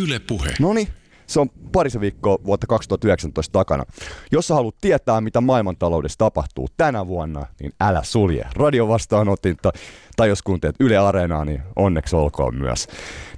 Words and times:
Yle 0.00 0.18
Puhe. 0.18 0.50
Noni, 0.60 0.88
se 1.26 1.40
on 1.40 1.50
parisen 1.72 2.00
viikkoa 2.00 2.38
vuotta 2.44 2.66
2019 2.66 3.52
takana. 3.52 3.84
Jos 4.32 4.46
sä 4.46 4.54
haluat 4.54 4.74
tietää, 4.80 5.20
mitä 5.20 5.40
maailmantaloudessa 5.40 6.18
tapahtuu 6.18 6.68
tänä 6.76 7.06
vuonna, 7.06 7.46
niin 7.60 7.72
älä 7.80 8.02
sulje 8.02 8.44
radiovastaanotinta. 8.56 9.72
Tai 10.16 10.28
jos 10.28 10.42
kuuntelet 10.42 10.76
Yle 10.80 10.96
Areenaa, 10.96 11.44
niin 11.44 11.62
onneksi 11.76 12.16
olkoon 12.16 12.54
myös. 12.54 12.88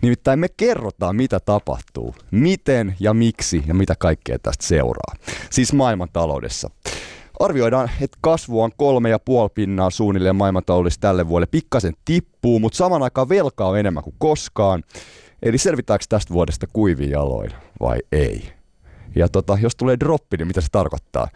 Nimittäin 0.03 0.38
me 0.38 0.48
kerrotaan, 0.56 1.17
mitä 1.17 1.40
tapahtuu, 1.40 2.14
miten 2.30 2.97
ja 3.01 3.15
miksi 3.15 3.65
ja 3.67 3.75
mitä 3.75 3.95
kaikkea 3.99 4.39
tästä 4.39 4.67
seuraa. 4.67 5.15
Siis 5.51 5.73
maailmantaloudessa. 5.73 6.71
Arvioidaan, 7.41 7.91
että 8.01 8.19
kasvu 8.21 8.63
on 8.63 8.71
kolme 8.77 9.11
ja 9.11 9.19
puoli 9.19 9.51
pinnaa 9.55 9.91
suunnilleen 9.91 10.37
maailmantaloudessa 10.37 11.01
tälle 11.01 11.29
vuodelle. 11.29 11.49
Pikkasen 11.51 11.95
tippuu, 12.05 12.59
mutta 12.59 12.77
saman 12.77 13.03
aikaan 13.03 13.29
velkaa 13.29 13.69
on 13.69 13.79
enemmän 13.79 14.05
kuin 14.05 14.17
koskaan. 14.19 14.83
Eli 15.45 15.58
selvitäänkö 15.58 16.05
tästä 16.09 16.34
vuodesta 16.34 16.66
kuivin 16.73 17.11
jaloin 17.11 17.51
vai 17.80 17.98
ei? 18.12 18.53
Ja 19.16 19.29
tota, 19.29 19.59
jos 19.61 19.77
tulee 19.77 19.97
droppi, 20.01 20.37
niin 20.37 20.47
mitä 20.47 20.61
se 20.61 20.67
tarkoittaa? 20.73 21.29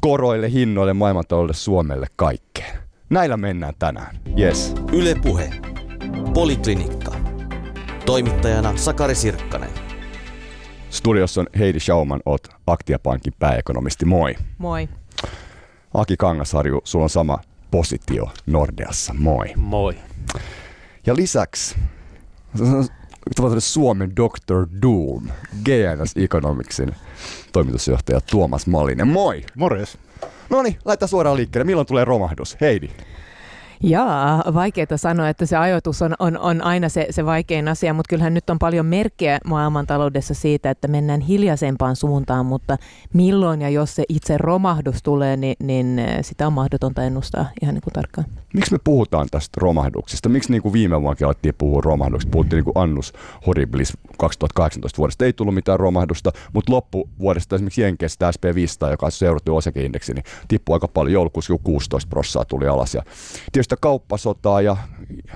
Koroille, 0.00 0.50
hinnoille, 0.50 0.92
maailmantaloudelle, 0.92 1.54
Suomelle, 1.54 2.06
kaikkeen. 2.16 2.78
Näillä 3.10 3.36
mennään 3.36 3.74
tänään. 3.78 4.16
Yes. 4.38 4.74
Yle 4.92 5.14
Puhe. 5.22 5.50
Poliklinikka. 6.34 7.12
Toimittajana 8.06 8.76
Sakari 8.76 9.14
Sirkkanen. 9.14 9.70
Studiossa 10.90 11.40
on 11.40 11.46
Heidi 11.58 11.80
Schauman, 11.80 12.20
oot 12.26 12.48
Aktiapankin 12.66 13.32
pääekonomisti. 13.38 14.04
Moi. 14.04 14.34
Moi. 14.58 14.88
Aki 15.94 16.16
Kangasarju, 16.16 16.80
sulla 16.84 17.02
on 17.02 17.10
sama 17.10 17.38
positio 17.70 18.30
Nordeassa. 18.46 19.14
Moi. 19.14 19.52
Moi. 19.56 19.96
Ja 21.06 21.16
lisäksi 21.16 21.76
tavallaan 23.36 23.60
Suomen 23.60 24.10
Dr. 24.16 24.66
Doom, 24.82 25.28
GNS 25.64 26.12
Economicsin 26.16 26.94
toimitusjohtaja 27.52 28.20
Tuomas 28.30 28.66
Malinen. 28.66 29.08
Moi! 29.08 29.44
Morjes. 29.54 29.98
No 30.50 30.62
niin, 30.62 30.78
laitetaan 30.84 31.08
suoraan 31.08 31.36
liikkeelle. 31.36 31.64
Milloin 31.64 31.86
tulee 31.86 32.04
romahdus? 32.04 32.56
Heidi. 32.60 32.90
Jaa, 33.82 34.44
vaikeaa 34.54 34.96
sanoa, 34.96 35.28
että 35.28 35.46
se 35.46 35.56
ajoitus 35.56 36.02
on, 36.02 36.14
on, 36.18 36.38
on 36.38 36.64
aina 36.64 36.88
se, 36.88 37.06
se 37.10 37.24
vaikein 37.24 37.68
asia, 37.68 37.94
mutta 37.94 38.08
kyllähän 38.08 38.34
nyt 38.34 38.50
on 38.50 38.58
paljon 38.58 38.86
merkkejä 38.86 39.38
maailmantaloudessa 39.44 40.34
siitä, 40.34 40.70
että 40.70 40.88
mennään 40.88 41.20
hiljaisempaan 41.20 41.96
suuntaan, 41.96 42.46
mutta 42.46 42.76
milloin 43.14 43.62
ja 43.62 43.68
jos 43.68 43.94
se 43.94 44.04
itse 44.08 44.38
romahdus 44.38 45.02
tulee, 45.02 45.36
niin, 45.36 45.56
niin 45.62 46.00
sitä 46.20 46.46
on 46.46 46.52
mahdotonta 46.52 47.02
ennustaa 47.02 47.48
ihan 47.62 47.74
niin 47.74 47.82
kuin 47.82 47.94
tarkkaan. 47.94 48.26
Miksi 48.54 48.72
me 48.72 48.78
puhutaan 48.84 49.26
tästä 49.30 49.60
romahduksesta? 49.60 50.28
Miksi 50.28 50.50
niin 50.50 50.62
kuin 50.62 50.72
viime 50.72 51.02
vuonna 51.02 51.26
alettiin 51.26 51.54
puhua 51.58 51.80
romahduksesta? 51.80 52.30
Puhuttiin 52.30 52.56
niin 52.56 52.64
kuin 52.64 52.82
Annus 52.82 53.12
Horribilis 53.46 53.92
2018 54.18 54.98
vuodesta. 54.98 55.24
Ei 55.24 55.32
tullut 55.32 55.54
mitään 55.54 55.80
romahdusta, 55.80 56.32
mutta 56.52 56.72
loppuvuodesta 56.72 57.54
esimerkiksi 57.56 57.82
Jenkeissä 57.82 58.30
SP500, 58.30 58.90
joka 58.90 59.06
on 59.06 59.12
seurattu 59.12 59.56
osakeindeksi, 59.56 60.14
niin 60.14 60.24
tippui 60.48 60.74
aika 60.74 60.88
paljon. 60.88 61.12
Joulukuussa 61.12 61.54
16 61.64 62.08
prosenttia 62.08 62.44
tuli 62.44 62.66
alas. 62.66 62.94
Ja 62.94 63.02
tietysti 63.52 63.67
kauppasotaa 63.80 64.60
ja 64.60 64.76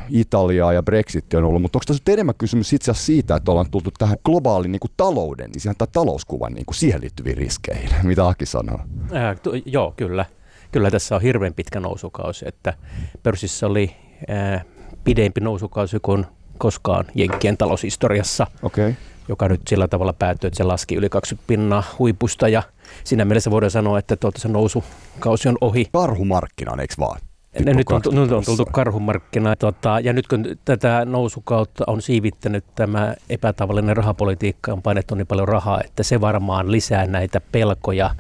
Italiaa 0.08 0.72
ja 0.72 0.83
Brexit 0.83 1.34
on 1.34 1.44
ollut, 1.44 1.62
mutta 1.62 1.77
onko 1.77 1.84
tässä 1.86 2.02
enemmän 2.08 2.34
kysymys 2.39 2.72
itse 2.72 2.91
asiassa 2.91 3.06
siitä, 3.06 3.36
että 3.36 3.50
ollaan 3.50 3.70
tultu 3.70 3.91
tähän 3.98 4.16
globaalin 4.24 4.72
niin 4.72 4.80
kuin 4.80 4.91
talouden, 4.97 5.50
niin 5.50 5.61
siihen 5.61 5.77
talouskuvan 5.92 6.52
niin 6.52 6.66
kuin 6.66 6.74
siihen 6.74 7.00
liittyviin 7.00 7.36
riskeihin, 7.36 7.91
mitä 8.02 8.28
Aki 8.28 8.47
sanoo? 8.47 8.78
Ää, 9.12 9.34
tu- 9.34 9.52
joo, 9.66 9.94
kyllä. 9.97 10.24
Kyllä 10.72 10.91
tässä 10.91 11.16
on 11.16 11.22
hirveän 11.22 11.55
pitkä 11.55 11.80
nousukausi, 11.80 12.44
että 12.48 12.74
pörssissä 13.22 13.66
oli 13.66 13.97
ää, 14.28 14.64
pidempi 15.05 15.41
nousukausi 15.41 15.98
kuin 16.02 16.27
koskaan 16.58 17.05
Jenkkien 17.14 17.56
taloushistoriassa, 17.56 18.46
okay. 18.62 18.94
joka 19.28 19.48
nyt 19.48 19.61
sillä 19.69 19.89
tavalla 19.89 20.12
päättyi, 20.12 20.48
että 20.48 20.56
se 20.56 20.64
laski 20.64 20.94
yli 20.94 21.08
20 21.08 21.46
pinnaa 21.46 21.83
huipusta 21.98 22.48
ja 22.48 22.62
siinä 23.05 23.24
mielessä 23.24 23.50
voidaan 23.50 23.70
sanoa, 23.70 23.98
että 23.98 24.17
tuota 24.17 24.41
se 24.41 24.48
nousukausi 24.48 25.48
on 25.48 25.58
ohi. 25.61 25.86
Karhumarkkinan, 25.92 26.80
eikö 26.80 26.94
vaan? 26.98 27.20
Ne 27.64 27.74
nyt, 27.74 27.86
on, 27.90 28.02
nyt 28.13 28.33
on 28.33 28.45
tultu 28.45 28.64
karhumarkkina. 28.73 29.57
Tota, 29.57 30.01
ja 30.01 30.13
nyt 30.13 30.29
kun 30.29 30.45
tätä 30.64 31.05
nousukautta 31.05 31.85
on 31.86 32.02
siivittänyt 32.02 32.64
tämä 32.74 33.14
epätavallinen 33.30 33.96
rahapolitiikka, 33.96 34.73
on 34.73 34.83
painettu 34.83 35.14
niin 35.14 35.27
paljon 35.27 35.48
rahaa, 35.48 35.80
että 35.85 36.02
se 36.02 36.20
varmaan 36.20 36.73
lisää 36.73 37.07
näitä 37.07 37.41
pelkoja 37.52 38.14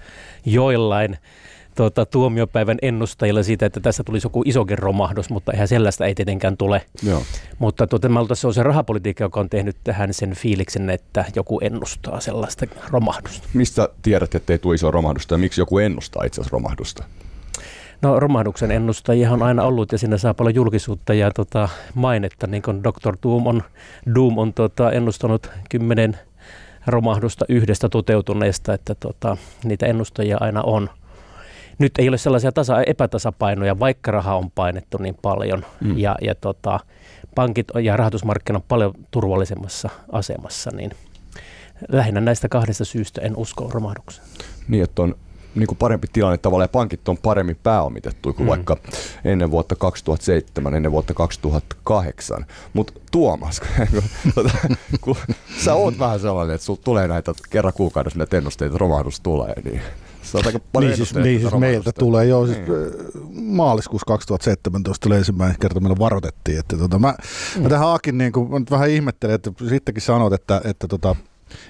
joillain 0.44 1.18
tuota, 1.74 2.06
tuomiopäivän 2.06 2.78
ennustajilla 2.82 3.42
siitä, 3.42 3.66
että 3.66 3.80
tässä 3.80 4.04
tulisi 4.04 4.26
joku 4.26 4.42
isokin 4.46 4.78
romahdus, 4.78 5.30
mutta 5.30 5.52
eihän 5.52 5.68
sellaista 5.68 6.06
ei 6.06 6.14
tietenkään 6.14 6.56
tule. 6.56 6.82
Joo. 7.02 7.22
Mutta 7.58 7.86
tuota, 7.86 8.08
se 8.34 8.46
on 8.46 8.54
se 8.54 8.62
rahapolitiikka, 8.62 9.24
joka 9.24 9.40
on 9.40 9.50
tehnyt 9.50 9.76
tähän 9.84 10.14
sen 10.14 10.34
fiiliksen, 10.34 10.90
että 10.90 11.24
joku 11.36 11.60
ennustaa 11.62 12.20
sellaista 12.20 12.66
romahdusta. 12.90 13.48
Mistä 13.54 13.88
tiedät, 14.02 14.34
että 14.34 14.52
ei 14.52 14.58
tule 14.58 14.74
iso 14.74 14.90
romahdusta 14.90 15.34
ja 15.34 15.38
miksi 15.38 15.60
joku 15.60 15.78
ennustaa 15.78 16.24
itse 16.24 16.40
asiassa 16.40 16.54
romahdusta? 16.54 17.04
No 18.02 18.20
romahduksen 18.20 18.70
ennustajia 18.70 19.32
on 19.32 19.42
aina 19.42 19.62
ollut 19.62 19.92
ja 19.92 19.98
siinä 19.98 20.18
saa 20.18 20.34
paljon 20.34 20.54
julkisuutta 20.54 21.14
ja 21.14 21.30
tota, 21.30 21.68
mainetta, 21.94 22.46
niin 22.46 22.62
kuin 22.62 22.84
Dr. 22.84 23.16
Doom 23.22 23.46
on, 23.46 23.62
Doom 24.14 24.38
on 24.38 24.52
tota, 24.52 24.92
ennustanut 24.92 25.50
kymmenen 25.70 26.18
romahdusta 26.86 27.44
yhdestä 27.48 27.88
toteutuneesta, 27.88 28.74
että 28.74 28.94
tota, 28.94 29.36
niitä 29.64 29.86
ennustajia 29.86 30.36
aina 30.40 30.62
on. 30.62 30.90
Nyt 31.78 31.92
ei 31.98 32.08
ole 32.08 32.18
sellaisia 32.18 32.52
tasa, 32.52 32.82
epätasapainoja, 32.82 33.78
vaikka 33.78 34.10
raha 34.10 34.34
on 34.36 34.50
painettu 34.50 34.98
niin 34.98 35.16
paljon 35.22 35.64
mm. 35.80 35.98
ja, 35.98 36.16
ja 36.22 36.34
tota, 36.34 36.80
pankit 37.34 37.66
ja 37.82 37.96
rahoitusmarkkinat 37.96 38.62
on 38.62 38.66
paljon 38.68 38.94
turvallisemmassa 39.10 39.88
asemassa, 40.12 40.70
niin 40.76 40.90
lähinnä 41.88 42.20
näistä 42.20 42.48
kahdesta 42.48 42.84
syystä 42.84 43.20
en 43.20 43.36
usko 43.36 43.70
romahdukseen. 43.72 44.26
Niin, 44.68 44.84
että 44.84 45.02
on 45.02 45.14
niin 45.54 45.66
kuin 45.66 45.78
parempi 45.78 46.06
tilanne 46.12 46.38
tavallaan 46.38 46.64
ja 46.64 46.72
pankit 46.72 47.08
on 47.08 47.18
paremmin 47.18 47.56
pääomitettu 47.62 48.32
kuin 48.32 48.46
mm. 48.46 48.48
vaikka 48.48 48.76
ennen 49.24 49.50
vuotta 49.50 49.76
2007, 49.76 50.74
ennen 50.74 50.92
vuotta 50.92 51.14
2008. 51.14 52.46
Mutta 52.72 52.92
Tuomas, 53.10 53.60
kun, 53.94 54.04
kun 55.00 55.16
sä 55.64 55.74
oot 55.74 55.98
vähän 55.98 56.20
sellainen, 56.20 56.54
että 56.54 56.64
sulla 56.64 56.80
tulee 56.84 57.08
näitä 57.08 57.32
kerran 57.50 57.72
kuukaudessa 57.72 58.18
näitä 58.18 58.36
ennusteita, 58.36 58.78
romahdus 58.78 59.20
tulee, 59.20 59.54
niin 59.64 59.80
sä 60.22 60.38
aika 60.46 60.60
paljon 60.72 60.90
niin 60.90 60.96
siis, 60.96 61.14
niin 61.14 61.40
siis 61.40 61.54
meiltä 61.54 61.92
tulee 61.92 62.26
jo 62.26 62.46
siis 62.46 62.58
niin. 62.58 63.44
maaliskuussa 63.44 64.06
2017 64.06 65.04
tuli 65.04 65.16
ensimmäinen 65.16 65.56
kerta 65.60 65.80
meillä 65.80 65.98
varoitettiin, 65.98 66.58
että 66.58 66.76
tota, 66.76 66.98
mä, 66.98 67.14
mm. 67.56 67.62
mä 67.62 67.68
tähän 67.68 67.88
Aakin 67.88 68.18
niin 68.18 68.32
kuin, 68.32 68.50
mä 68.50 68.58
nyt 68.58 68.70
vähän 68.70 68.90
ihmettelen, 68.90 69.34
että 69.34 69.50
sittenkin 69.68 70.02
sanot, 70.02 70.32
että, 70.32 70.60
että 70.64 70.88
tota, 70.88 71.16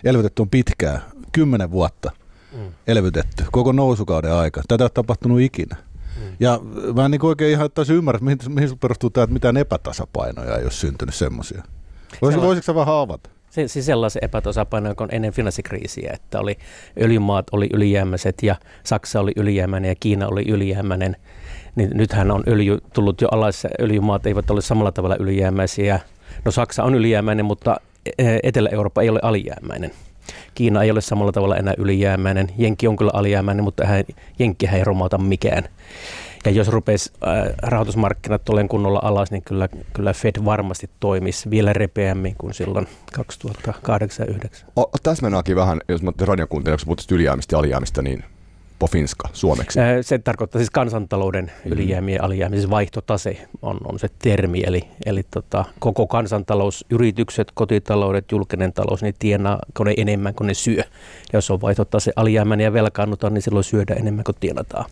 elvytetty 0.05 0.43
on 0.43 0.51
pitkää, 0.51 1.01
kymmenen 1.33 1.71
vuotta– 1.71 2.11
mm. 2.57 2.73
elvytetty 2.87 3.45
koko 3.53 3.73
nousukauden 3.73 4.33
aika. 4.33 4.63
Tätä 4.69 4.85
ei 4.85 4.91
tapahtunut 4.95 5.41
ikinä. 5.41 5.77
Mm. 5.77 6.37
Ja 6.41 6.61
mä 6.95 7.05
en 7.05 7.11
niin 7.11 7.25
oikein 7.25 7.51
ihan 7.51 7.71
täysin 7.71 7.97
ymmärrä, 7.97 8.21
mihin, 8.23 8.39
mihin 8.49 8.79
perustuu 8.79 9.11
tämä, 9.11 9.25
että 9.25 9.35
mitään 9.35 9.57
epätasapainoja 9.57 10.57
ei 10.57 10.63
ole 10.63 10.71
syntynyt 10.71 11.15
semmoisia. 11.15 11.63
Voisitko, 12.23 12.47
voisitko 12.47 12.75
vähän 12.75 12.95
avata? 12.95 13.31
Se, 13.51 13.69
siis 13.69 13.87
sellaisen 13.87 14.25
epätasapaino, 14.25 14.89
joka 14.89 15.05
on 15.05 15.11
ennen 15.13 15.33
finanssikriisiä, 15.33 16.11
että 16.15 16.41
oli 16.41 16.59
öljymaat 17.03 17.47
oli 17.53 17.69
ylijäämäiset 17.73 18.43
ja 18.43 18.57
Saksa 18.85 19.21
oli 19.21 19.33
ylijäämäinen 19.37 19.89
ja 19.89 19.95
Kiina 20.01 20.29
oli 20.29 20.49
ylijäämäinen. 20.49 21.17
Niin 21.75 21.91
nythän 21.95 22.31
on 22.31 22.43
öljy 22.49 22.79
tullut 22.93 23.21
jo 23.21 23.29
alas, 23.31 23.67
öljymaat 23.81 24.27
eivät 24.27 24.51
ole 24.51 24.61
samalla 24.61 24.93
tavalla 24.93 25.17
ylijäämäisiä. 25.21 26.01
No 26.45 26.51
Saksa 26.51 26.85
on 26.85 26.95
ylijäämäinen, 26.95 27.45
mutta 27.45 27.77
e, 28.19 28.39
Etelä-Eurooppa 28.43 29.03
ei 29.03 29.09
ole 29.09 29.21
alijäämäinen. 29.23 29.91
Kiina 30.55 30.83
ei 30.83 30.91
ole 30.91 31.01
samalla 31.01 31.33
tavalla 31.33 31.57
enää 31.57 31.75
ylijäämäinen. 31.79 32.49
Jenkki 32.59 32.89
on 32.89 32.97
kyllä 32.97 33.11
alijäämäinen, 33.15 33.65
mutta 33.65 33.87
hän, 33.87 34.05
Jenkkihän 34.39 34.79
ei 34.79 34.85
romauta 34.85 35.19
mikään. 35.19 35.65
Ja 36.45 36.51
jos 36.51 36.69
rupeisi 36.69 37.13
äh, 37.27 37.55
rahoitusmarkkinat 37.63 38.49
olen 38.49 38.69
kunnolla 38.69 39.01
alas, 39.03 39.31
niin 39.31 39.43
kyllä, 39.43 39.69
kyllä 39.93 40.13
Fed 40.13 40.45
varmasti 40.45 40.91
toimisi 41.01 41.51
vielä 41.51 41.73
repeämmin 41.73 42.35
kuin 42.39 42.55
silloin 42.55 42.89
2008 43.13 44.25
ja 44.25 44.33
2009. 44.33 44.69
Täsmennäkin 45.03 45.57
vähän, 45.57 45.81
jos 45.89 46.03
mä 46.03 46.13
radiokuuntelijaksi 46.21 46.87
puhutaan 46.87 47.07
ylijäämistä 47.11 47.55
ja 47.55 47.59
alijäämistä, 47.59 48.03
niin 48.03 48.25
po 48.83 48.87
finska 48.87 49.29
suomeksi? 49.33 49.79
Se 50.01 50.19
tarkoittaa 50.19 50.59
siis 50.59 50.71
kansantalouden 50.71 51.53
mm. 51.65 51.73
ylijäämiä 51.73 52.17
ja 52.17 52.25
alijäämiä, 52.25 52.59
siis 52.59 52.71
vaihtotase 52.71 53.47
on, 53.63 53.79
on 53.85 53.99
se 53.99 54.09
termi, 54.19 54.63
eli, 54.67 54.85
eli 55.07 55.23
tota, 55.31 55.65
koko 55.79 56.07
kansantalous, 56.07 56.85
yritykset, 56.91 57.49
kotitaloudet, 57.55 58.33
julkinen 58.33 58.73
talous, 58.73 59.03
niin 59.03 59.15
tienaako 59.19 59.85
ne 59.85 59.95
enemmän 59.97 60.35
kuin 60.35 60.47
ne 60.47 60.55
syö. 60.55 60.77
Ja 60.77 60.85
jos 61.33 61.51
on 61.51 61.61
vaihtotase 61.61 62.13
alijäämäinen 62.17 62.65
ja 62.65 62.73
velkaannutaan, 62.73 63.35
niin 63.35 63.43
silloin 63.43 63.65
syödään 63.65 64.01
enemmän 64.01 64.25
kuin 64.25 64.37
tienataan. 64.41 64.85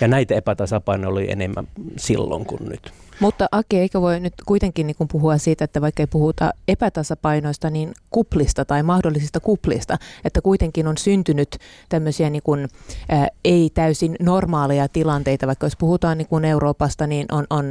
Ja 0.00 0.08
näitä 0.08 0.34
epätasapainoja 0.34 1.12
oli 1.12 1.30
enemmän 1.30 1.68
silloin 1.96 2.46
kuin 2.46 2.68
nyt. 2.68 2.92
Mutta 3.20 3.46
Aki, 3.52 3.78
eikö 3.78 4.00
voi 4.00 4.20
nyt 4.20 4.34
kuitenkin 4.46 4.86
niin 4.86 5.08
puhua 5.12 5.38
siitä, 5.38 5.64
että 5.64 5.80
vaikka 5.80 6.02
ei 6.02 6.06
puhuta 6.06 6.50
epätasapainoista, 6.68 7.70
niin 7.70 7.92
kuplista 8.10 8.64
tai 8.64 8.82
mahdollisista 8.82 9.40
kuplista, 9.40 9.98
että 10.24 10.40
kuitenkin 10.40 10.86
on 10.86 10.98
syntynyt 10.98 11.56
tämmöisiä 11.88 12.30
niin 12.30 12.42
kuin, 12.42 12.68
ää, 13.08 13.28
ei 13.44 13.70
täysin 13.74 14.16
normaaleja 14.20 14.88
tilanteita, 14.88 15.46
vaikka 15.46 15.66
jos 15.66 15.76
puhutaan 15.76 16.18
niin 16.18 16.28
kuin 16.28 16.44
Euroopasta, 16.44 17.06
niin 17.06 17.26
on, 17.32 17.46
on, 17.50 17.64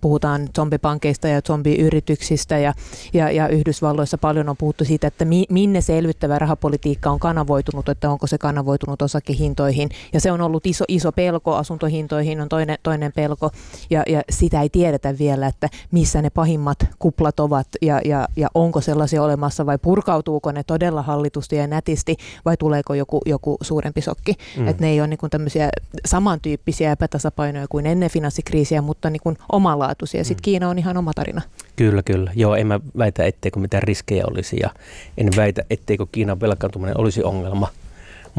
puhutaan 0.00 0.48
zombipankeista 0.56 1.28
ja 1.28 1.42
zombiyrityksistä 1.42 2.58
ja, 2.58 2.74
ja, 3.12 3.30
ja 3.30 3.48
Yhdysvalloissa 3.48 4.18
paljon 4.18 4.48
on 4.48 4.56
puhuttu 4.56 4.84
siitä, 4.84 5.06
että 5.06 5.24
mi, 5.24 5.44
minne 5.50 5.80
se 5.80 5.98
elvyttävä 5.98 6.38
rahapolitiikka 6.38 7.10
on 7.10 7.18
kanavoitunut, 7.18 7.88
että 7.88 8.10
onko 8.10 8.26
se 8.26 8.38
kanavoitunut 8.38 9.02
osakehintoihin. 9.02 9.88
Ja 10.12 10.20
se 10.20 10.32
on 10.32 10.40
ollut 10.40 10.66
iso, 10.66 10.84
iso 10.88 11.12
pelko, 11.12 11.54
asuntohintoihin 11.54 12.40
on 12.40 12.48
toinen, 12.48 12.78
toinen 12.82 13.12
pelko. 13.12 13.50
Ja, 13.90 14.02
ja 14.06 14.22
sitä 14.30 14.62
ei 14.62 14.68
tiedetä 14.88 15.18
vielä, 15.18 15.46
että 15.46 15.68
missä 15.90 16.22
ne 16.22 16.30
pahimmat 16.30 16.78
kuplat 16.98 17.40
ovat 17.40 17.68
ja, 17.82 18.00
ja, 18.04 18.28
ja 18.36 18.48
onko 18.54 18.80
sellaisia 18.80 19.22
olemassa 19.22 19.66
vai 19.66 19.78
purkautuuko 19.78 20.52
ne 20.52 20.62
todella 20.64 21.02
hallitusti 21.02 21.56
ja 21.56 21.66
nätisti 21.66 22.16
vai 22.44 22.56
tuleeko 22.56 22.94
joku, 22.94 23.20
joku 23.26 23.56
suurempi 23.60 24.00
sokki. 24.00 24.34
Mm. 24.56 24.68
Että 24.68 24.82
ne 24.84 24.90
ei 24.90 25.00
ole 25.00 25.08
niin 25.08 25.18
kuin 25.18 25.30
tämmöisiä 25.30 25.68
samantyyppisiä 26.06 26.92
epätasapainoja 26.92 27.66
kuin 27.68 27.86
ennen 27.86 28.10
finanssikriisiä, 28.10 28.82
mutta 28.82 29.10
niin 29.10 29.20
kuin 29.22 29.36
omalaatuisia. 29.52 30.24
Sitten 30.24 30.40
mm. 30.40 30.44
Kiina 30.44 30.68
on 30.68 30.78
ihan 30.78 30.96
oma 30.96 31.12
tarina. 31.14 31.42
Kyllä, 31.76 32.02
kyllä. 32.02 32.32
Joo, 32.34 32.54
en 32.54 32.66
mä 32.66 32.80
väitä, 32.98 33.24
etteikö 33.24 33.60
mitään 33.60 33.82
riskejä 33.82 34.24
olisi 34.30 34.56
ja 34.60 34.70
en 35.18 35.28
väitä, 35.36 35.62
etteikö 35.70 36.06
Kiinan 36.12 36.40
velkaantuminen 36.40 37.00
olisi 37.00 37.22
ongelma 37.22 37.68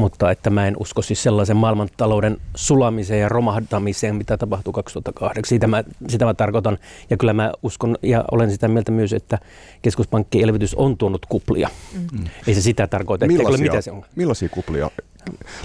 mutta 0.00 0.30
että 0.30 0.50
mä 0.50 0.66
en 0.66 0.76
usko 0.78 1.02
siis 1.02 1.22
sellaisen 1.22 1.56
maailmantalouden 1.56 2.36
sulamiseen 2.54 3.20
ja 3.20 3.28
romahdamiseen, 3.28 4.16
mitä 4.16 4.36
tapahtui 4.36 4.72
2008. 4.72 5.44
Siitä 5.44 5.66
mä, 5.66 5.84
sitä 6.08 6.24
mä 6.24 6.34
tarkoitan. 6.34 6.78
Ja 7.10 7.16
kyllä 7.16 7.32
mä 7.32 7.52
uskon 7.62 7.96
ja 8.02 8.24
olen 8.30 8.50
sitä 8.50 8.68
mieltä 8.68 8.92
myös, 8.92 9.12
että 9.12 9.38
keskuspankkien 9.82 10.44
elvytys 10.44 10.74
on 10.74 10.96
tuonut 10.96 11.26
kuplia. 11.26 11.68
Mm. 12.12 12.24
Ei 12.46 12.54
se 12.54 12.60
sitä 12.60 12.86
tarkoita, 12.86 13.26
että 13.26 13.48
ole 13.48 13.58
mitä 13.58 13.80
se 13.80 13.90
on. 13.90 14.04
Millaisia 14.16 14.48
kuplia? 14.48 14.90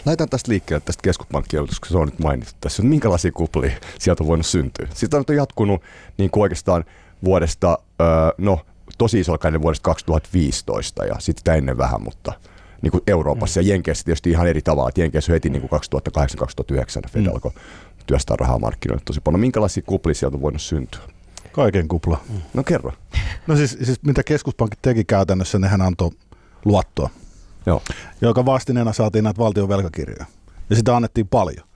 Laitan 0.06 0.30
tästä 0.30 0.52
liikkeelle 0.52 0.84
tästä 0.86 1.02
keskuspankkielvytyksestä, 1.02 1.82
koska 1.82 1.94
se 1.94 1.98
on 1.98 2.08
nyt 2.08 2.20
mainittu 2.20 2.54
tässä. 2.62 2.84
Minkälaisia 2.84 3.32
kuplia 3.32 3.72
sieltä 4.00 4.24
on 4.24 4.28
voinut 4.28 4.46
syntyä? 4.46 4.88
Sitä 4.94 5.18
on 5.18 5.36
jatkunut 5.36 5.82
niin 6.18 6.32
kuin 6.32 6.42
oikeastaan 6.42 6.86
vuodesta, 7.24 7.78
no 8.38 8.60
tosi 8.98 9.20
isolla 9.20 9.62
vuodesta 9.62 9.84
2015 9.84 11.06
ja 11.06 11.16
sitten 11.20 11.56
ennen 11.56 11.78
vähän, 11.78 12.02
mutta– 12.04 12.34
niin 12.86 12.92
kuin 12.92 13.04
Euroopassa 13.08 13.62
mm. 13.62 13.68
ja 13.68 13.74
Jenkeissä 13.74 14.06
tietysti 14.06 14.30
ihan 14.30 14.48
eri 14.48 14.62
tavalla. 14.62 14.90
Et 14.90 14.98
Jenkeissä 14.98 15.34
heti 15.34 15.50
niin 15.50 15.64
2008-2009 15.64 15.68
Fed 17.10 17.22
mm. 17.22 17.34
alkoi 17.34 17.52
työstää 18.06 18.38
rahaa 18.40 18.60
markkinoille 18.60 19.04
tosi 19.06 19.22
paljon. 19.22 19.40
Minkälaisia 19.40 19.84
kuplia 19.86 20.14
sieltä 20.14 20.38
on 20.38 20.42
voinut 20.42 20.62
syntyä? 20.62 21.02
Kaiken 21.52 21.88
kupla. 21.88 22.22
Mm. 22.30 22.42
No 22.54 22.64
kerro. 22.64 22.92
No 23.48 23.56
siis, 23.56 23.78
siis 23.84 24.04
mitä 24.04 24.24
keskuspankit 24.24 24.80
teki 24.82 25.04
käytännössä, 25.04 25.60
nehän 25.60 25.82
antoi 25.82 26.12
luottoa, 26.66 27.10
Joo. 27.66 27.82
joka 28.22 28.46
vastineena 28.46 28.94
saatiin 28.94 29.24
näitä 29.24 29.38
valtion 29.38 29.70
velkakirjoja. 29.70 30.26
Ja 30.70 30.76
sitä 30.76 30.96
annettiin 30.96 31.28
paljon. 31.28 31.68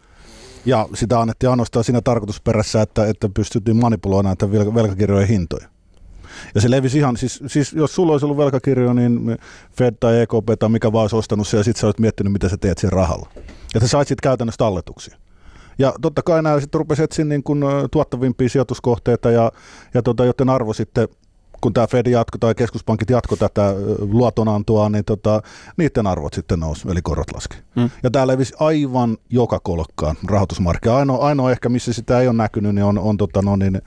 Ja 0.66 0.88
sitä 0.94 1.20
annettiin 1.20 1.50
ainoastaan 1.50 1.84
siinä 1.84 2.02
tarkoitusperässä, 2.02 2.82
että, 2.82 3.08
että 3.08 3.30
pystyttiin 3.34 3.78
manipuloimaan 3.78 4.26
näitä 4.42 4.52
velkakirjojen 4.52 5.28
hintoja. 5.28 5.68
Ja 6.56 6.62
se 6.62 6.72
levisi 6.72 6.98
ihan, 6.98 7.18
siis, 7.18 7.44
siis 7.48 7.74
jos 7.74 7.96
sulla 7.96 8.12
olisi 8.12 8.26
ollut 8.26 8.38
velkakirjo, 8.38 8.94
niin 8.94 9.38
Fed 9.78 9.94
tai 10.00 10.22
EKP 10.22 10.60
tai 10.60 10.70
mikä 10.70 10.92
vaan 10.92 11.04
olisi 11.04 11.16
ostanut 11.16 11.48
se 11.48 11.58
ja 11.58 11.64
sitten 11.64 11.82
sä 11.82 11.88
olisit 11.88 12.00
miettinyt, 12.00 12.34
mitä 12.34 12.50
sä 12.50 12.58
teet 12.58 12.78
sen 12.78 12.92
rahalla. 12.92 13.30
Ja 13.74 13.80
sä 13.80 13.88
sait 13.88 14.08
sitten 14.08 14.30
käytännössä 14.30 14.58
talletuksia. 14.58 15.18
Ja 15.80 15.94
totta 16.02 16.22
kai 16.22 16.44
nämä 16.44 16.60
sitten 16.60 16.80
rupesi 16.80 17.04
etsiä 17.04 17.26
niin 17.26 17.44
kuin 17.44 17.64
tuottavimpia 17.92 18.50
sijoituskohteita, 18.50 19.32
ja, 19.32 19.52
ja 19.94 20.02
tota, 20.02 20.26
joten 20.26 20.50
arvo 20.50 20.74
sitten 20.74 21.08
kun 21.62 21.74
tämä 21.74 21.88
Fed 21.88 22.08
jatko 22.08 22.38
tai 22.38 22.56
keskuspankit 22.56 23.10
jatko 23.10 23.36
tätä 23.36 23.74
luotonantoa, 24.00 24.90
niin 24.90 25.06
tota, 25.06 25.42
niiden 25.78 26.08
arvot 26.08 26.34
sitten 26.34 26.60
nousi, 26.60 26.92
eli 26.92 27.02
korot 27.02 27.34
laski. 27.34 27.58
Mm. 27.76 27.90
Ja 28.04 28.12
tämä 28.12 28.28
levisi 28.28 28.54
aivan 28.60 29.18
joka 29.30 29.60
kolkkaan 29.60 30.16
rahoitusmarkkina. 30.28 30.98
Ainoa, 30.98 31.28
ainoa 31.28 31.52
ehkä, 31.52 31.70
missä 31.70 31.94
sitä 31.94 32.20
ei 32.20 32.28
ole 32.28 32.36
näkynyt, 32.36 32.76
niin 32.76 32.86
on, 32.86 32.98
on 32.98 33.18
tota, 33.18 33.42
no 33.42 33.56
niin, 33.56 33.76
ä, 33.76 33.82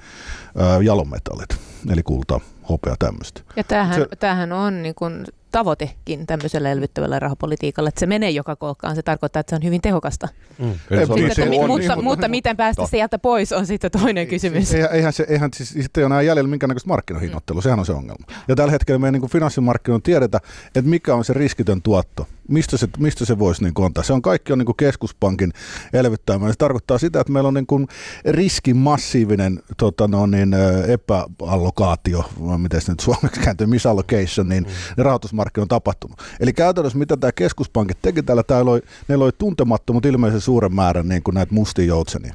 jalonmetallit, 0.82 1.48
eli 1.90 2.02
kulta, 2.02 2.40
hopea, 2.68 2.94
tämmöistä. 2.98 3.40
Ja 3.56 3.64
tämähän, 3.64 3.94
se, 3.94 4.06
tämähän 4.18 4.52
on 4.52 4.82
niin 4.82 4.94
kuin 4.94 5.24
tavoitekin 5.52 6.26
tämmöisellä 6.26 6.70
elvyttävällä 6.70 7.18
rahapolitiikalla, 7.18 7.88
että 7.88 8.00
se 8.00 8.06
menee 8.06 8.30
joka 8.30 8.56
kolkkaan. 8.56 8.96
Se 8.96 9.02
tarkoittaa, 9.02 9.40
että 9.40 9.50
se 9.50 9.56
on 9.56 9.62
hyvin 9.62 9.80
tehokasta. 9.80 10.28
Mm. 10.58 10.72
Sitten, 10.72 11.10
on, 11.10 11.18
että, 11.18 11.46
mi- 11.46 11.58
on, 11.58 11.66
mutta, 11.66 11.94
niin, 11.94 12.04
mutta 12.04 12.28
miten 12.28 12.56
päästä 12.56 12.86
sieltä 12.86 13.18
pois 13.18 13.52
on 13.52 13.66
sitten 13.66 13.90
toinen 13.90 14.26
kysymys. 14.26 14.74
Eihän, 14.74 14.90
eihän, 14.92 15.12
se, 15.12 15.26
eihän 15.28 15.50
siis, 15.54 15.68
sitten 15.70 16.00
ei 16.00 16.04
ole 16.04 16.14
enää 16.14 16.22
jäljellä 16.22 16.48
minkäännäköistä 16.48 16.88
markkinahinnoittelua, 16.88 17.60
mm. 17.60 17.62
sehän 17.62 17.78
on 17.78 17.86
se 17.86 17.92
ongelma. 17.92 18.26
Ja 18.48 18.56
tällä 18.56 18.70
hetkellä 18.70 18.98
meidän 18.98 19.20
niin 19.20 19.30
finanssimarkkinoilla 19.30 20.02
tiedetä, 20.02 20.40
että 20.66 20.90
mikä 20.90 21.14
on 21.14 21.24
se 21.24 21.32
riskitön 21.32 21.82
tuotto 21.82 22.26
mistä 22.48 22.76
se, 22.76 22.88
mistä 22.98 23.24
se 23.24 23.38
voisi 23.38 23.62
niin 23.62 23.74
antaa. 23.84 24.04
Se 24.04 24.12
on 24.12 24.22
kaikki 24.22 24.52
on 24.52 24.58
niin 24.58 24.76
keskuspankin 24.76 25.52
elvyttämään. 25.92 26.52
Se 26.52 26.56
tarkoittaa 26.58 26.98
sitä, 26.98 27.20
että 27.20 27.32
meillä 27.32 27.48
on 27.48 27.54
niin 27.54 27.66
kuin 27.66 27.88
riskin 28.24 28.76
massiivinen 28.76 29.62
tota 29.76 30.08
no, 30.08 30.26
niin, 30.26 30.54
epäallokaatio, 30.88 32.24
miten 32.56 32.80
se 32.80 32.92
nyt 32.92 33.00
suomeksi 33.00 33.40
kääntyy, 33.40 33.66
misallocation, 33.66 34.48
niin 34.48 34.64
mm. 34.64 35.02
rahoitusmarkkina 35.02 35.62
on 35.62 35.68
tapahtunut. 35.68 36.22
Eli 36.40 36.52
käytännössä 36.52 36.98
mitä 36.98 37.16
tämä 37.16 37.32
keskuspankit 37.32 37.98
teki 38.02 38.22
täällä, 38.22 38.42
täällä 38.42 38.70
oli, 38.70 38.80
ne 39.08 39.16
oli 39.16 39.32
tuntemattomat 39.38 40.04
ilmeisen 40.04 40.40
suuren 40.40 40.74
määrän 40.74 41.08
niin 41.08 41.22
kuin 41.22 41.34
näitä 41.34 41.54
mustia 41.54 41.84
joutsenia. 41.84 42.34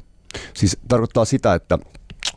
Siis 0.54 0.78
tarkoittaa 0.88 1.24
sitä, 1.24 1.54
että 1.54 1.78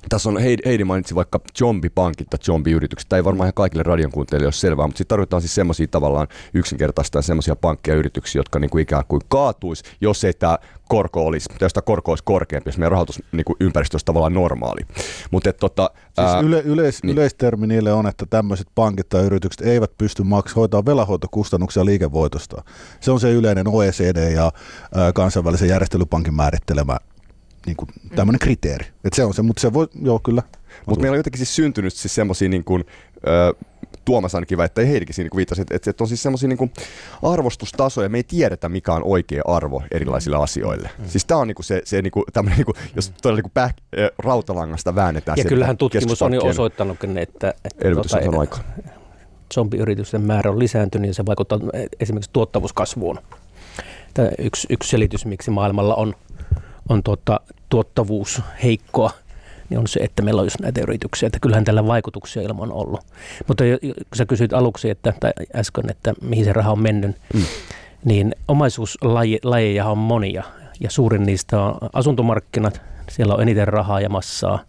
tässä 0.09 0.29
on 0.29 0.37
Heidi, 0.37 0.83
mainitsi 0.83 1.15
vaikka 1.15 1.39
zombipankit 1.57 2.29
tai 2.29 2.39
zombiyritykset. 2.39 3.09
Tämä 3.09 3.17
ei 3.17 3.23
varmaan 3.23 3.45
ihan 3.45 3.53
kaikille 3.53 3.83
radion 3.83 4.11
kuuntelijoille 4.11 4.47
ole 4.47 4.53
selvää, 4.53 4.87
mutta 4.87 4.97
sitten 4.97 5.15
tarvitaan 5.15 5.41
siis 5.41 5.55
semmoisia 5.55 5.87
tavallaan 5.87 6.27
yksinkertaista 6.53 7.21
semmoisia 7.21 7.55
pankkeja 7.55 7.95
ja 7.95 7.99
yrityksiä, 7.99 8.39
jotka 8.39 8.59
niinku 8.59 8.77
ikään 8.77 9.03
kuin 9.07 9.21
kaatuisi, 9.27 9.83
jos 10.01 10.23
ei 10.23 10.33
tämä 10.33 10.57
korko 10.89 11.25
olisi, 11.25 11.49
jos 11.61 11.73
tämä 11.73 11.81
korko 11.81 12.11
olisi 12.11 12.23
korkeampi, 12.23 12.67
jos 12.67 12.77
meidän 12.77 12.91
rahoitusympäristö 12.91 13.95
olisi 13.95 14.05
tavallaan 14.05 14.33
normaali. 14.33 14.81
Mutta 15.31 15.53
tota, 15.53 15.89
siis 16.15 16.43
yle, 16.43 16.61
yleis, 16.61 17.03
niin. 17.03 17.17
Yleistermi 17.17 17.67
niille 17.67 17.93
on, 17.93 18.07
että 18.07 18.25
tämmöiset 18.29 18.67
pankit 18.75 19.09
tai 19.09 19.23
yritykset 19.23 19.67
eivät 19.67 19.91
pysty 19.97 20.23
maks- 20.23 20.55
hoitamaan 20.55 20.85
velahoitokustannuksia 20.85 21.85
liikevoitosta. 21.85 22.63
Se 22.99 23.11
on 23.11 23.19
se 23.19 23.31
yleinen 23.31 23.67
OECD 23.67 24.31
ja 24.31 24.51
ää, 24.95 25.13
kansainvälisen 25.13 25.69
järjestelypankin 25.69 26.33
määrittelemä 26.33 26.97
niin 27.65 27.77
kuin 27.77 27.89
tämmöinen 28.15 28.39
mm. 28.39 28.43
kriteeri. 28.43 28.85
Et 29.03 29.13
se 29.13 29.25
on 29.25 29.33
se, 29.33 29.41
mutta 29.41 29.61
se 29.61 29.73
voi, 29.73 29.87
joo 30.01 30.19
kyllä. 30.19 30.43
Mutta 30.85 31.01
meillä 31.01 31.15
on 31.15 31.19
jotenkin 31.19 31.37
siis 31.37 31.55
syntynyt 31.55 31.93
siis 31.93 32.15
semmoisia 32.15 32.49
niin 32.49 32.63
kuin, 32.63 32.85
ö, 33.27 33.53
Tuomas 34.05 34.35
ainakin 34.35 34.57
väittää, 34.57 34.85
Heidikin 34.85 35.15
siinä 35.15 35.29
viittasi, 35.35 35.61
että, 35.61 35.75
että 35.75 36.03
on 36.03 36.07
siis 36.07 36.23
semmoisia 36.23 36.49
niin 36.49 36.71
arvostustasoja, 37.23 38.09
me 38.09 38.17
ei 38.17 38.23
tiedetä 38.23 38.69
mikä 38.69 38.93
on 38.93 39.03
oikea 39.03 39.41
arvo 39.45 39.83
erilaisille 39.91 40.37
mm. 40.37 40.43
asioille. 40.43 40.89
Mm. 40.97 41.07
Siis 41.07 41.25
tämä 41.25 41.39
on 41.39 41.47
niin 41.47 41.55
kuin 41.55 41.65
se, 41.65 41.81
se 41.85 42.01
niin 42.01 42.11
kuin, 42.11 42.23
tämmöinen, 42.33 42.57
niin 42.57 42.65
kuin, 42.65 42.75
jos 42.95 43.13
todella 43.21 43.41
niin 43.41 43.51
päh, 43.53 43.73
rautalangasta 44.17 44.95
väännetään. 44.95 45.37
Ja 45.37 45.45
kyllähän 45.45 45.77
tutkimus 45.77 46.21
on 46.21 46.33
jo 46.33 46.41
osoittanutkin, 46.41 47.17
että, 47.17 47.53
että 47.65 47.87
elvytys 47.87 48.11
tuota, 48.11 48.29
on 48.29 48.39
aika. 48.39 48.59
zombiyritysten 49.53 50.21
määrä 50.21 50.51
on 50.51 50.59
lisääntynyt 50.59 51.07
ja 51.07 51.13
se 51.13 51.25
vaikuttaa 51.25 51.59
esimerkiksi 51.99 52.29
tuottavuuskasvuun. 52.33 53.19
Tämä 54.13 54.29
yksi, 54.37 54.67
yksi 54.69 54.89
selitys, 54.89 55.25
miksi 55.25 55.51
maailmalla 55.51 55.95
on 55.95 56.15
on 56.89 57.03
tuota, 57.03 57.39
tuottavuus 57.71 58.41
heikkoa, 58.63 59.11
niin 59.69 59.79
on 59.79 59.87
se, 59.87 59.99
että 59.99 60.21
meillä 60.21 60.39
on 60.39 60.45
just 60.45 60.59
näitä 60.59 60.81
yrityksiä, 60.81 61.27
että 61.27 61.39
kyllähän 61.41 61.63
tällä 61.63 61.87
vaikutuksia 61.87 62.41
ilman 62.41 62.71
on 62.71 62.77
ollut. 62.77 63.01
Mutta 63.47 63.63
kun 63.81 64.17
sä 64.17 64.25
kysyit 64.25 64.53
aluksi, 64.53 64.89
että, 64.89 65.13
tai 65.19 65.31
äsken, 65.55 65.89
että 65.89 66.13
mihin 66.21 66.45
se 66.45 66.53
raha 66.53 66.71
on 66.71 66.81
mennyt, 66.81 67.15
mm. 67.33 67.43
niin 68.05 68.35
omaisuuslajeja 68.47 69.85
on 69.85 69.97
monia, 69.97 70.43
ja 70.79 70.89
suurin 70.89 71.23
niistä 71.23 71.61
on 71.61 71.77
asuntomarkkinat, 71.93 72.81
siellä 73.11 73.33
on 73.33 73.41
eniten 73.41 73.67
rahaa 73.67 74.01
ja 74.01 74.09
massaa, 74.09 74.59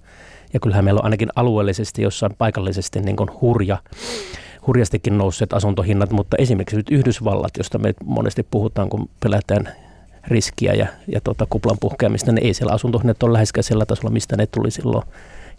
ja 0.52 0.60
kyllähän 0.60 0.84
meillä 0.84 0.98
on 0.98 1.04
ainakin 1.04 1.28
alueellisesti 1.36 2.02
jossain 2.02 2.34
paikallisesti 2.38 3.00
niin 3.00 3.16
kuin 3.16 3.30
hurja, 3.40 3.78
hurjastikin 4.66 5.18
nousseet 5.18 5.52
asuntohinnat, 5.52 6.10
mutta 6.10 6.36
esimerkiksi 6.38 6.76
nyt 6.76 6.90
Yhdysvallat, 6.90 7.56
josta 7.58 7.78
me 7.78 7.94
monesti 8.04 8.46
puhutaan, 8.50 8.88
kun 8.88 9.08
pelätään 9.20 9.68
riskiä 10.26 10.74
ja, 10.74 10.86
ja 11.08 11.20
tota, 11.20 11.46
kuplan 11.50 11.76
puhkeamista, 11.80 12.32
niin 12.32 12.46
ei 12.46 12.54
siellä 12.54 12.72
asuntohinnat 12.72 13.22
ole 13.22 13.32
läheskään 13.32 13.64
sillä 13.64 13.86
tasolla, 13.86 14.10
mistä 14.10 14.36
ne 14.36 14.46
tuli 14.46 14.70
silloin 14.70 15.04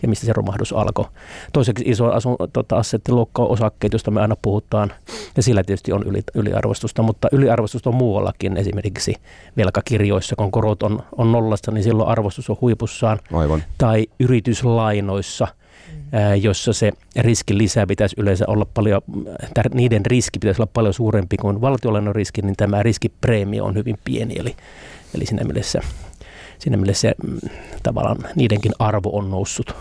ja 0.01 0.07
mistä 0.07 0.25
se 0.25 0.33
romahdus 0.33 0.73
alkoi. 0.73 1.05
Toiseksi 1.53 1.83
iso 1.87 2.11
asun, 2.11 2.35
tota, 2.53 2.77
assettiluokka 2.77 3.41
on 3.41 3.49
osakkeet, 3.49 3.93
joista 3.93 4.11
me 4.11 4.21
aina 4.21 4.35
puhutaan, 4.41 4.91
ja 5.37 5.43
sillä 5.43 5.63
tietysti 5.63 5.91
on 5.91 6.03
yli, 6.03 6.21
yliarvostusta, 6.35 7.01
mutta 7.01 7.27
yliarvostusta 7.31 7.89
on 7.89 7.95
muuallakin, 7.95 8.57
esimerkiksi 8.57 9.15
velkakirjoissa, 9.57 10.35
kun 10.35 10.51
korot 10.51 10.83
on, 10.83 11.03
on 11.17 11.31
nollasta, 11.31 11.71
niin 11.71 11.83
silloin 11.83 12.09
arvostus 12.09 12.49
on 12.49 12.57
huipussaan, 12.61 13.19
Aivan. 13.33 13.63
tai 13.77 14.07
yrityslainoissa– 14.19 15.47
jossa 16.41 16.73
se 16.73 16.91
riskin 17.15 17.57
lisää 17.57 17.87
pitäisi 17.87 18.15
yleensä 18.19 18.45
olla 18.47 18.65
paljon, 18.73 19.01
niiden 19.73 20.05
riski 20.05 20.39
pitäisi 20.39 20.61
olla 20.61 20.71
paljon 20.73 20.93
suurempi 20.93 21.37
kuin 21.37 21.61
valtiollinen 21.61 22.15
riski, 22.15 22.41
niin 22.41 22.55
tämä 22.55 22.83
riskipreemio 22.83 23.65
on 23.65 23.75
hyvin 23.75 23.97
pieni. 24.03 24.35
Eli, 24.39 24.55
eli 25.15 25.25
siinä 25.25 25.43
mielessä, 25.43 25.81
siinä 26.59 26.77
mielessä 26.77 27.13
mm, 27.23 27.49
tavallaan 27.83 28.17
niidenkin 28.35 28.71
arvo 28.79 29.17
on 29.17 29.31
noussut. 29.31 29.75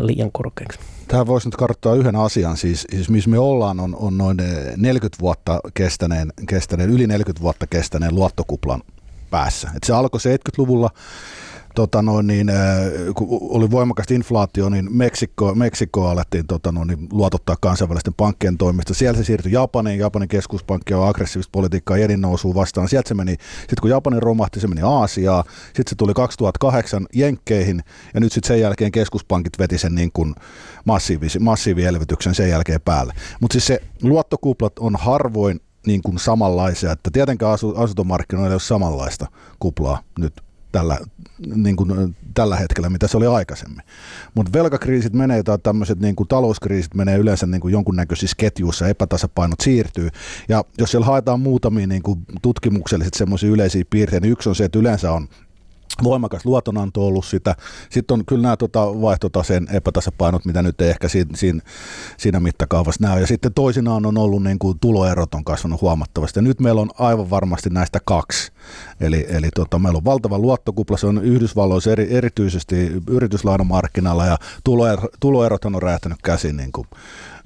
liian 0.00 0.32
korkeaksi. 0.32 0.78
Tämä 1.08 1.26
voisi 1.26 1.48
nyt 1.48 1.56
kartoittaa 1.56 1.94
yhden 1.94 2.16
asian, 2.16 2.56
siis, 2.56 2.86
siis 2.90 3.10
missä 3.10 3.30
me 3.30 3.38
ollaan 3.38 3.80
on, 3.80 3.96
on 3.96 4.18
noin 4.18 4.36
40 4.76 5.20
vuotta 5.20 5.60
kestäneen, 5.74 6.32
kestäneen, 6.48 6.90
yli 6.90 7.06
40 7.06 7.42
vuotta 7.42 7.66
kestäneen 7.66 8.14
luottokuplan 8.14 8.82
päässä. 9.30 9.70
Et 9.76 9.84
se 9.84 9.92
alkoi 9.92 10.20
70-luvulla 10.20 10.90
tota 11.74 12.02
noin, 12.02 12.26
niin, 12.26 12.50
kun 13.14 13.38
oli 13.40 13.70
voimakas 13.70 14.10
inflaatio, 14.10 14.68
niin 14.68 14.96
Meksiko, 14.96 15.54
Meksikoa 15.54 16.10
alettiin 16.10 16.46
tota 16.46 16.72
noin, 16.72 16.88
niin, 16.88 17.08
luotottaa 17.12 17.56
kansainvälisten 17.60 18.14
pankkien 18.14 18.58
toimista. 18.58 18.94
Siellä 18.94 19.18
se 19.18 19.24
siirtyi 19.24 19.52
Japaniin, 19.52 19.98
Japanin 19.98 20.28
keskuspankki 20.28 20.94
on 20.94 21.08
aggressiivista 21.08 21.52
politiikkaa 21.52 21.96
jedin 21.96 22.20
nousuun 22.20 22.54
vastaan. 22.54 22.88
Sieltä 22.88 23.08
se 23.08 23.14
meni, 23.14 23.32
sitten 23.32 23.80
kun 23.80 23.90
Japanin 23.90 24.22
romahti, 24.22 24.60
se 24.60 24.68
meni 24.68 24.82
Aasiaan, 24.82 25.44
sitten 25.64 25.90
se 25.90 25.94
tuli 25.96 26.14
2008 26.14 27.06
Jenkkeihin, 27.14 27.82
ja 28.14 28.20
nyt 28.20 28.32
sitten 28.32 28.48
sen 28.48 28.60
jälkeen 28.60 28.92
keskuspankit 28.92 29.58
veti 29.58 29.78
sen 29.78 29.94
niin 29.94 30.10
kuin 30.12 30.34
massiivi, 30.84 31.26
massiivielvytyksen 31.40 32.34
sen 32.34 32.48
jälkeen 32.48 32.80
päälle. 32.80 33.14
Mutta 33.40 33.52
siis 33.52 33.66
se 33.66 33.82
luottokuplat 34.02 34.78
on 34.78 34.96
harvoin 34.96 35.60
niin 35.86 36.02
kuin 36.02 36.18
samanlaisia, 36.18 36.92
että 36.92 37.10
tietenkään 37.12 37.52
asuntomarkkinoilla 37.76 38.48
ei 38.48 38.54
ole 38.54 38.60
samanlaista 38.60 39.26
kuplaa 39.58 40.02
nyt 40.18 40.32
tällä, 40.72 40.98
niin 41.54 41.76
kuin 41.76 42.16
tällä 42.34 42.56
hetkellä, 42.56 42.90
mitä 42.90 43.08
se 43.08 43.16
oli 43.16 43.26
aikaisemmin. 43.26 43.82
Mutta 44.34 44.52
velkakriisit 44.52 45.12
menee 45.12 45.42
tai 45.42 45.58
tämmöiset 45.62 46.00
niin 46.00 46.16
talouskriisit 46.28 46.94
menee 46.94 47.16
yleensä 47.16 47.46
niin 47.46 47.60
kuin 47.60 47.72
jonkunnäköisissä 47.72 48.34
ketjuissa, 48.38 48.88
epätasapainot 48.88 49.60
siirtyy. 49.60 50.08
Ja 50.48 50.64
jos 50.78 50.90
siellä 50.90 51.06
haetaan 51.06 51.40
muutamia 51.40 51.86
niin 51.86 52.02
kuin 52.02 52.20
tutkimukselliset 52.42 53.14
semmoisia 53.14 53.50
yleisiä 53.50 53.84
piirteitä, 53.90 54.26
niin 54.26 54.32
yksi 54.32 54.48
on 54.48 54.54
se, 54.54 54.64
että 54.64 54.78
yleensä 54.78 55.12
on 55.12 55.28
voimakas 56.02 56.44
luotonanto 56.44 57.06
ollut 57.06 57.24
sitä. 57.24 57.54
Sitten 57.90 58.14
on 58.14 58.26
kyllä 58.26 58.42
nämä 58.42 58.56
tota, 58.56 58.80
vaihtotaseen 59.00 59.68
epätasapainot, 59.72 60.44
mitä 60.44 60.62
nyt 60.62 60.80
ei 60.80 60.90
ehkä 60.90 61.08
siinä, 61.08 61.36
siinä, 61.36 61.60
siinä 62.16 62.40
mittakaavassa 62.40 63.06
näy. 63.06 63.20
Ja 63.20 63.26
sitten 63.26 63.54
toisinaan 63.54 64.06
on 64.06 64.18
ollut 64.18 64.42
niin 64.42 64.58
kuin 64.58 64.78
tuloerot 64.78 65.34
on 65.34 65.44
kasvanut 65.44 65.80
huomattavasti. 65.80 66.38
Ja 66.38 66.42
nyt 66.42 66.60
meillä 66.60 66.80
on 66.80 66.90
aivan 66.98 67.30
varmasti 67.30 67.70
näistä 67.70 67.98
kaksi. 68.04 68.52
Eli, 69.00 69.26
eli 69.28 69.48
tota, 69.54 69.78
meillä 69.78 69.96
on 69.96 70.04
valtava 70.04 70.38
luottokupla, 70.38 70.96
se 70.96 71.06
on 71.06 71.24
Yhdysvalloissa 71.24 71.92
eri, 71.92 72.14
erityisesti 72.14 72.92
yrityslainamarkkinalla 73.06 74.26
ja 74.26 74.38
tuloer, 74.64 74.98
tuloerot 75.20 75.64
on 75.64 75.82
räjähtänyt 75.82 76.18
käsin 76.22 76.56
niin 76.56 76.72
kuin 76.72 76.86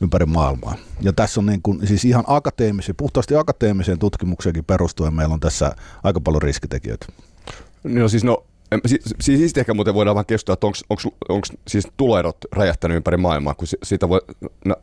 ympäri 0.00 0.26
maailmaa. 0.26 0.74
Ja 1.00 1.12
tässä 1.12 1.40
on 1.40 1.46
niin 1.46 1.62
kuin, 1.62 1.86
siis 1.86 2.04
ihan 2.04 2.24
akateemisen, 2.26 2.96
puhtaasti 2.96 3.36
akateemiseen 3.36 3.98
tutkimukseenkin 3.98 4.64
perustuen 4.64 5.14
meillä 5.14 5.32
on 5.32 5.40
tässä 5.40 5.72
aika 6.02 6.20
paljon 6.20 6.42
riskitekijöitä. 6.42 7.06
No 7.88 8.08
siis 8.08 8.24
no, 8.24 8.44
Siis, 8.86 9.14
siis 9.20 9.58
ehkä 9.58 9.74
muuten 9.74 9.94
voidaan 9.94 10.14
vähän 10.14 10.26
keskustella, 10.26 10.54
että 10.54 10.66
onko 11.28 11.46
siis 11.68 11.88
tuloerot 11.96 12.36
räjähtänyt 12.52 12.96
ympäri 12.96 13.16
maailmaa, 13.16 13.54
kun 13.54 13.68
siitä 13.82 14.08
voi 14.08 14.20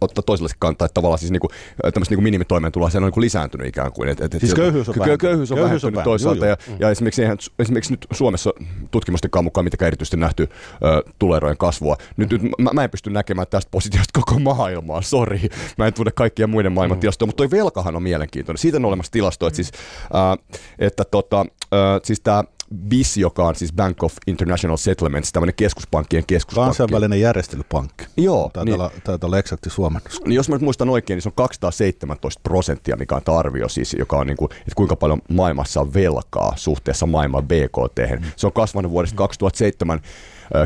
ottaa 0.01 0.23
toiselle 0.25 0.49
kantaa, 0.59 0.85
että 0.85 0.93
tavallaan 0.93 1.19
siis 1.19 1.31
niinku, 1.31 1.47
tämmöistä 1.81 2.11
niinku 2.11 2.21
minimitoimeentuloa, 2.21 2.89
on 2.95 3.03
niinku 3.03 3.21
lisääntynyt 3.21 3.67
ikään 3.67 3.91
kuin. 3.91 4.09
Et, 4.09 4.21
et, 4.21 4.31
siis 4.39 4.53
köyhyys 4.53 4.89
on, 4.89 4.95
vähentynyt. 4.95 5.21
Köyhyys 5.21 5.51
on 5.51 5.57
köyhyys 5.57 5.83
vähentynyt 5.83 5.97
on 5.97 6.03
toisaalta, 6.03 6.45
joo, 6.45 6.57
joo. 6.67 6.77
ja, 6.79 6.87
ja 6.87 6.91
esimerkiksi, 6.91 7.21
eihän, 7.21 7.37
esimerkiksi 7.59 7.93
nyt 7.93 8.07
Suomessa 8.11 8.53
tutkimustenkaan 8.91 9.43
mukaan 9.43 9.63
mitenkään 9.63 9.87
erityisesti 9.87 10.17
nähty 10.17 10.43
ö, 10.43 11.11
tuloerojen 11.19 11.57
kasvua. 11.57 11.97
Nyt, 12.17 12.29
nyt 12.31 12.41
mä, 12.41 12.69
mä, 12.73 12.83
en 12.83 12.89
pysty 12.89 13.09
näkemään 13.09 13.47
tästä 13.49 13.71
positiosta 13.71 14.19
koko 14.21 14.39
maailmaa, 14.39 15.01
sori. 15.01 15.49
Mä 15.77 15.87
en 15.87 15.93
tunne 15.93 16.11
kaikkia 16.15 16.47
muiden 16.47 16.71
maailman 16.71 16.97
mm. 16.97 16.99
tilastoja, 16.99 17.27
mutta 17.27 17.37
toi 17.37 17.51
velkahan 17.51 17.95
on 17.95 18.03
mielenkiintoinen. 18.03 18.57
Siitä 18.57 18.77
on 18.77 18.85
olemassa 18.85 19.11
tilastoja, 19.11 19.47
että, 19.47 19.55
siis, 19.55 19.71
äh, 20.03 20.57
että 20.79 21.03
tota, 21.03 21.45
äh, 21.73 22.01
siis 22.03 22.21
tämä 22.21 22.43
BIS, 22.77 23.17
joka 23.17 23.47
on 23.47 23.55
siis 23.55 23.73
Bank 23.73 24.03
of 24.03 24.15
International 24.27 24.77
Settlements, 24.77 25.31
tämmöinen 25.31 25.55
keskuspankkien 25.55 26.25
keskuspankki. 26.25 26.67
Kansainvälinen 26.67 27.21
järjestelypankki. 27.21 28.05
Joo. 28.17 28.41
Taitaa, 28.41 28.65
niin, 28.65 28.73
olla, 28.73 28.91
taitaa 29.03 29.27
olla 29.27 29.37
eksakti 29.37 29.69
suomennus. 29.69 30.21
Niin 30.25 30.35
jos 30.35 30.49
mä 30.49 30.55
nyt 30.55 30.61
muistan 30.61 30.89
oikein, 30.89 31.15
niin 31.15 31.21
se 31.21 31.29
on 31.29 31.33
217 31.35 32.41
prosenttia, 32.43 32.95
mikä 32.95 33.15
on 33.15 33.37
arvio 33.37 33.69
siis, 33.69 33.95
joka 33.99 34.17
on 34.17 34.27
niin 34.27 34.37
kuin, 34.37 34.51
että 34.51 34.75
kuinka 34.75 34.95
paljon 34.95 35.21
maailmassa 35.29 35.81
on 35.81 35.93
velkaa 35.93 36.53
suhteessa 36.55 37.05
maailman 37.05 37.47
BKT. 37.47 38.19
Mm. 38.19 38.25
Se 38.35 38.47
on 38.47 38.53
kasvanut 38.53 38.91
vuodesta 38.91 39.15
2007 39.17 40.01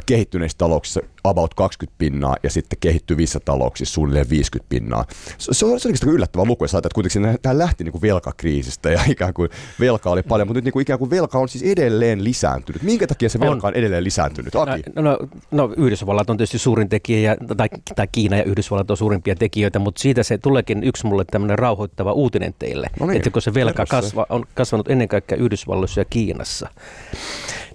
kehittyneissä 0.06 0.58
talouksissa 0.58 1.02
about 1.30 1.54
20 1.54 1.96
pinnaa 1.98 2.36
ja 2.44 2.50
sitten 2.50 2.80
kehittyvissä 2.80 3.40
talouksissa 3.40 3.94
suunnilleen 3.94 4.30
50 4.30 4.70
pinnaa. 4.70 5.06
Se, 5.38 5.54
se 5.54 5.66
on, 5.66 5.80
se 5.80 5.90
on 6.08 6.14
yllättävä 6.14 6.46
luku, 6.46 6.64
jos 6.64 6.76
että 6.76 6.90
kuitenkin 6.96 7.38
tämä 7.42 7.58
lähti 7.58 7.84
niin 7.84 7.92
kuin 7.92 8.02
velkakriisistä 8.02 8.92
ja 8.92 9.02
ikään 9.18 9.34
kuin 9.34 9.50
velka 9.80 10.10
oli 10.10 10.24
paljon, 10.24 10.48
mutta 10.48 10.58
nyt 10.58 10.64
niin 10.64 10.74
kuin 10.74 10.82
ikään 10.82 11.00
kuin 11.00 11.10
velka 11.10 11.40
on 11.40 11.50
siis 11.50 11.64
edelleen 11.64 12.24
lisääntynyt. 12.24 12.84
Minkä 12.84 13.08
takia 13.08 13.30
se 13.30 13.40
velka 13.40 13.68
on, 13.68 13.74
on 13.74 13.80
edelleen 13.80 14.04
lisääntynyt? 14.04 14.56
Aki? 14.56 14.84
No, 14.96 15.02
no, 15.02 15.18
no 15.52 15.74
Yhdysvallat 15.78 16.30
on 16.30 16.38
tietysti 16.38 16.60
suurin 16.60 16.90
tekijä, 16.90 17.32
ja, 17.32 17.56
tai, 17.58 17.68
tai 17.96 18.08
Kiina 18.12 18.38
ja 18.38 18.44
Yhdysvallat 18.44 18.92
on 18.92 18.98
suurimpia 18.98 19.36
tekijöitä, 19.36 19.80
mutta 19.80 20.02
siitä 20.02 20.24
se 20.24 20.38
tuleekin 20.38 20.84
yksi 20.84 21.06
mulle 21.06 21.26
tämmöinen 21.26 21.60
rauhoittava 21.60 22.12
uutinen 22.12 22.56
teille, 22.60 22.88
no 23.00 23.06
niin, 23.06 23.18
että 23.18 23.30
kun 23.30 23.42
se 23.42 23.54
velka 23.54 23.86
kasva, 23.86 24.26
on 24.30 24.46
kasvanut 24.54 24.90
ennen 24.90 25.08
kaikkea 25.08 25.38
Yhdysvalloissa 25.38 26.02
ja 26.02 26.06
Kiinassa, 26.06 26.70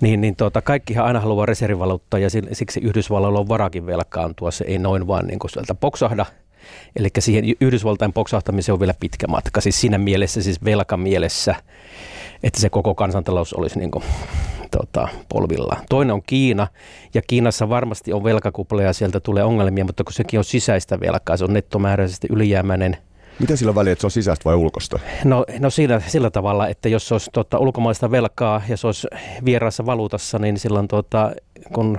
niin, 0.01 0.21
niin 0.21 0.37
tuota, 0.37 0.63
kaikkihan 0.63 1.07
aina 1.07 1.21
haluaa 1.21 1.47
reservivaluuttaa 1.47 2.21
ja 2.21 2.29
siksi 2.53 2.81
Yhdysvalloilla 2.81 3.39
on 3.43 3.49
varakin 3.49 3.87
velkaantua. 3.87 4.51
Se 4.51 4.65
ei 4.69 4.79
noin 4.79 5.07
vaan 5.07 5.27
niin 5.27 5.39
kuin 5.39 5.51
sieltä 5.51 5.75
poksahda. 5.75 6.27
Eli 6.97 7.09
siihen 7.19 7.45
Yhdysvaltain 7.61 8.13
poksahtamiseen 8.13 8.73
on 8.73 8.81
vielä 8.81 8.95
pitkä 9.01 9.27
matka. 9.27 9.61
Siis 9.61 9.81
siinä 9.81 9.99
mielessä, 9.99 10.43
siis 10.43 10.65
velkamielessä, 10.65 11.55
että 12.43 12.61
se 12.61 12.71
koko 12.71 12.95
kansantalous 12.95 13.55
olisi 13.55 13.79
niin 13.79 13.91
kuin, 13.91 14.05
tota, 14.71 15.09
polvillaan. 15.29 15.83
Toinen 15.89 16.15
on 16.15 16.23
Kiina, 16.27 16.67
ja 17.15 17.23
Kiinassa 17.23 17.69
varmasti 17.69 18.13
on 18.13 18.25
velkakupla 18.25 18.83
ja 18.83 18.93
sieltä 18.93 19.21
tulee 19.21 19.45
ongelmia, 19.45 19.85
mutta 19.85 20.05
kun 20.05 20.13
sekin 20.13 20.41
on 20.41 20.45
sisäistä 20.45 21.01
velkaa, 21.01 21.37
se 21.37 21.45
on 21.45 21.53
nettomääräisesti 21.53 22.29
ylijäämäinen– 22.31 22.97
mitä 23.39 23.57
sillä 23.57 23.75
väliä, 23.75 23.93
että 23.93 24.01
se 24.01 24.07
on 24.07 24.11
sisäistä 24.11 24.45
vai 24.45 24.55
ulkosta? 24.55 24.99
No, 25.25 25.45
no 25.59 25.71
sillä, 25.71 26.03
sillä 26.07 26.31
tavalla, 26.31 26.69
että 26.69 26.89
jos 26.89 27.09
se 27.09 27.15
olisi 27.15 27.31
tota, 27.33 27.59
ulkomaista 27.59 28.11
velkaa 28.11 28.63
ja 28.69 28.77
se 28.77 28.87
olisi 28.87 29.09
vieraassa 29.45 29.87
valuutassa, 29.87 30.39
niin 30.39 30.59
silloin 30.59 30.89
tota, 30.89 31.33
kun 31.73 31.99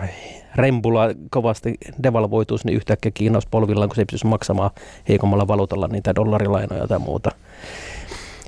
rembula 0.56 1.10
kovasti 1.30 1.78
devalvoituisi, 2.04 2.66
niin 2.66 2.76
yhtäkkiä 2.76 3.12
Kiina 3.12 3.36
olisi 3.36 3.48
polvillaan, 3.52 3.90
kun 3.90 3.96
se 3.96 4.02
ei 4.02 4.06
pystyisi 4.06 4.28
maksamaan 4.28 4.72
heikommalla 5.10 5.48
valuutalla 5.48 5.88
niitä 5.88 6.16
dollarilainoja 6.16 6.88
tai 6.88 7.00
muuta. 7.00 7.32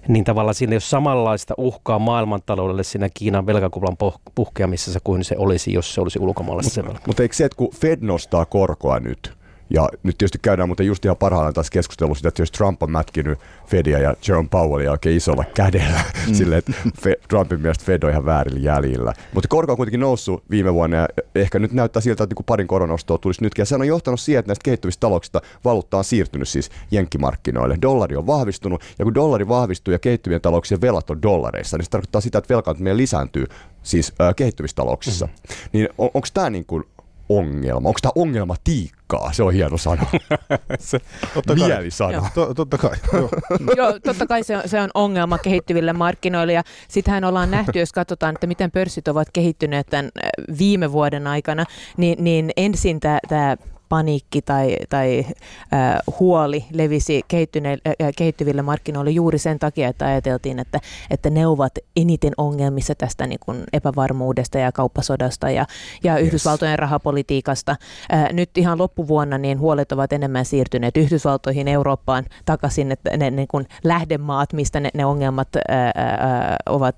Niin 0.08 0.26
tavallaan 0.26 0.56
siinä 0.56 0.72
ei 0.72 0.76
ole 0.76 0.82
samanlaista 0.82 1.54
uhkaa 1.58 2.00
maailmantaloudelle 2.00 2.84
siinä 2.84 3.10
Kiinan 3.14 3.46
velkakuplan 3.46 3.98
puhkeamisessa 4.36 5.00
kuin 5.04 5.24
se 5.24 5.36
olisi, 5.38 5.74
jos 5.74 5.94
se 5.94 6.02
olisi 6.02 6.20
ulkomaalaisessa. 6.20 6.84
Mutta 7.08 7.24
eikö 7.24 7.36
se, 7.36 7.46
että 7.46 7.56
kun 7.56 7.74
Fed 7.76 8.00
nostaa 8.02 8.46
korkoa 8.46 9.00
nyt, 9.00 9.34
ja 9.70 9.90
nyt 10.04 10.18
tietysti 10.18 10.40
käydään 10.42 10.70
mutta 10.70 10.84
just 10.84 11.06
ihan 11.06 11.18
parhaillaan 11.18 11.54
taas 11.54 11.70
keskustelua 11.70 12.16
sitä, 12.16 12.28
että 12.28 12.42
jos 12.42 12.52
Trump 12.52 12.84
on 12.84 12.92
mätkinyt 12.92 13.40
Fedia 13.68 14.00
ja 14.00 14.16
Jerome 14.28 14.50
Powellia 14.52 14.92
oikein 14.92 15.18
isolla 15.18 15.44
kädellä 15.54 16.02
mm. 16.28 16.34
silleen, 16.34 16.60
että 16.60 16.72
Fe, 17.02 17.16
Trumpin 17.30 17.62
mielestä 17.62 17.86
Fed 17.86 18.04
on 18.04 18.10
ihan 18.10 18.26
väärillä 18.26 18.60
jäljillä. 18.60 19.14
Mutta 19.34 19.48
korko 19.48 19.72
on 19.72 19.78
kuitenkin 19.78 20.00
noussut 20.00 20.44
viime 20.50 20.74
vuonna 20.74 20.98
ja 20.98 21.08
ehkä 21.36 21.60
nyt 21.60 21.72
näyttää 21.72 22.02
siltä, 22.02 22.24
että 22.24 22.36
niin 22.36 22.46
parin 22.46 22.68
koronostoa 22.68 23.18
tulisi 23.18 23.42
nytkin. 23.42 23.62
Ja 23.62 23.66
se 23.66 23.76
on 23.76 23.88
johtanut 23.88 24.20
siihen, 24.20 24.40
että 24.40 24.50
näistä 24.50 24.64
kehittyvistä 24.64 25.02
talouksista 25.02 25.42
valuutta 25.66 25.98
on 25.98 26.04
siirtynyt 26.04 26.48
siis 26.48 26.70
jenkkimarkkinoille. 26.92 27.78
Dollari 27.82 28.16
on 28.16 28.28
vahvistunut 28.28 28.84
ja 29.00 29.06
kun 29.06 29.14
dollari 29.14 29.48
vahvistuu 29.48 29.92
ja 29.92 30.00
kehittyvien 30.00 30.42
talouksien 30.42 30.82
velat 30.82 31.10
on 31.10 31.22
dollareissa, 31.22 31.78
niin 31.78 31.86
se 31.86 31.92
tarkoittaa 31.92 32.22
sitä, 32.22 32.38
että 32.38 32.54
velkaantuminen 32.54 32.98
lisääntyy 32.98 33.46
siis 33.84 34.14
äh, 34.22 34.36
kehittyvissä 34.36 34.76
talouksissa. 34.76 35.26
Mm. 35.26 35.32
Niin 35.72 35.90
on, 35.98 36.10
onko 36.14 36.28
tämä 36.34 36.50
niin 36.50 36.66
kuin 36.66 36.84
ongelma? 37.30 37.90
Onko 37.90 38.00
tämä 38.02 38.12
ongelmatiikkaa? 38.16 39.34
Se 39.34 39.44
on 39.44 39.54
hieno 39.54 39.78
sana. 39.78 40.06
se, 40.80 41.00
totta 41.34 41.56
Mielisana. 41.56 42.30
To, 42.36 42.54
totta 42.54 42.78
kai. 42.78 42.96
Joo. 43.14 43.30
Joo, 43.78 44.00
totta 44.00 44.28
kai 44.28 44.44
se 44.44 44.58
on, 44.58 44.64
se 44.66 44.82
on 44.82 44.90
ongelma 44.94 45.38
kehittyville 45.38 45.94
markkinoille. 45.94 46.54
Ja 46.54 46.64
sittenhän 46.88 47.24
ollaan 47.24 47.52
nähty, 47.52 47.80
jos 47.80 47.92
katsotaan, 47.92 48.36
että 48.36 48.48
miten 48.48 48.72
pörssit 48.72 49.08
ovat 49.08 49.28
kehittyneet 49.34 49.88
tämän 49.88 50.12
viime 50.60 50.92
vuoden 50.92 51.28
aikana, 51.28 51.66
niin, 51.98 52.24
niin 52.24 52.52
ensin 52.58 53.00
tämä 53.00 53.58
paniikki 53.96 54.42
tai, 54.42 54.78
tai 54.90 55.26
äh, 55.74 55.98
huoli 56.20 56.66
levisi 56.72 57.22
äh, 57.34 58.12
kehittyville 58.18 58.62
markkinoille 58.62 59.12
juuri 59.12 59.38
sen 59.38 59.60
takia, 59.60 59.88
että 59.88 60.06
ajateltiin, 60.06 60.60
että, 60.60 60.80
että 61.10 61.30
ne 61.30 61.48
ovat 61.48 61.72
eniten 61.96 62.34
ongelmissa 62.38 62.96
tästä 62.96 63.28
niin 63.28 63.40
kuin 63.46 63.64
epävarmuudesta 63.74 64.58
ja 64.58 64.72
kauppasodasta 64.72 65.50
ja, 65.50 65.66
ja 66.04 66.18
yes. 66.18 66.28
Yhdysvaltojen 66.28 66.80
rahapolitiikasta. 66.80 67.76
Äh, 68.14 68.34
nyt 68.34 68.58
ihan 68.58 68.78
loppuvuonna 68.78 69.38
niin 69.38 69.60
huolet 69.60 69.92
ovat 69.92 70.14
enemmän 70.14 70.46
siirtyneet 70.46 70.98
Yhdysvaltoihin, 70.98 71.68
Eurooppaan 71.68 72.26
takaisin, 72.46 72.92
että 72.92 73.18
ne 73.18 73.32
niin 73.32 73.48
kuin 73.48 73.68
lähdemaat, 73.84 74.54
mistä 74.54 74.80
ne, 74.80 74.90
ne 74.94 75.06
ongelmat 75.06 75.56
äh, 75.56 75.86
äh, 75.86 76.56
ovat 76.66 76.98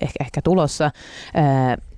ehkä, 0.00 0.24
ehkä 0.24 0.42
tulossa. 0.42 0.84
Äh, 1.36 1.91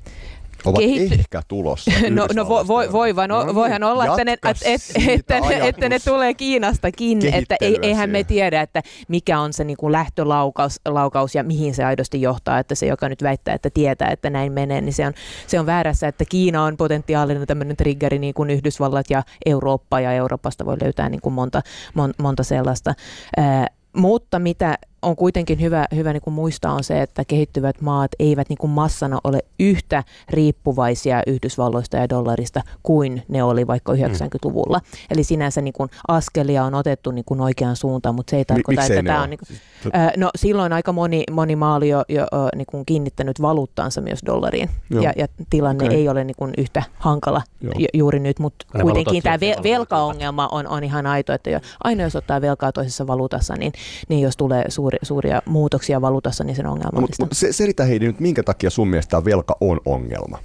ovat 0.71 0.79
kehitty... 0.79 1.15
ehkä 1.15 1.43
tulossa. 1.49 1.91
no, 2.11 2.27
no 2.35 2.49
vo, 2.49 2.67
voi, 2.67 2.93
voi 2.93 3.17
vaan, 3.17 3.31
no, 3.31 3.55
voihan 3.55 3.83
olla, 3.83 4.07
että 4.07 4.25
ne, 4.25 4.33
et, 4.33 4.59
et, 4.65 4.81
että, 5.09 5.41
ne, 5.41 5.69
että 5.69 5.89
ne 5.89 5.99
tulee 5.99 6.35
Kiinastakin, 6.35 7.35
että 7.35 7.57
ei, 7.61 7.79
eihän 7.83 8.11
me 8.11 8.25
tiedä, 8.25 8.61
että 8.61 8.83
mikä 9.09 9.41
on 9.41 9.53
se 9.53 9.65
niin 9.65 9.77
kuin 9.77 9.93
lähtölaukaus 9.93 10.81
laukaus 10.89 11.35
ja 11.35 11.45
mihin 11.45 11.75
se 11.75 11.85
aidosti 11.85 12.21
johtaa, 12.21 12.59
että 12.59 12.75
se, 12.75 12.87
joka 12.87 13.09
nyt 13.09 13.23
väittää, 13.23 13.55
että 13.55 13.71
tietää, 13.71 14.11
että 14.11 14.31
näin 14.31 14.53
menee, 14.53 14.81
niin 14.81 14.93
se 14.93 15.07
on, 15.07 15.13
se 15.47 15.61
on 15.61 15.67
väärässä, 15.67 16.09
että 16.09 16.25
Kiina 16.29 16.65
on 16.65 16.77
potentiaalinen 16.77 17.47
tämmöinen 17.47 17.77
triggeri 17.77 18.19
niin 18.19 18.35
kuin 18.35 18.51
Yhdysvallat 18.51 19.11
ja 19.11 19.23
Eurooppa, 19.47 20.01
ja 20.01 20.13
Euroopasta 20.13 20.67
voi 20.67 20.77
löytää 20.83 21.09
niin 21.09 21.21
kuin 21.21 21.33
monta, 21.33 21.63
mon, 21.95 22.15
monta 22.19 22.43
sellaista. 22.43 22.95
Ää, 23.37 23.67
mutta 23.97 24.39
mitä 24.39 24.79
on 25.05 25.17
kuitenkin 25.17 25.61
hyvä, 25.61 25.87
hyvä 25.95 26.13
niin 26.13 26.23
kuin 26.23 26.35
muistaa 26.35 26.73
on 26.73 26.85
se, 26.85 27.03
että 27.03 27.25
kehittyvät 27.25 27.81
maat 27.81 28.11
eivät 28.19 28.49
niin 28.49 28.59
kuin 28.59 28.71
massana 28.71 29.19
ole 29.25 29.39
yhtä 29.61 30.05
riippuvaisia 30.31 31.23
Yhdysvalloista 31.27 31.97
ja 31.97 32.09
dollarista 32.09 32.63
kuin 32.83 33.23
ne 33.29 33.43
oli 33.43 33.67
vaikka 33.67 33.93
90-luvulla. 33.93 34.79
Mm. 34.79 34.99
Eli 35.11 35.25
sinänsä 35.25 35.61
niin 35.61 35.73
kuin 35.73 35.91
askelia 36.09 36.65
on 36.65 36.75
otettu 36.75 37.11
niin 37.11 37.25
kuin 37.25 37.41
oikeaan 37.41 37.77
suuntaan, 37.77 38.15
mutta 38.15 38.31
se 38.31 38.37
ei 38.37 38.45
tarkoita, 38.45 38.81
Miksei 38.81 38.99
että 38.99 39.09
tämä 39.09 39.23
on... 39.23 39.31
Niin 39.31 39.41
kuin, 39.49 39.59
äh, 39.97 40.13
no 40.17 40.31
silloin 40.37 40.73
aika 40.73 40.93
moni, 40.93 41.25
moni 41.31 41.57
maa 41.57 41.75
oli 41.75 41.89
jo, 41.89 42.05
jo 42.09 42.27
niin 42.57 42.67
kuin 42.67 42.87
kiinnittänyt 42.87 43.43
valuuttaansa 43.43 44.01
myös 44.01 44.21
dollariin 44.27 44.71
ja, 44.91 45.13
ja 45.17 45.27
tilanne 45.51 45.85
okay. 45.85 45.97
ei 45.97 46.09
ole 46.09 46.25
niin 46.25 46.37
kuin 46.39 46.53
yhtä 46.59 46.83
hankala 46.99 47.43
ju, 47.63 47.87
juuri 47.95 48.21
nyt, 48.21 48.39
mutta 48.39 48.67
kuitenkin 48.83 49.23
tämä 49.23 49.37
ve- 49.37 49.63
velkaongelma 49.63 50.49
on, 50.53 50.67
on 50.67 50.85
ihan 50.85 51.07
aito, 51.07 51.33
että 51.33 51.51
jo, 51.51 51.61
aina 51.85 52.03
jos 52.03 52.17
ottaa 52.17 52.41
velkaa 52.41 52.73
toisessa 52.73 53.07
valuutassa, 53.07 53.55
niin, 53.55 53.73
niin 54.09 54.21
jos 54.21 54.37
tulee 54.37 54.65
suuri 54.69 54.94
suuri, 55.03 55.25
suuria 55.25 55.43
muutoksia 55.47 56.01
valuutassa, 56.01 56.45
niin 56.45 56.57
sen 56.57 56.67
ongelmallista. 56.67 57.23
No, 57.23 57.25
mutta 57.25 57.35
se, 57.35 57.53
selitä 57.53 57.85
Heidi 57.85 58.07
nyt, 58.07 58.21
minkä 58.21 58.43
takia 58.43 58.71
sun 58.71 58.89
mielestä 58.89 59.25
velka 59.25 59.57
on 59.61 59.81
ongelma? 59.85 60.39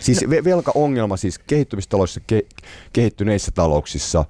Siis 0.00 0.22
no. 0.22 0.30
velkaongelma 0.44 1.16
siis 1.16 1.38
kehittymistaloissa, 1.38 2.20
ke, 2.26 2.42
kehittyneissä 2.92 3.50
talouksissa, 3.54 4.24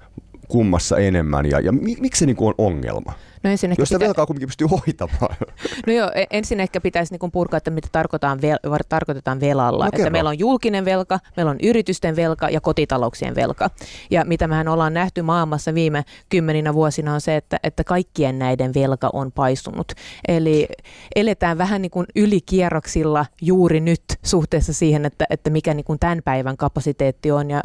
kummassa 0.49 0.97
enemmän 0.97 1.45
ja, 1.45 1.59
ja 1.59 1.71
miksi 1.71 2.19
se 2.19 2.25
niin 2.25 2.37
on 2.39 2.53
ongelma? 2.57 3.13
No 3.43 3.49
ensin 3.49 3.71
ehkä 3.71 3.81
Jos 3.81 3.89
sitä 3.89 3.99
pitä... 3.99 4.07
velkaa 4.07 4.25
kuitenkin 4.25 4.47
pystyy 4.47 4.67
hoitamaan. 4.67 5.35
No 5.87 5.93
joo, 5.93 6.11
e- 6.15 6.25
ensin 6.31 6.59
ehkä 6.59 6.81
pitäisi 6.81 7.17
niin 7.17 7.31
purkaa, 7.31 7.57
että 7.57 7.71
mitä 7.71 7.87
tarkoitetaan, 7.91 8.39
vel- 8.39 8.83
tarkoitetaan 8.89 9.39
velalla. 9.39 9.85
No, 9.85 9.89
että 9.93 10.09
meillä 10.09 10.29
on 10.29 10.39
julkinen 10.39 10.85
velka, 10.85 11.19
meillä 11.37 11.49
on 11.49 11.57
yritysten 11.63 12.15
velka 12.15 12.49
ja 12.49 12.61
kotitalouksien 12.61 13.35
velka. 13.35 13.69
Ja 14.11 14.25
mitä 14.25 14.47
mehän 14.47 14.67
ollaan 14.67 14.93
nähty 14.93 15.21
maailmassa 15.21 15.73
viime 15.73 16.05
kymmeninä 16.29 16.73
vuosina 16.73 17.13
on 17.13 17.21
se, 17.21 17.35
että, 17.35 17.59
että 17.63 17.83
kaikkien 17.83 18.39
näiden 18.39 18.73
velka 18.73 19.09
on 19.13 19.31
paisunut. 19.31 19.91
Eli 20.27 20.67
eletään 21.15 21.57
vähän 21.57 21.81
niin 21.81 21.91
kuin 21.91 22.05
ylikierroksilla 22.15 23.25
juuri 23.41 23.79
nyt 23.79 24.03
suhteessa 24.23 24.73
siihen, 24.73 25.05
että, 25.05 25.25
että 25.29 25.49
mikä 25.49 25.73
niin 25.73 25.85
kuin 25.85 25.99
tämän 25.99 26.21
päivän 26.25 26.57
kapasiteetti 26.57 27.31
on. 27.31 27.49
Ja 27.49 27.61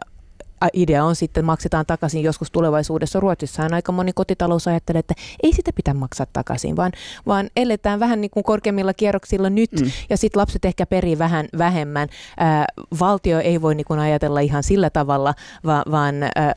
idea 0.73 1.05
on 1.05 1.17
sitten, 1.17 1.45
maksetaan 1.45 1.87
takaisin 1.87 2.23
joskus 2.23 2.51
tulevaisuudessa. 2.51 3.21
Ruotsissahan 3.21 3.75
aika 3.75 3.93
moni 3.93 4.13
kotitalous 4.13 4.69
ajattelee, 4.69 5.01
että 5.01 5.15
ei 5.43 5.53
sitä 5.53 5.71
pitää 5.75 5.95
maksaa 5.95 6.27
takaisin, 6.33 6.77
vaan, 6.77 6.93
vaan 7.27 7.51
eletään 7.57 8.01
vähän 8.01 8.21
niin 8.21 8.31
kuin 8.31 8.45
korkeammilla 8.45 8.95
kierroksilla 8.95 9.51
nyt 9.51 9.73
mm. 9.81 9.91
ja 10.11 10.17
sitten 10.17 10.41
lapset 10.41 10.65
ehkä 10.65 10.87
perii 10.87 11.19
vähän 11.19 11.47
vähemmän. 11.59 12.09
Ää, 12.39 12.67
valtio 13.01 13.41
ei 13.41 13.63
voi 13.63 13.75
niin 13.75 13.85
kuin 13.85 14.01
ajatella 14.01 14.41
ihan 14.41 14.63
sillä 14.63 14.91
tavalla, 14.91 15.35
vaan, 15.65 15.83
vaan 15.91 16.15
ää, 16.23 16.55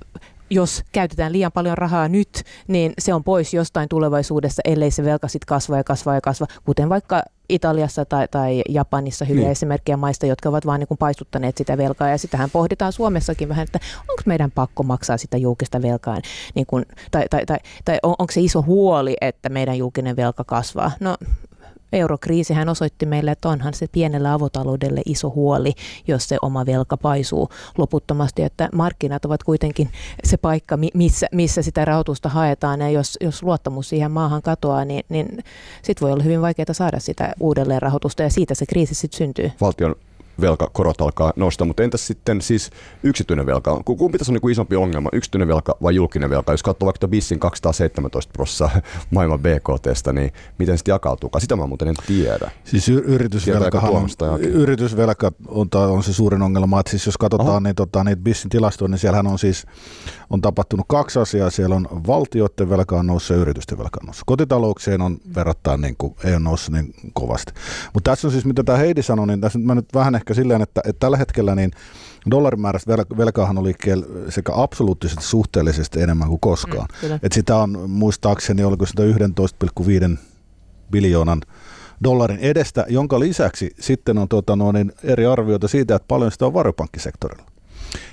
jos 0.49 0.83
käytetään 0.91 1.33
liian 1.33 1.51
paljon 1.51 1.77
rahaa 1.77 2.07
nyt, 2.07 2.43
niin 2.67 2.93
se 2.99 3.13
on 3.13 3.23
pois 3.23 3.53
jostain 3.53 3.89
tulevaisuudessa, 3.89 4.61
ellei 4.65 4.91
se 4.91 5.03
velka 5.03 5.27
sitten 5.27 5.47
kasva 5.47 5.77
ja 5.77 5.83
kasva 5.83 6.15
ja 6.15 6.21
kasva, 6.21 6.47
kuten 6.65 6.89
vaikka 6.89 7.23
Italiassa 7.49 8.05
tai, 8.05 8.27
tai 8.31 8.61
Japanissa 8.69 9.25
hyviä 9.25 9.41
niin. 9.41 9.51
esimerkkejä 9.51 9.97
maista, 9.97 10.25
jotka 10.25 10.49
ovat 10.49 10.65
vain 10.65 10.79
niin 10.79 10.97
paistuttaneet 10.97 11.57
sitä 11.57 11.77
velkaa. 11.77 12.09
Ja 12.09 12.17
sitähän 12.17 12.49
pohditaan 12.49 12.93
Suomessakin 12.93 13.49
vähän, 13.49 13.63
että 13.63 13.79
onko 14.09 14.21
meidän 14.25 14.51
pakko 14.51 14.83
maksaa 14.83 15.17
sitä 15.17 15.37
julkista 15.37 15.81
velkaa, 15.81 16.17
niin 16.55 16.65
kuin, 16.65 16.85
tai, 17.11 17.25
tai, 17.29 17.45
tai, 17.45 17.57
tai 17.85 17.99
on, 18.03 18.15
onko 18.19 18.31
se 18.31 18.41
iso 18.41 18.61
huoli, 18.61 19.15
että 19.21 19.49
meidän 19.49 19.77
julkinen 19.77 20.15
velka 20.15 20.43
kasvaa. 20.43 20.91
No 20.99 21.17
eurokriisihän 21.93 22.69
osoitti 22.69 23.05
meille, 23.05 23.31
että 23.31 23.49
onhan 23.49 23.73
se 23.73 23.87
pienellä 23.91 24.33
avotaloudelle 24.33 25.01
iso 25.05 25.29
huoli, 25.29 25.73
jos 26.07 26.29
se 26.29 26.37
oma 26.41 26.65
velka 26.65 26.97
paisuu 26.97 27.49
loputtomasti, 27.77 28.43
että 28.43 28.69
markkinat 28.73 29.25
ovat 29.25 29.43
kuitenkin 29.43 29.89
se 30.23 30.37
paikka, 30.37 30.77
missä, 30.93 31.27
missä 31.31 31.61
sitä 31.61 31.85
rahoitusta 31.85 32.29
haetaan, 32.29 32.81
ja 32.81 32.89
jos, 32.89 33.17
jos 33.21 33.43
luottamus 33.43 33.89
siihen 33.89 34.11
maahan 34.11 34.41
katoaa, 34.41 34.85
niin, 34.85 35.03
niin 35.09 35.43
sitten 35.83 36.05
voi 36.05 36.11
olla 36.11 36.23
hyvin 36.23 36.41
vaikeaa 36.41 36.73
saada 36.73 36.99
sitä 36.99 37.33
uudelleen 37.39 37.81
rahoitusta, 37.81 38.23
ja 38.23 38.29
siitä 38.29 38.55
se 38.55 38.65
kriisi 38.65 38.95
sitten 38.95 39.17
syntyy. 39.17 39.51
Valtion 39.61 39.95
velkakorot 40.41 41.01
alkaa 41.01 41.33
nostaa, 41.35 41.67
mutta 41.67 41.83
entäs 41.83 42.07
sitten 42.07 42.41
siis 42.41 42.69
yksityinen 43.03 43.45
velka? 43.45 43.81
Kumpi 43.85 44.17
tässä 44.17 44.31
on 44.31 44.39
niin 44.43 44.51
isompi 44.51 44.75
ongelma, 44.75 45.09
yksityinen 45.13 45.47
velka 45.47 45.77
vai 45.83 45.95
julkinen 45.95 46.29
velka? 46.29 46.53
Jos 46.53 46.63
katsoo 46.63 46.85
vaikka 46.85 47.07
BISin 47.07 47.39
217 47.39 48.31
prosenttia 48.33 48.47
maailman 49.11 49.39
BKTstä, 49.39 50.13
niin 50.13 50.33
miten 50.57 50.77
sitten 50.77 50.93
jakautuu? 50.93 51.29
Sitä 51.37 51.55
mä 51.55 51.67
muuten 51.67 51.87
en 51.87 51.95
tiedä. 52.07 52.51
Siis 52.63 52.89
y- 52.89 53.03
yritysvelka, 53.05 53.79
on, 53.79 54.09
yritysvelka 54.41 55.31
on, 55.47 55.67
on, 55.73 56.03
se 56.03 56.13
suurin 56.13 56.41
ongelma. 56.41 56.79
Että 56.79 56.89
siis 56.89 57.05
jos 57.05 57.17
katsotaan 57.17 57.63
niin, 57.63 57.75
tota, 57.75 58.03
niitä 58.03 58.21
BISin 58.21 58.49
tilastoja, 58.49 58.89
niin 58.89 58.99
siellähän 58.99 59.27
on 59.27 59.39
siis 59.39 59.65
on 60.29 60.41
tapahtunut 60.41 60.85
kaksi 60.89 61.19
asiaa. 61.19 61.49
Siellä 61.49 61.75
on 61.75 61.87
valtioiden 62.07 62.69
velka 62.69 62.99
on 62.99 63.07
noussut 63.07 63.37
ja 63.37 63.41
yritysten 63.41 63.77
velka 63.77 63.99
on 64.01 64.05
noussut. 64.05 64.23
Kotitalouksien 64.25 65.01
on 65.01 65.17
verrattain 65.35 65.81
niin 65.81 65.95
kuin, 65.97 66.15
ei 66.23 66.31
ole 66.31 66.39
noussut 66.39 66.73
niin 66.73 66.93
kovasti. 67.13 67.53
Mutta 67.93 68.11
tässä 68.11 68.27
on 68.27 68.31
siis, 68.31 68.45
mitä 68.45 68.63
tämä 68.63 68.77
Heidi 68.77 69.03
sanoi, 69.03 69.27
niin 69.27 69.41
tässä 69.41 69.59
mä 69.59 69.75
nyt 69.75 69.85
vähän 69.93 70.15
ehkä 70.15 70.26
silleen, 70.33 70.61
että, 70.61 70.81
että 70.85 70.99
tällä 70.99 71.17
hetkellä 71.17 71.55
niin 71.55 71.71
dollarimääräistä 72.31 72.95
vel- 72.95 73.17
velkaahan 73.17 73.57
on 73.57 73.63
liikkeellä 73.63 74.05
sekä 74.29 74.51
absoluuttisesti 74.55 75.23
suhteellisesti 75.23 76.01
enemmän 76.01 76.27
kuin 76.29 76.39
koskaan. 76.39 76.87
Mm, 77.03 77.19
Et 77.23 77.31
sitä 77.31 77.55
on 77.55 77.89
muistaakseni, 77.89 78.63
oliko 78.63 78.85
sitä 78.85 79.03
11,5 80.11 80.17
biljoonan 80.91 81.41
dollarin 82.03 82.39
edestä, 82.39 82.85
jonka 82.89 83.19
lisäksi 83.19 83.75
sitten 83.79 84.17
on 84.17 84.27
tota, 84.27 84.55
no, 84.55 84.71
niin 84.71 84.91
eri 85.03 85.25
arvioita 85.25 85.67
siitä, 85.67 85.95
että 85.95 86.07
paljon 86.07 86.31
sitä 86.31 86.45
on 86.45 86.53
varopankkisektorilla. 86.53 87.43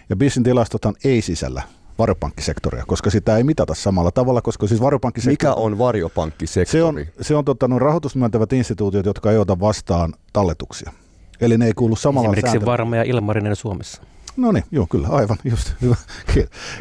Ja 0.09 0.17
BISin 0.17 0.43
tilastothan 0.43 0.95
ei 1.05 1.23
sisällä 1.23 1.63
varjopankkisektoria, 1.99 2.85
koska 2.87 3.11
sitä 3.11 3.37
ei 3.37 3.45
mitata 3.45 3.75
samalla 3.75 4.11
tavalla, 4.11 4.43
koska 4.43 4.67
siis 4.67 4.81
varjopankkisektori... 4.81 5.33
Mikä 5.33 5.55
on 5.55 5.79
varjopankkisektori? 5.79 6.73
Se 6.73 6.83
on, 6.83 7.07
se 7.21 7.35
on 7.35 7.45
tota, 7.45 7.69
no, 7.69 7.79
rahoitusmyöntävät 7.79 8.53
instituutiot, 8.53 9.07
jotka 9.07 9.33
ei 9.33 9.39
ota 9.39 9.61
vastaan 9.61 10.15
talletuksia. 10.33 10.93
Eli 11.41 11.59
ne 11.59 11.67
ei 11.67 11.73
kuulu 11.73 11.97
samalla 11.97 12.29
Esimerkiksi 12.29 12.51
sääntely. 12.51 12.67
Varma 12.67 12.97
ja 12.97 13.03
Ilmarinen 13.03 13.57
Suomessa. 13.57 14.03
No 14.37 14.53
niin, 14.53 14.65
joo 14.71 14.87
kyllä, 14.91 15.09
aivan, 15.09 15.37
just, 15.45 15.73
hyvä. 15.83 15.97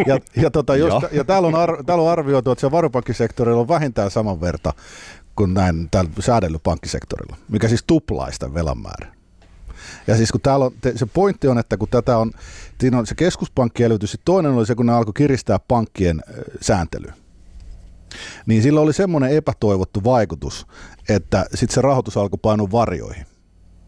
Ja, 0.07 0.19
ja, 0.35 0.51
tota, 0.51 0.75
jos, 0.75 1.03
ja 1.11 1.23
täällä, 1.23 1.47
on 1.47 1.55
ar, 1.55 1.83
täällä 1.83 2.03
on 2.03 2.11
arvioitu, 2.11 2.51
että 2.51 2.61
se 2.61 2.71
varopankkisektorilla 2.71 3.61
on 3.61 3.67
vähintään 3.67 4.11
saman 4.11 4.41
verta 4.41 4.73
kuin 5.35 5.53
näin 5.53 5.87
täällä 5.91 6.09
säädellyt 6.19 6.63
pankkisektorilla, 6.63 7.35
mikä 7.49 7.67
siis 7.67 7.83
tuplaista 7.87 8.53
velan 8.53 8.77
määrä. 8.77 9.13
Ja 10.07 10.17
siis 10.17 10.31
kun 10.31 10.41
täällä 10.41 10.65
on, 10.65 10.71
se 10.95 11.05
pointti 11.05 11.47
on, 11.47 11.57
että 11.57 11.77
kun 11.77 11.87
tätä 11.87 12.17
on, 12.17 12.31
siinä 12.79 12.97
on 12.97 13.07
se 13.07 13.15
keskuspankkielvytys, 13.15 14.17
toinen 14.25 14.51
oli 14.51 14.65
se, 14.65 14.75
kun 14.75 14.85
ne 14.85 14.93
alkoi 14.93 15.13
kiristää 15.13 15.59
pankkien 15.59 16.21
sääntelyä 16.61 17.13
niin 18.45 18.63
sillä 18.63 18.81
oli 18.81 18.93
semmoinen 18.93 19.31
epätoivottu 19.31 20.03
vaikutus, 20.03 20.67
että 21.09 21.45
sitten 21.53 21.75
se 21.75 21.81
rahoitus 21.81 22.17
alkoi 22.17 22.39
painua 22.41 22.71
varjoihin 22.71 23.25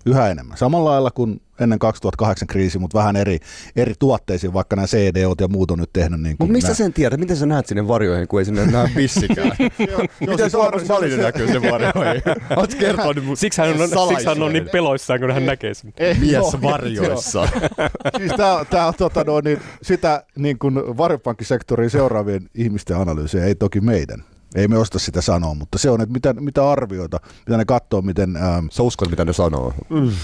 yhä 0.05 0.29
enemmän. 0.29 0.57
Samalla 0.57 0.89
lailla 0.89 1.11
kuin 1.11 1.41
ennen 1.59 1.79
2008 1.79 2.47
kriisi, 2.47 2.79
mutta 2.79 2.97
vähän 2.97 3.15
eri, 3.15 3.39
eri 3.75 3.93
tuotteisiin, 3.99 4.53
vaikka 4.53 4.75
nämä 4.75 4.87
CDOt 4.87 5.41
ja 5.41 5.47
muut 5.47 5.71
on 5.71 5.79
nyt 5.79 5.89
tehnyt. 5.93 6.21
Niin 6.21 6.35
mutta 6.39 6.51
mistä 6.51 6.67
nämä... 6.67 6.75
sen 6.75 6.93
tiedät? 6.93 7.19
Miten 7.19 7.37
sä 7.37 7.45
näet 7.45 7.65
sinne 7.65 7.87
varjoihin, 7.87 8.27
kun 8.27 8.39
ei 8.39 8.45
sinne 8.45 8.65
näe 8.65 8.89
pissikään? 8.95 9.51
Miten 10.29 10.49
se 10.49 10.57
varmasti 10.57 10.89
valinen 10.89 11.19
näkyy 11.19 11.47
sen 11.47 11.61
varjoihin? 11.61 12.21
Oot 12.57 12.75
kertonut 12.75 13.39
Siksi 13.39 13.61
hän 13.61 13.81
on, 13.81 14.07
siksi 14.09 14.25
hän 14.25 14.43
on 14.43 14.53
niin 14.53 14.69
peloissaan, 14.71 15.19
kun 15.19 15.31
hän 15.31 15.45
näkee 15.45 15.73
sen. 15.73 15.93
Mies 16.19 16.61
varjoissa. 16.61 17.47
siis 18.17 18.31
tää, 18.37 18.65
tää 18.65 18.87
on 18.87 18.93
tota, 18.97 19.23
no, 19.23 19.41
niin, 19.41 19.59
sitä 19.81 20.23
niin 20.35 20.59
kuin 20.59 20.75
varjopankkisektorin 20.75 21.89
seuraavien 21.89 22.49
ihmisten 22.55 22.97
analyysiä, 22.97 23.45
ei 23.45 23.55
toki 23.55 23.81
meidän. 23.81 24.23
Ei 24.55 24.67
me 24.67 24.77
osta 24.77 24.99
sitä 24.99 25.21
sanoa, 25.21 25.53
mutta 25.53 25.77
se 25.77 25.89
on, 25.89 26.01
että 26.01 26.13
mitä, 26.13 26.33
mitä 26.33 26.69
arvioita, 26.69 27.19
mitä 27.47 27.57
ne 27.57 27.65
katsoo, 27.65 28.01
miten... 28.01 28.35
Ähm, 28.35 28.65
Sä 28.71 28.83
uskot, 28.83 29.09
mitä 29.09 29.25
ne 29.25 29.33
sanoo? 29.33 29.73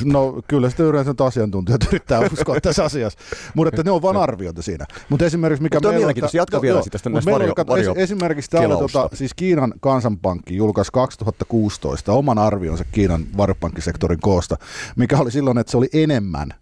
No 0.05 0.41
kyllä 0.47 0.69
sitten 0.69 0.85
yleensä 0.85 1.13
asiantuntijat 1.25 1.83
yrittää 1.87 2.19
uskoa 2.33 2.61
tässä 2.61 2.83
asiassa, 2.83 3.19
mutta 3.55 3.69
että 3.69 3.83
ne 3.83 3.91
on 3.91 4.01
vain 4.01 4.17
arvioita 4.17 4.61
siinä. 4.61 4.85
Mutta 5.09 5.25
esimerkiksi 5.25 5.63
mikä 5.63 5.79
meillä 5.79 6.07
on... 6.07 6.13
Jatka 6.33 6.57
no, 6.57 6.61
vielä 6.61 6.81
sitä 6.81 7.09
näistä 7.09 7.31
varjo, 7.31 7.53
varjo, 7.67 7.93
Esimerkiksi 7.97 8.51
täällä 8.51 8.75
tota, 8.77 9.09
siis 9.13 9.33
Kiinan 9.33 9.73
kansanpankki 9.79 10.55
julkaisi 10.55 10.91
2016 10.91 12.13
oman 12.13 12.37
arvionsa 12.37 12.83
Kiinan 12.91 13.25
varjopankkisektorin 13.37 14.19
koosta, 14.19 14.57
mikä 14.95 15.17
oli 15.17 15.31
silloin, 15.31 15.57
että 15.57 15.71
se 15.71 15.77
oli 15.77 15.89
enemmän 15.93 16.53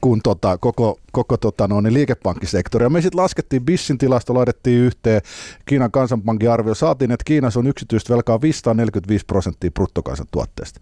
kuin 0.00 0.20
tota, 0.24 0.58
koko, 0.58 0.98
koko 1.12 1.36
tota, 1.36 1.68
no, 1.68 1.80
niin 1.80 1.94
liikepankkisektori. 1.94 2.84
Ja 2.84 2.90
me 2.90 3.02
sitten 3.02 3.20
laskettiin 3.20 3.64
Bissin 3.64 3.98
tilasto, 3.98 4.34
laitettiin 4.34 4.80
yhteen 4.80 5.22
Kiinan 5.66 5.90
kansanpankin 5.90 6.50
arvio. 6.50 6.74
Saatiin, 6.74 7.10
että 7.10 7.24
Kiinassa 7.24 7.60
on 7.60 7.66
yksityistä 7.66 8.14
velkaa 8.14 8.40
545 8.40 9.26
prosenttia 9.26 9.70
bruttokansantuotteesta. 9.70 10.80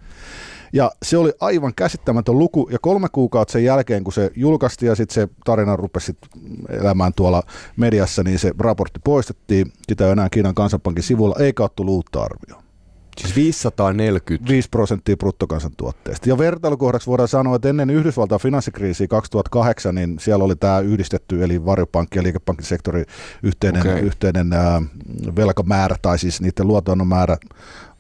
Ja 0.73 0.91
se 1.03 1.17
oli 1.17 1.33
aivan 1.41 1.73
käsittämätön 1.77 2.39
luku, 2.39 2.69
ja 2.73 2.79
kolme 2.79 3.09
kuukautta 3.13 3.53
sen 3.53 3.65
jälkeen, 3.65 4.05
kun 4.05 4.13
se 4.13 4.31
julkaistiin, 4.37 4.89
ja 4.89 4.95
sitten 4.95 5.15
se 5.15 5.29
tarina 5.45 5.77
rupesi 5.77 6.17
elämään 6.71 7.13
tuolla 7.17 7.43
mediassa, 7.77 8.23
niin 8.23 8.39
se 8.39 8.53
raportti 8.59 9.01
poistettiin, 9.05 9.73
sitä 9.89 10.07
ei 10.07 10.13
enää 10.13 10.29
Kiinan 10.29 10.55
kansanpankin 10.55 11.05
sivulla, 11.05 11.37
eikä 11.39 11.69
tullut 11.77 11.95
uutta 11.95 12.23
arvioa. 12.23 12.66
Siis 13.21 13.37
540. 13.37 14.51
5 14.51 14.69
prosenttia 14.69 15.17
bruttokansantuotteesta. 15.17 16.29
Ja 16.29 16.39
vertailukohdaksi 16.39 17.07
voidaan 17.07 17.29
sanoa, 17.29 17.57
että 17.57 17.69
ennen 17.69 17.91
Yhdysvaltain 17.91 18.41
finanssikriisiä 18.41 19.07
2008, 19.07 19.95
niin 19.95 20.17
siellä 20.21 20.45
oli 20.45 20.57
tämä 20.57 20.81
yhdistetty, 20.81 21.45
eli 21.45 21.65
varjopankki 21.65 22.19
ja 22.19 22.23
liikepankkisektori 22.23 23.05
yhteinen, 23.43 23.81
okay. 23.81 23.99
yhteinen 23.99 24.53
ää, 24.53 24.83
velkamäärä, 25.37 25.97
tai 26.03 26.19
siis 26.19 26.41
niiden 26.41 26.67
luotonnon 26.67 27.09
määrä 27.09 27.37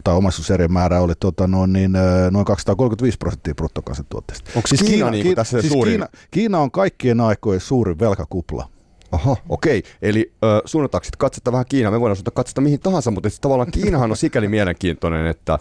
tai 0.05 0.14
omaisuuserien 0.14 0.72
määrä 0.72 1.00
oli 1.00 1.14
tota, 1.20 1.46
noin, 1.46 1.72
niin, 1.72 1.92
noin 2.31 2.44
235 2.44 3.18
prosenttia 3.18 3.55
bruttokansantuotteesta. 3.55 4.50
Onko 4.57 4.66
siis 4.66 4.81
Kiina, 4.81 4.94
Kiina, 4.94 5.11
niin 5.11 5.22
Kiina, 5.22 5.37
tässä 5.37 5.61
siis 5.61 5.72
suurin? 5.72 5.92
Kiina, 5.92 6.09
Kiina 6.31 6.59
on 6.59 6.70
kaikkien 6.70 7.20
aikojen 7.20 7.61
suurin 7.61 7.98
velkakupla. 7.98 8.68
Aha, 9.16 9.37
okei. 9.48 9.83
Eli 10.02 10.33
äh, 10.44 10.61
suunnataanko 10.64 11.05
sitten 11.05 11.18
katsetta 11.18 11.52
vähän 11.52 11.64
Kiinaa? 11.68 11.92
Me 11.92 12.00
voidaan 12.00 12.16
suunnata 12.16 12.31
katsetta 12.31 12.61
mihin 12.61 12.81
tahansa, 12.81 13.11
mutta 13.11 13.29
siis 13.29 13.40
tavallaan 13.40 13.70
Kiinahan 13.70 14.11
on 14.11 14.16
sikäli 14.16 14.48
mielenkiintoinen, 14.48 15.26
että, 15.26 15.59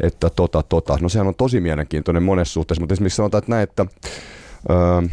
että 0.00 0.30
tota, 0.30 0.62
tota, 0.62 0.98
no 1.00 1.08
sehän 1.08 1.26
on 1.26 1.34
tosi 1.34 1.60
mielenkiintoinen 1.60 2.22
monessa 2.22 2.52
suhteessa, 2.52 2.80
mutta 2.80 2.92
esimerkiksi 2.92 3.16
sanotaan, 3.16 3.38
että 3.38 3.50
näin, 3.50 3.62
että 3.62 3.86
äh, 4.70 5.10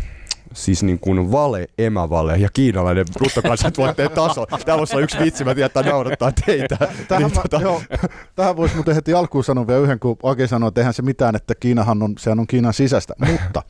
siis 0.54 0.84
niin 0.84 1.00
kuin 1.00 1.32
vale, 1.32 1.67
emävale 1.78 2.38
ja 2.38 2.50
kiinalainen 2.54 3.06
bruttokansantuotteen 3.13 4.12
taso. 4.12 4.45
Tämä 4.65 4.78
voisi 4.78 4.95
olla 4.95 5.04
yksi 5.04 5.19
vitsi, 5.19 5.43
mä 5.43 5.56
tiedän, 5.56 5.65
että 5.65 5.84
naurattaa 5.84 6.32
teitä. 6.45 6.78
Tähän, 7.08 7.24
niin, 7.24 7.36
mä, 7.36 7.41
tota... 7.41 7.62
joo, 7.62 7.82
tähän 8.36 8.58
voisi 8.58 8.76
muuten 8.76 8.95
heti 8.95 9.13
alkuun 9.13 9.43
sanoa 9.43 9.67
vielä 9.67 9.80
yhden, 9.80 10.00
kun 10.00 10.17
Ake 10.24 10.48
sanoi, 10.48 10.67
että 10.67 10.82
eihän 10.82 10.93
se 10.93 11.02
mitään, 11.02 11.36
että 11.36 11.56
Kiinahan 11.56 12.04
on, 12.04 12.13
sehän 12.19 12.39
on 12.39 12.48
Kiinan 12.48 12.74
sisäistä. 12.74 13.13
Mutta 13.32 13.63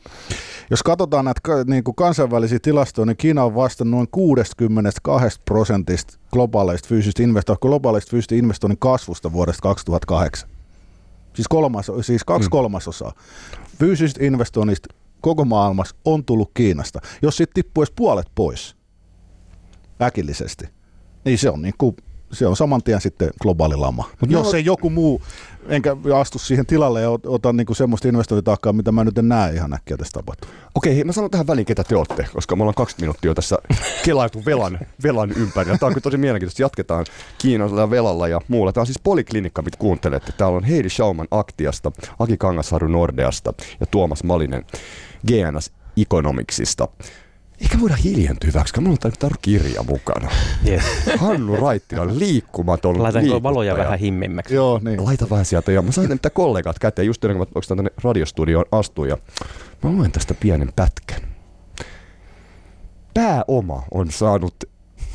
jos 0.70 0.82
katsotaan 0.82 1.24
näitä 1.24 1.40
niin 1.66 1.84
kuin 1.84 1.94
kansainvälisiä 1.94 2.58
tilastoja, 2.62 3.06
niin 3.06 3.16
Kiina 3.16 3.44
on 3.44 3.54
vasta 3.54 3.84
noin 3.84 4.08
62 4.10 5.40
prosentista 5.44 6.18
globaaleista 6.32 6.88
fyysistä 6.88 7.22
investoinnista, 7.22 7.62
globaaleista 7.62 8.10
fyysistä 8.10 8.34
investoinnin 8.34 8.78
kasvusta 8.78 9.32
vuodesta 9.32 9.62
2008. 9.62 10.48
Siis, 11.34 11.48
kolmas, 11.48 11.90
siis 12.00 12.24
kaksi 12.24 12.48
mm. 12.48 12.50
kolmasosaa. 12.50 13.12
Fyysisistä 13.78 14.24
investoinnista 14.24 14.94
koko 15.20 15.44
maailmassa 15.44 15.96
on 16.04 16.24
tullut 16.24 16.50
Kiinasta. 16.54 17.00
Jos 17.22 17.36
sitten 17.36 17.54
tippuisi 17.54 17.92
puolet 17.96 18.26
pois 18.34 18.76
äkillisesti, 20.02 20.68
niin 21.24 21.38
se 21.38 21.50
on 21.50 21.62
niin 21.62 21.74
kuin 21.78 21.96
se 22.32 22.46
on 22.46 22.56
saman 22.56 22.82
tien 22.82 23.00
sitten 23.00 23.30
globaali 23.42 23.76
lama. 23.76 24.04
Mutta 24.20 24.32
jos 24.32 24.54
ei 24.54 24.64
joku 24.64 24.90
muu, 24.90 25.22
enkä 25.68 25.96
astu 26.20 26.38
siihen 26.38 26.66
tilalle 26.66 27.00
ja 27.00 27.10
ota 27.26 27.52
niinku 27.52 27.74
semmoista 27.74 28.08
investointitaakkaa, 28.08 28.72
mitä 28.72 28.92
mä 28.92 29.04
nyt 29.04 29.18
en 29.18 29.28
näe 29.28 29.54
ihan 29.54 29.74
äkkiä 29.74 29.96
tästä 29.96 30.18
tapahtuu. 30.18 30.50
Okei, 30.74 31.04
mä 31.04 31.12
sanon 31.12 31.30
tähän 31.30 31.46
väliin, 31.46 31.66
ketä 31.66 31.84
te 31.84 31.96
olette, 31.96 32.26
koska 32.32 32.56
me 32.56 32.62
ollaan 32.62 32.74
20 32.74 33.02
minuuttia 33.02 33.30
jo 33.30 33.34
tässä 33.34 33.56
kelaitu 34.04 34.42
velan, 34.46 34.78
velan 35.02 35.32
ympäri. 35.32 35.66
Tämä 35.66 35.86
on 35.86 35.92
kyllä 35.92 36.02
tosi 36.02 36.16
mielenkiintoista. 36.16 36.62
Jatketaan 36.62 37.04
Kiinalla 37.38 37.90
velalla 37.90 38.28
ja 38.28 38.40
muulla. 38.48 38.72
Tämä 38.72 38.82
on 38.82 38.86
siis 38.86 39.00
poliklinikka, 39.04 39.62
mitä 39.62 39.78
kuuntelette. 39.78 40.32
Täällä 40.32 40.56
on 40.56 40.64
Heidi 40.64 40.88
Schauman 40.88 41.28
Aktiasta, 41.30 41.92
Aki 42.18 42.36
Kangasharu 42.36 42.88
Nordeasta 42.88 43.54
ja 43.80 43.86
Tuomas 43.86 44.24
Malinen 44.24 44.64
GNS 45.26 45.72
Economicsista. 45.96 46.88
Eikä 47.60 47.80
voida 47.80 47.96
hiljentyä 47.96 48.46
hyväksi, 48.46 48.74
kun 48.74 48.82
mulla 48.82 48.98
on 49.04 49.12
tämä 49.18 49.30
kirja 49.42 49.82
mukana. 49.82 50.30
Yes. 50.68 50.82
Hannu 51.18 51.56
Raittila, 51.56 52.06
liikkumaton 52.06 53.02
Laitanko 53.02 53.42
valoja 53.42 53.76
vähän 53.76 53.98
himmemmäksi? 53.98 54.54
Joo, 54.54 54.80
niin. 54.84 55.04
Laita 55.04 55.30
vähän 55.30 55.44
sieltä. 55.44 55.72
Ja 55.72 55.82
mä 55.82 55.92
sain 55.92 56.08
mitä 56.08 56.30
kollegat 56.30 56.78
käteen 56.78 57.06
just 57.06 57.24
ennen 57.24 57.36
kuin 57.36 57.48
mä 57.54 57.76
tänne 57.76 57.90
radiostudioon 58.04 58.64
astuin. 58.72 59.10
Ja 59.10 59.16
mä 59.82 59.90
luen 59.90 60.12
tästä 60.12 60.34
pienen 60.34 60.72
pätkän. 60.76 61.20
Pääoma 63.14 63.82
on 63.90 64.10
saanut 64.10 64.54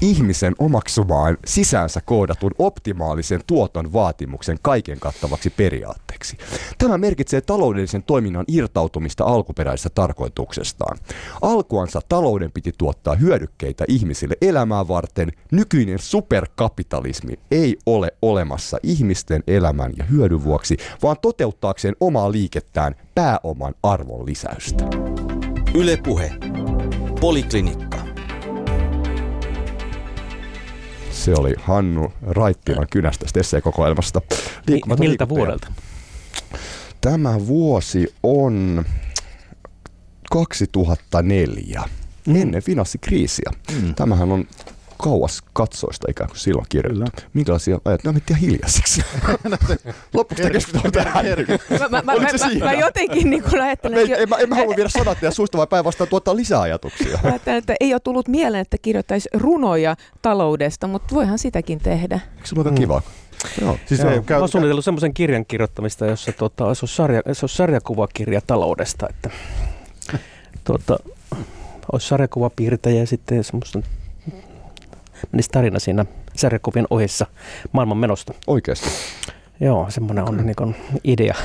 ihmisen 0.02 0.56
omaksumaan 0.60 1.38
sisäänsä 1.46 2.02
koodatun 2.06 2.52
optimaalisen 2.60 3.42
tuoton 3.48 3.94
vaatimuksen 3.94 4.58
kaiken 4.62 5.00
kattavaksi 5.00 5.50
periaatteeksi. 5.50 6.38
Tämä 6.78 6.98
merkitsee 6.98 7.42
taloudellisen 7.42 8.04
toiminnan 8.04 8.46
irtautumista 8.48 9.24
alkuperäisestä 9.24 9.90
tarkoituksestaan. 9.96 10.98
Alkuansa 11.42 12.02
talouden 12.10 12.52
piti 12.52 12.72
tuottaa 12.78 13.16
hyödykkeitä 13.16 13.86
ihmisille 13.88 14.36
elämää 14.42 14.88
varten. 14.88 15.32
Nykyinen 15.52 16.00
superkapitalismi 16.00 17.34
ei 17.52 17.78
ole 17.86 18.12
olemassa 18.22 18.78
ihmisten 18.84 19.44
elämän 19.48 19.94
ja 19.98 20.04
hyödyn 20.04 20.44
vuoksi, 20.44 20.78
vaan 21.04 21.16
toteuttaakseen 21.22 21.96
omaa 22.00 22.32
liikettään 22.32 22.96
pääoman 23.16 23.74
arvon 23.84 24.26
lisäystä. 24.26 24.86
Ylepuhe. 25.74 26.34
Poliklinikka. 27.22 28.11
Se 31.22 31.34
oli 31.38 31.54
Hannu 31.60 32.14
Raittilan 32.22 32.88
kynästä 32.90 33.26
esseekokoelmasta. 33.40 34.22
Miltä 34.70 35.00
liikkuja. 35.00 35.30
vuodelta? 35.30 35.68
Tämä 37.02 37.48
vuosi 37.48 38.16
on 38.24 38.86
2004, 40.32 41.84
mm. 42.28 42.36
ennen 42.36 42.64
finanssikriisiä. 42.64 43.52
Mm. 43.82 43.96
Tämähän 43.96 44.32
on 44.32 44.48
kauas 45.02 45.42
katsoista 45.54 46.08
ikään 46.12 46.30
kuin 46.30 46.40
silloin 46.40 46.66
kirjoitettu. 46.70 47.22
Minkälaisia 47.34 47.80
ajat? 47.86 48.04
Ne 48.04 48.10
on 48.10 48.36
hiljaisiksi. 48.36 49.02
Lopuksi 50.14 50.44
tämä 50.44 50.54
keskustelu 50.54 50.92
tähän. 50.92 51.26
Mä, 51.26 51.78
mä, 51.80 51.90
mä, 51.90 52.14
mä, 52.14 52.66
mä, 52.66 52.74
jotenkin 52.74 53.30
niin 53.30 53.44
kuin 53.44 53.62
ajattelen... 53.62 54.00
Että... 54.00 54.16
En, 54.16 54.30
mä, 54.30 54.36
en 54.36 54.50
mä 54.50 54.56
halua 54.56 54.74
viedä 54.76 54.90
sanat 54.90 55.22
ja 55.22 55.32
suusta, 55.32 55.58
vaan 55.58 55.68
päinvastoin 55.68 56.10
tuottaa 56.10 56.36
lisää 56.36 56.62
ajatuksia. 56.62 57.20
Mä 57.24 57.30
ajattelen, 57.30 57.58
että 57.58 57.76
ei 57.80 57.94
ole 57.94 58.00
tullut 58.00 58.28
mieleen, 58.28 58.62
että 58.62 58.78
kirjoittaisi 58.82 59.30
runoja 59.34 59.96
taloudesta, 60.22 60.88
mutta 60.88 61.16
voihan 61.16 61.40
sitäkin 61.40 61.80
tehdä. 61.80 62.20
Eikö 62.36 62.48
se 62.48 62.56
ole 62.60 62.70
mm. 62.70 62.76
kiva? 62.76 63.02
Joo. 63.62 63.78
Siis 63.86 64.02
Joo. 64.02 64.12
Ei, 64.12 64.22
käy, 64.26 64.38
Mä 64.38 64.40
oon 64.40 64.50
suunnitellut 64.50 64.86
semmoisen 64.86 65.14
kirjan 65.14 65.46
kirjoittamista, 65.46 66.06
jossa 66.06 66.32
tuota, 66.32 66.76
se, 66.76 66.86
on 66.86 66.90
sarja, 66.90 67.22
se 67.34 67.46
on 67.46 67.50
sarjakuvakirja 67.50 68.42
taloudesta, 68.48 69.08
että 69.10 69.30
tuota, 70.64 70.98
olisi 71.92 72.08
sarjakuvapiirtäjä 72.08 73.00
ja 73.00 73.08
sitten 73.08 73.44
semmoista 73.44 73.80
menisi 75.32 75.50
tarina 75.50 75.80
siinä 75.80 76.06
sarjakuvien 76.36 76.88
ohessa 76.90 77.26
maailman 77.72 77.98
menosta. 77.98 78.34
Oikeasti? 78.48 78.90
Joo, 79.62 79.86
semmoinen 79.90 80.30
on 80.30 80.38
niin 80.38 80.76
idea 81.04 81.36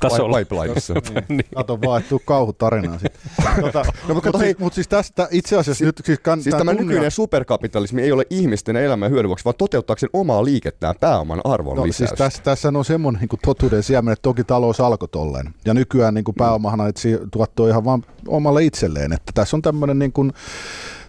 tasolla. 0.00 0.38
Pipelineissa. 0.38 0.94
niin. 1.28 1.44
Kato 1.54 1.78
vaan, 1.80 1.98
että 1.98 2.08
tuu 2.08 2.22
kauhutarinaa 2.24 2.98
sitten. 2.98 3.20
Tota, 3.60 3.84
no, 4.08 4.14
mutta 4.14 4.38
siis, 4.38 4.58
mut 4.58 4.74
siis 4.74 4.88
tästä 4.88 5.28
itse 5.30 5.58
asiassa 5.58 5.78
si- 5.78 5.84
nyt... 5.84 6.00
Siis, 6.04 6.18
kan, 6.18 6.42
siis 6.42 6.56
tämä 6.56 6.70
tunnia... 6.70 6.86
nykyinen 6.86 7.10
superkapitalismi 7.10 8.02
ei 8.02 8.12
ole 8.12 8.26
ihmisten 8.30 8.76
elämän 8.76 9.10
hyödyn 9.10 9.28
vuoksi, 9.28 9.44
vaan 9.44 9.54
toteuttaakseen 9.58 10.10
omaa 10.12 10.44
liikettään 10.44 10.94
pääoman 11.00 11.40
arvon 11.44 11.76
no, 11.76 11.92
siis 11.92 12.12
tässä, 12.18 12.42
tässä 12.42 12.68
on 12.68 12.84
semmoinen 12.84 13.20
niin 13.20 13.40
totuuden 13.44 13.82
siemen, 13.82 14.12
että 14.12 14.22
toki 14.22 14.44
talous 14.44 14.80
alkoi 14.80 15.08
tolleen. 15.08 15.54
Ja 15.64 15.74
nykyään 15.74 16.14
niin 16.14 16.24
kuin 16.24 16.34
pääomahan 16.34 16.88
etsi 16.88 17.18
tuottoa 17.30 17.68
ihan 17.68 17.84
vaan 17.84 18.02
omalle 18.28 18.64
itselleen. 18.64 19.12
Että 19.12 19.32
tässä 19.34 19.56
on 19.56 19.62
tämmöinen 19.62 19.98
niin 19.98 20.12
kuin, 20.12 20.32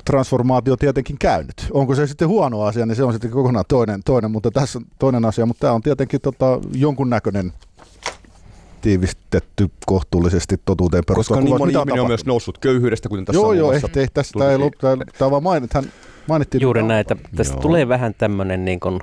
transformaatio 0.05 0.77
tietenkin 0.77 1.15
käynyt. 1.19 1.67
Onko 1.71 1.95
se 1.95 2.07
sitten 2.07 2.27
huono 2.27 2.61
asia, 2.61 2.85
niin 2.85 2.95
se 2.95 3.03
on 3.03 3.13
sitten 3.13 3.31
kokonaan 3.31 3.65
toinen, 3.67 4.01
toinen 4.05 4.31
mutta 4.31 4.51
tässä 4.51 4.79
on 4.79 4.85
toinen 4.99 5.25
asia, 5.25 5.45
mutta 5.45 5.61
tämä 5.61 5.73
on 5.73 5.81
tietenkin 5.81 6.21
tota, 6.21 6.59
jonkunnäköinen 6.73 7.53
tiivistetty 8.81 9.69
kohtuullisesti 9.85 10.55
totuuteen 10.65 11.03
perustuva 11.07 11.37
Koska 11.37 11.49
niin 11.49 11.57
moni 11.57 11.73
ihminen 11.73 12.01
on 12.01 12.07
myös 12.07 12.25
noussut 12.25 12.57
köyhyydestä, 12.57 13.09
kuten 13.09 13.25
tässä 13.25 13.39
Joo, 13.39 13.47
on 13.47 13.57
joo, 13.57 13.71
ei, 13.71 13.81
ei, 13.95 14.07
tässä 14.13 14.39
tämä 14.39 14.49
ei 14.49 14.55
ollut, 14.55 14.75
tämä 15.17 15.31
vaan 15.31 15.43
mainit, 15.43 15.73
hän 15.73 15.91
mainittiin. 16.27 16.61
Juuri 16.61 16.83
näitä. 16.83 17.15
Tästä 17.35 17.53
joo. 17.53 17.61
tulee 17.61 17.87
vähän 17.87 18.13
tämmöinen 18.13 18.65
niin 18.65 18.79
kuin 18.79 18.99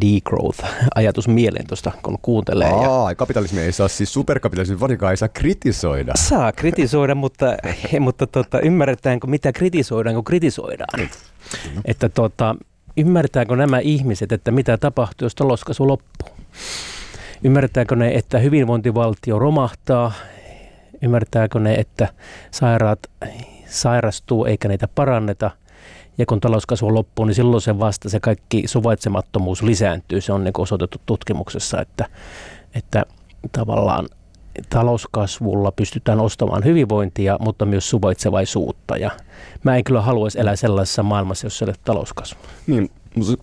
degrowth-ajatus 0.00 1.28
mieleen 1.38 1.66
tuosta, 1.66 1.92
kun 2.02 2.18
kuuntelee. 2.22 2.68
Aa, 2.68 3.10
ja... 3.10 3.14
kapitalismi 3.14 3.60
ei 3.60 3.72
saa, 3.72 3.88
siis 3.88 4.12
superkapitalismi 4.12 4.80
varsinkaan 4.80 5.10
ei 5.10 5.16
saa 5.16 5.28
kritisoida. 5.28 6.12
Saa 6.16 6.52
kritisoida, 6.52 7.14
mutta, 7.14 7.46
mutta 8.00 8.26
tota, 8.26 8.60
ymmärretäänkö 8.60 9.26
mitä 9.26 9.52
kritisoidaan, 9.52 10.14
kun 10.14 10.24
kritisoidaan? 10.24 11.00
Mm. 11.00 11.08
Että 11.84 12.08
tota, 12.08 12.56
ymmärretäänkö 12.96 13.56
nämä 13.56 13.78
ihmiset, 13.78 14.32
että 14.32 14.50
mitä 14.50 14.76
tapahtuu, 14.76 15.26
jos 15.26 15.34
talouskasvu 15.34 15.88
loppuu? 15.88 16.28
Ymmärretäänkö 17.44 17.96
ne, 17.96 18.14
että 18.14 18.38
hyvinvointivaltio 18.38 19.38
romahtaa? 19.38 20.12
Ymmärtääkö 21.02 21.58
ne, 21.60 21.74
että 21.74 22.08
sairaat 22.50 22.98
sairastuu 23.66 24.44
eikä 24.44 24.68
niitä 24.68 24.88
paranneta– 24.94 25.50
ja 26.18 26.26
kun 26.26 26.40
talouskasvu 26.40 26.94
loppuu, 26.94 27.24
niin 27.24 27.34
silloin 27.34 27.62
se 27.62 27.78
vasta 27.78 28.08
se 28.08 28.20
kaikki 28.20 28.62
suvaitsemattomuus 28.66 29.62
lisääntyy. 29.62 30.20
Se 30.20 30.32
on 30.32 30.44
niin 30.44 30.52
osoitettu 30.58 30.98
tutkimuksessa, 31.06 31.80
että, 31.80 32.06
että 32.74 33.04
tavallaan 33.52 34.08
talouskasvulla 34.70 35.72
pystytään 35.72 36.20
ostamaan 36.20 36.64
hyvinvointia, 36.64 37.36
mutta 37.40 37.64
myös 37.64 37.90
suvaitsevaisuutta. 37.90 38.96
Ja 38.96 39.10
mä 39.62 39.76
en 39.76 39.84
kyllä 39.84 40.02
haluaisi 40.02 40.40
elää 40.40 40.56
sellaisessa 40.56 41.02
maailmassa, 41.02 41.46
jossa 41.46 41.64
ei 41.64 41.68
ole 41.68 41.76
talouskasvu. 41.84 42.38
Niin, 42.66 42.90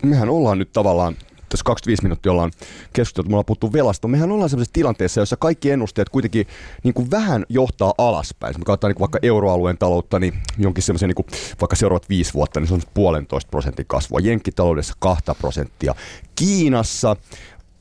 mehän 0.02 0.28
ollaan 0.28 0.58
nyt 0.58 0.72
tavallaan 0.72 1.16
tässä 1.48 1.64
25 1.64 2.02
minuuttia 2.02 2.32
ollaan 2.32 2.50
keskusteltu, 2.92 3.30
me 3.30 3.34
ollaan 3.34 3.44
puhuttu 3.44 3.72
velasta. 3.72 4.08
Mehän 4.08 4.32
ollaan 4.32 4.50
sellaisessa 4.50 4.72
tilanteessa, 4.72 5.20
jossa 5.20 5.36
kaikki 5.36 5.70
ennusteet 5.70 6.08
kuitenkin 6.08 6.46
niin 6.82 6.94
kuin 6.94 7.10
vähän 7.10 7.44
johtaa 7.48 7.94
alaspäin. 7.98 8.50
Jos 8.50 8.58
me 8.58 8.64
katsotaan 8.64 8.90
niin 8.90 9.00
vaikka 9.00 9.18
euroalueen 9.22 9.78
taloutta, 9.78 10.18
niin 10.18 10.34
jonkin 10.58 10.82
semmoisen 10.82 11.08
niin 11.08 11.26
vaikka 11.60 11.76
seuraavat 11.76 12.08
viisi 12.08 12.34
vuotta, 12.34 12.60
niin 12.60 12.68
se 12.68 12.74
on 12.74 12.82
puolentoista 12.94 13.50
prosentin 13.50 13.86
kasvua. 13.86 14.20
Jenkkitaloudessa 14.20 14.94
kahta 14.98 15.34
prosenttia. 15.34 15.94
Kiinassa 16.36 17.16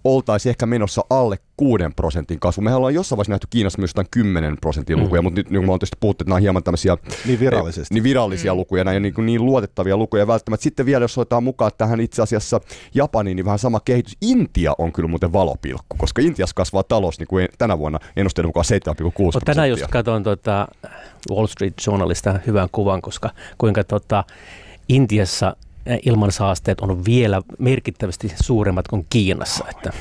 oltaisiin 0.05 0.49
ehkä 0.49 0.65
menossa 0.65 1.01
alle 1.09 1.37
6 1.57 1.83
prosentin 1.95 2.39
kasvu. 2.39 2.61
Mehän 2.61 2.77
ollaan 2.77 2.93
jossain 2.93 3.17
vaiheessa 3.17 3.31
nähty 3.31 3.47
Kiinassa 3.49 3.79
myös 3.79 3.89
jotain 3.89 4.07
10 4.11 4.57
prosentin 4.61 4.99
lukuja, 4.99 5.21
mm. 5.21 5.23
mutta 5.23 5.39
nyt 5.39 5.49
niin 5.49 5.65
me 5.65 5.71
on 5.71 5.79
tietysti 5.79 5.97
puhuttu, 5.99 6.23
että 6.23 6.29
nämä 6.29 6.35
on 6.35 6.41
hieman 6.41 6.63
tämmöisiä 6.63 6.97
niin 7.25 7.39
virallisesti. 7.39 7.93
niin 7.93 8.03
virallisia 8.03 8.53
mm. 8.53 8.57
lukuja, 8.57 8.83
näin, 8.83 9.01
niin, 9.01 9.13
kuin 9.13 9.25
niin 9.25 9.45
luotettavia 9.45 9.97
lukuja 9.97 10.27
välttämättä. 10.27 10.63
Sitten 10.63 10.85
vielä, 10.85 11.03
jos 11.03 11.17
otetaan 11.17 11.43
mukaan 11.43 11.71
tähän 11.77 11.99
itse 11.99 12.21
asiassa 12.21 12.61
Japaniin, 12.93 13.35
niin 13.35 13.45
vähän 13.45 13.59
sama 13.59 13.79
kehitys. 13.79 14.17
Intia 14.21 14.73
on 14.77 14.91
kyllä 14.91 15.09
muuten 15.09 15.33
valopilkku, 15.33 15.95
koska 15.97 16.21
Intiassa 16.21 16.55
kasvaa 16.55 16.83
talous 16.83 17.19
niin 17.19 17.27
kuin 17.27 17.47
tänä 17.57 17.79
vuonna 17.79 17.99
ennusteiden 18.15 18.49
mukaan 18.49 18.65
7,6 18.65 19.11
prosenttia. 19.15 19.41
Tänään 19.45 19.69
just 19.69 19.87
katsoin 19.87 20.23
tuota 20.23 20.67
Wall 21.31 21.47
Street 21.47 21.73
Journalista 21.87 22.39
hyvän 22.47 22.69
kuvan, 22.71 23.01
koska 23.01 23.29
kuinka 23.57 23.83
tuota, 23.83 24.23
Intiassa 24.89 25.55
ilmansaasteet 26.05 26.81
on 26.81 27.05
vielä 27.05 27.41
merkittävästi 27.59 28.33
suuremmat 28.43 28.87
kuin 28.87 29.05
Kiinassa. 29.09 29.65
Että, 29.69 29.93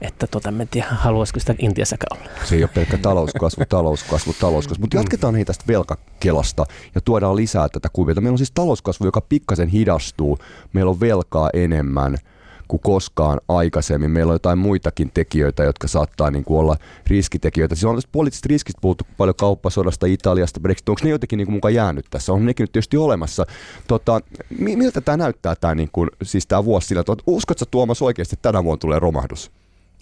että 0.00 0.26
tota, 0.26 0.48
en 0.48 0.68
tiedä, 0.70 0.86
haluaisiko 0.90 1.40
sitä 1.40 1.54
Intiassakaan 1.58 2.20
olla. 2.20 2.30
Se 2.44 2.56
ei 2.56 2.62
ole 2.62 2.70
pelkkä 2.74 2.98
talouskasvu, 2.98 3.64
talouskasvu, 3.68 4.34
talouskasvu. 4.40 4.80
Mutta 4.80 4.96
jatketaan 4.96 5.34
hei 5.34 5.44
tästä 5.44 5.64
velkakelasta 5.68 6.66
ja 6.94 7.00
tuodaan 7.00 7.36
lisää 7.36 7.68
tätä 7.68 7.88
kuviota. 7.92 8.20
Meillä 8.20 8.34
on 8.34 8.38
siis 8.38 8.52
talouskasvu, 8.54 9.04
joka 9.04 9.20
pikkasen 9.20 9.68
hidastuu. 9.68 10.38
Meillä 10.72 10.90
on 10.90 11.00
velkaa 11.00 11.50
enemmän– 11.54 12.18
kuin 12.68 12.80
koskaan 12.80 13.40
aikaisemmin. 13.48 14.10
Meillä 14.10 14.30
on 14.30 14.34
jotain 14.34 14.58
muitakin 14.58 15.10
tekijöitä, 15.14 15.64
jotka 15.64 15.88
saattaa 15.88 16.30
niin 16.30 16.44
kuin 16.44 16.58
olla 16.58 16.76
riskitekijöitä. 17.06 17.74
Siis 17.74 17.84
on 17.84 17.94
tästä 17.94 18.08
poliittisista 18.12 18.48
riskistä 18.48 18.80
puhuttu 18.80 19.06
paljon 19.16 19.34
kauppasodasta, 19.34 20.06
Italiasta, 20.06 20.60
Brexit. 20.60 20.88
Onko 20.88 21.00
ne 21.04 21.10
jotenkin 21.10 21.36
niin 21.36 21.46
kuin 21.46 21.54
mukaan 21.54 21.74
jäänyt 21.74 22.06
tässä? 22.10 22.32
On 22.32 22.46
nekin 22.46 22.64
nyt 22.64 22.72
tietysti 22.72 22.96
olemassa. 22.96 23.46
Tota, 23.88 24.20
miltä 24.58 25.00
tämä 25.00 25.16
näyttää 25.16 25.54
tämä, 25.54 25.74
niin 25.74 25.90
kuin, 25.92 26.10
siis 26.22 26.46
tämä 26.46 26.64
vuosi 26.64 26.86
sillä? 26.86 27.04
Uskotko 27.26 27.64
Tuomas 27.70 28.02
oikeasti, 28.02 28.34
että 28.34 28.48
tänä 28.48 28.64
vuonna 28.64 28.80
tulee 28.80 28.98
romahdus? 28.98 29.50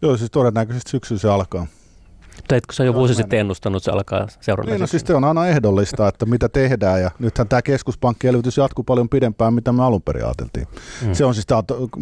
Joo, 0.03 0.17
siis 0.17 0.31
todennäköisesti 0.31 0.91
syksyllä 0.91 1.21
se 1.21 1.29
alkaa. 1.29 1.67
Tai 2.49 2.59
etkö 2.59 2.75
sä 2.75 2.85
jo 2.85 2.95
vuosi 2.95 3.15
sitten 3.15 3.39
ennustanut, 3.39 3.83
että 3.83 3.85
se 3.85 3.91
alkaa 3.91 4.27
seuraavana 4.41 4.75
niin, 4.75 4.81
no 4.81 4.87
siis 4.87 5.03
se 5.07 5.15
on 5.15 5.25
aina 5.25 5.47
ehdollista, 5.47 6.09
että 6.09 6.27
mitä 6.27 6.49
tehdään 6.49 7.01
ja 7.01 7.11
nythän 7.19 7.49
tämä 7.49 7.63
keskuspankkielvytys 7.63 8.57
jatkuu 8.57 8.85
paljon 8.85 9.09
pidempään, 9.09 9.55
mitä 9.55 9.73
me 9.73 9.85
alun 9.85 10.03
perin 10.03 10.25
ajateltiin. 10.25 10.67
Mm. 11.07 11.15
Se 11.15 11.25
on 11.25 11.35
siis, 11.35 11.47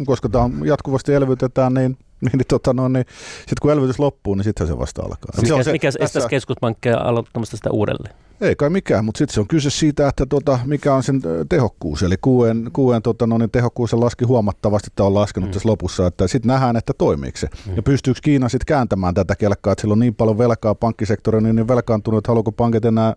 koska 0.05 0.29
tämä 0.29 0.49
jatkuvasti 0.65 1.13
elvytetään, 1.13 1.73
niin 1.73 1.97
niin, 2.25 2.37
niin, 2.37 2.47
tota, 2.47 2.73
no, 2.73 2.87
niin 2.87 3.05
sitten 3.37 3.55
kun 3.61 3.71
elvytys 3.71 3.99
loppuu, 3.99 4.35
niin 4.35 4.43
sitten 4.43 4.67
se 4.67 4.77
vasta 4.77 5.01
alkaa. 5.01 5.31
Mikä, 5.35 5.47
se 5.47 5.53
on 5.53 5.63
se, 5.63 5.71
mikä 5.71 5.87
estäisi 5.99 6.27
keskuspankkeja 6.29 6.97
aloittamasta 6.97 7.57
sitä 7.57 7.69
uudelleen? 7.71 8.15
Ei 8.41 8.55
kai 8.55 8.69
mikään, 8.69 9.05
mutta 9.05 9.17
sitten 9.17 9.33
se 9.33 9.39
on 9.39 9.47
kyse 9.47 9.69
siitä, 9.69 10.07
että 10.07 10.25
tota, 10.25 10.59
mikä 10.65 10.93
on 10.93 11.03
sen 11.03 11.21
tehokkuus. 11.49 12.03
Eli 12.03 12.15
QN, 12.27 12.69
QN 12.79 13.01
tota, 13.03 13.27
no, 13.27 13.37
niin 13.37 13.51
tehokkuus 13.51 13.93
laski 13.93 14.25
huomattavasti, 14.25 14.87
että 14.91 15.03
on 15.03 15.13
laskenut 15.13 15.49
mm. 15.49 15.53
tässä 15.53 15.69
lopussa, 15.69 16.07
että 16.07 16.27
sitten 16.27 16.47
nähdään, 16.47 16.77
että 16.77 16.93
toimiiko 16.97 17.37
se. 17.37 17.47
Mm. 17.67 17.75
Ja 17.75 17.83
pystyykö 17.83 18.19
Kiina 18.23 18.49
sitten 18.49 18.65
kääntämään 18.65 19.13
tätä 19.13 19.35
kelkkaa, 19.35 19.73
että 19.73 19.81
sillä 19.81 19.91
on 19.91 19.99
niin 19.99 20.15
paljon 20.15 20.37
velkaa 20.37 20.75
pankkisektorilla, 20.75 21.47
niin, 21.47 21.55
niin 21.55 21.67
velkaantunut, 21.67 22.17
että 22.17 22.29
haluaako 22.29 22.51
pankit 22.51 22.85
enää 22.85 23.13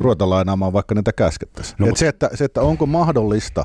ruveta 0.00 0.30
lainaamaan, 0.30 0.72
vaikka 0.72 0.94
niitä 0.94 1.12
käskettäisiin. 1.12 1.76
No, 1.78 1.86
Et 1.86 1.96
se, 1.96 2.08
että, 2.08 2.30
se, 2.34 2.44
että 2.44 2.62
onko 2.62 2.86
mahdollista, 2.86 3.64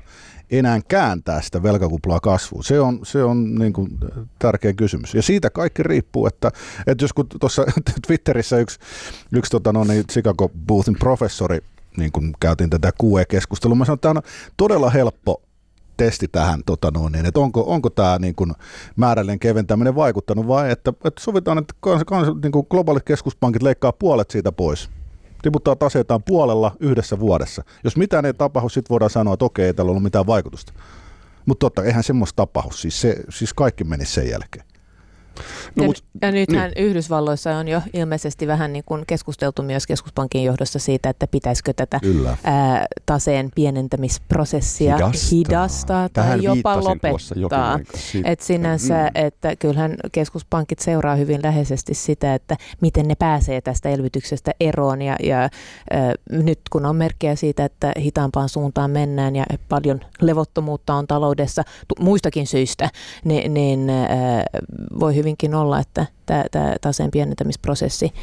enää 0.51 0.79
kääntää 0.87 1.41
sitä 1.41 1.63
velkakuplaa 1.63 2.19
kasvuun? 2.19 2.63
Se 2.63 2.79
on, 2.79 2.99
se 3.03 3.23
on 3.23 3.55
niin 3.55 3.73
kuin 3.73 3.89
tärkeä 4.39 4.73
kysymys. 4.73 5.13
Ja 5.13 5.21
siitä 5.21 5.49
kaikki 5.49 5.83
riippuu, 5.83 6.27
että, 6.27 6.51
että 6.87 7.03
jos 7.03 7.13
kun 7.13 7.27
tuossa 7.39 7.65
Twitterissä 8.07 8.57
yksi, 8.57 8.79
yksi 9.33 9.51
tota, 9.51 9.73
no 9.73 9.83
niin, 9.83 10.07
Chicago 10.07 10.51
Boothin 10.67 10.95
professori 10.99 11.59
niin 11.97 12.11
kun 12.11 12.33
käytiin 12.39 12.69
tätä 12.69 12.91
QE-keskustelua, 13.03 13.75
mä 13.75 13.85
sanoin, 13.85 13.97
että 13.97 14.09
tämä 14.09 14.19
on 14.19 14.31
todella 14.57 14.89
helppo 14.89 15.41
testi 15.97 16.27
tähän, 16.27 16.61
tota 16.65 16.91
noin, 16.91 17.11
niin, 17.11 17.25
että 17.25 17.39
onko, 17.39 17.63
onko 17.67 17.89
tämä 17.89 18.17
niin 18.19 18.35
kuin 18.35 18.53
määrällinen 18.95 19.39
keventäminen 19.39 19.95
vaikuttanut 19.95 20.47
vai 20.47 20.71
että, 20.71 20.93
että 21.05 21.23
sovitaan, 21.23 21.57
että 21.57 21.73
kans, 21.79 22.03
kans, 22.07 22.27
niin 22.43 22.51
kuin 22.51 22.67
globaalit 22.69 23.03
keskuspankit 23.03 23.61
leikkaa 23.61 23.91
puolet 23.91 24.31
siitä 24.31 24.51
pois 24.51 24.89
tiputtaa 25.43 25.75
taseitaan 25.75 26.23
puolella 26.23 26.75
yhdessä 26.79 27.19
vuodessa. 27.19 27.63
Jos 27.83 27.97
mitään 27.97 28.25
ei 28.25 28.33
tapahdu, 28.33 28.69
sitten 28.69 28.89
voidaan 28.89 29.09
sanoa, 29.09 29.33
että 29.33 29.45
okei, 29.45 29.65
ei 29.65 29.73
tällä 29.73 29.89
ollut 29.89 30.03
mitään 30.03 30.27
vaikutusta. 30.27 30.73
Mutta 31.45 31.59
totta, 31.59 31.83
eihän 31.83 32.03
semmoista 32.03 32.35
tapahdu. 32.35 32.71
Siis, 32.71 33.01
se, 33.01 33.15
siis 33.29 33.53
kaikki 33.53 33.83
meni 33.83 34.05
sen 34.05 34.29
jälkeen. 34.29 34.65
No, 35.75 35.83
ja, 35.83 35.87
mut, 35.87 36.03
ja 36.21 36.31
nythän 36.31 36.71
niin. 36.75 36.87
Yhdysvalloissa 36.87 37.57
on 37.57 37.67
jo 37.67 37.81
ilmeisesti 37.93 38.47
vähän 38.47 38.73
niin 38.73 38.83
kuin 38.85 39.03
keskusteltu 39.07 39.63
myös 39.63 39.87
keskuspankin 39.87 40.43
johdossa 40.43 40.79
siitä, 40.79 41.09
että 41.09 41.27
pitäisikö 41.27 41.73
tätä 41.73 41.99
ää, 42.43 42.85
taseen 43.05 43.49
pienentämisprosessia 43.55 44.95
hidastaa, 44.95 45.29
hidastaa 45.31 46.09
tai 46.09 46.43
jopa 46.43 46.83
lopettaa. 46.83 47.79
Et 48.23 48.39
sinänsä, 48.39 49.03
mm. 49.03 49.25
että 49.25 49.55
kyllähän 49.55 49.95
keskuspankit 50.11 50.79
seuraa 50.79 51.15
hyvin 51.15 51.43
läheisesti 51.43 51.93
sitä, 51.93 52.33
että 52.33 52.57
miten 52.81 53.07
ne 53.07 53.15
pääsee 53.15 53.61
tästä 53.61 53.89
elvytyksestä 53.89 54.51
eroon 54.59 55.01
ja, 55.01 55.15
ja 55.23 55.39
ää, 55.39 55.49
nyt 56.31 56.59
kun 56.71 56.85
on 56.85 56.95
merkkejä 56.95 57.35
siitä, 57.35 57.65
että 57.65 57.91
hitaampaan 57.99 58.49
suuntaan 58.49 58.91
mennään 58.91 59.35
ja 59.35 59.45
paljon 59.69 59.99
levottomuutta 60.21 60.93
on 60.93 61.07
taloudessa 61.07 61.63
muistakin 61.99 62.47
syistä, 62.47 62.89
niin, 63.23 63.53
niin 63.53 63.89
ää, 63.89 64.45
voi 64.99 65.15
hyvin 65.15 65.22
hyvinkin 65.23 65.55
olla, 65.55 65.79
että 65.79 66.05
tämä, 66.25 66.75
taseen 66.81 67.11
pienentämisprosessi 67.11 68.13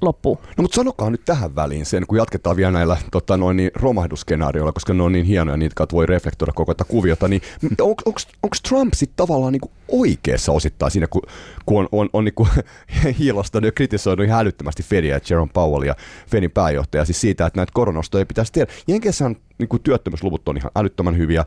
loppuu. 0.00 0.38
No 0.56 0.62
mutta 0.62 0.74
sanokaa 0.74 1.10
nyt 1.10 1.24
tähän 1.24 1.54
väliin 1.54 1.86
sen, 1.86 2.06
kun 2.06 2.18
jatketaan 2.18 2.56
vielä 2.56 2.70
näillä 2.70 2.96
tota, 3.10 3.36
noin 3.36 3.56
niin, 3.56 3.70
romahdusskenaarioilla, 3.74 4.72
koska 4.72 4.94
ne 4.94 5.02
on 5.02 5.12
niin 5.12 5.24
hienoja, 5.24 5.56
niitä 5.56 5.86
voi 5.92 6.06
reflektoida 6.06 6.52
koko 6.52 6.74
tätä 6.74 6.90
kuviota, 6.90 7.28
niin 7.28 7.42
on, 7.80 7.94
onko 8.42 8.56
Trump 8.68 8.94
sitten 8.94 9.16
tavallaan 9.16 9.52
niin 9.52 9.70
oikeassa 9.88 10.52
osittain 10.52 10.92
siinä, 10.92 11.06
kun, 11.06 11.22
kun 11.66 11.78
on, 11.78 11.88
on, 11.92 12.08
on 12.12 12.24
niin 12.24 12.64
hiilostanut 13.18 13.66
ja 13.66 13.72
kritisoinut 13.72 14.26
ihan 14.26 14.40
älyttömästi 14.40 14.82
Fedia 14.82 15.14
ja 15.14 15.20
Jerome 15.30 15.50
Powell 15.54 15.82
ja 15.82 15.94
Fedin 16.30 16.50
pääjohtaja 16.50 17.04
siis 17.04 17.20
siitä, 17.20 17.46
että 17.46 17.58
näitä 17.58 17.72
koronostoja 17.74 18.20
ei 18.20 18.26
pitäisi 18.26 18.52
tehdä. 18.52 18.72
Jenkessähän 18.88 19.36
niin 19.58 19.82
työttömyysluvut 19.82 20.48
on 20.48 20.56
ihan 20.56 20.70
älyttömän 20.76 21.16
hyviä, 21.16 21.44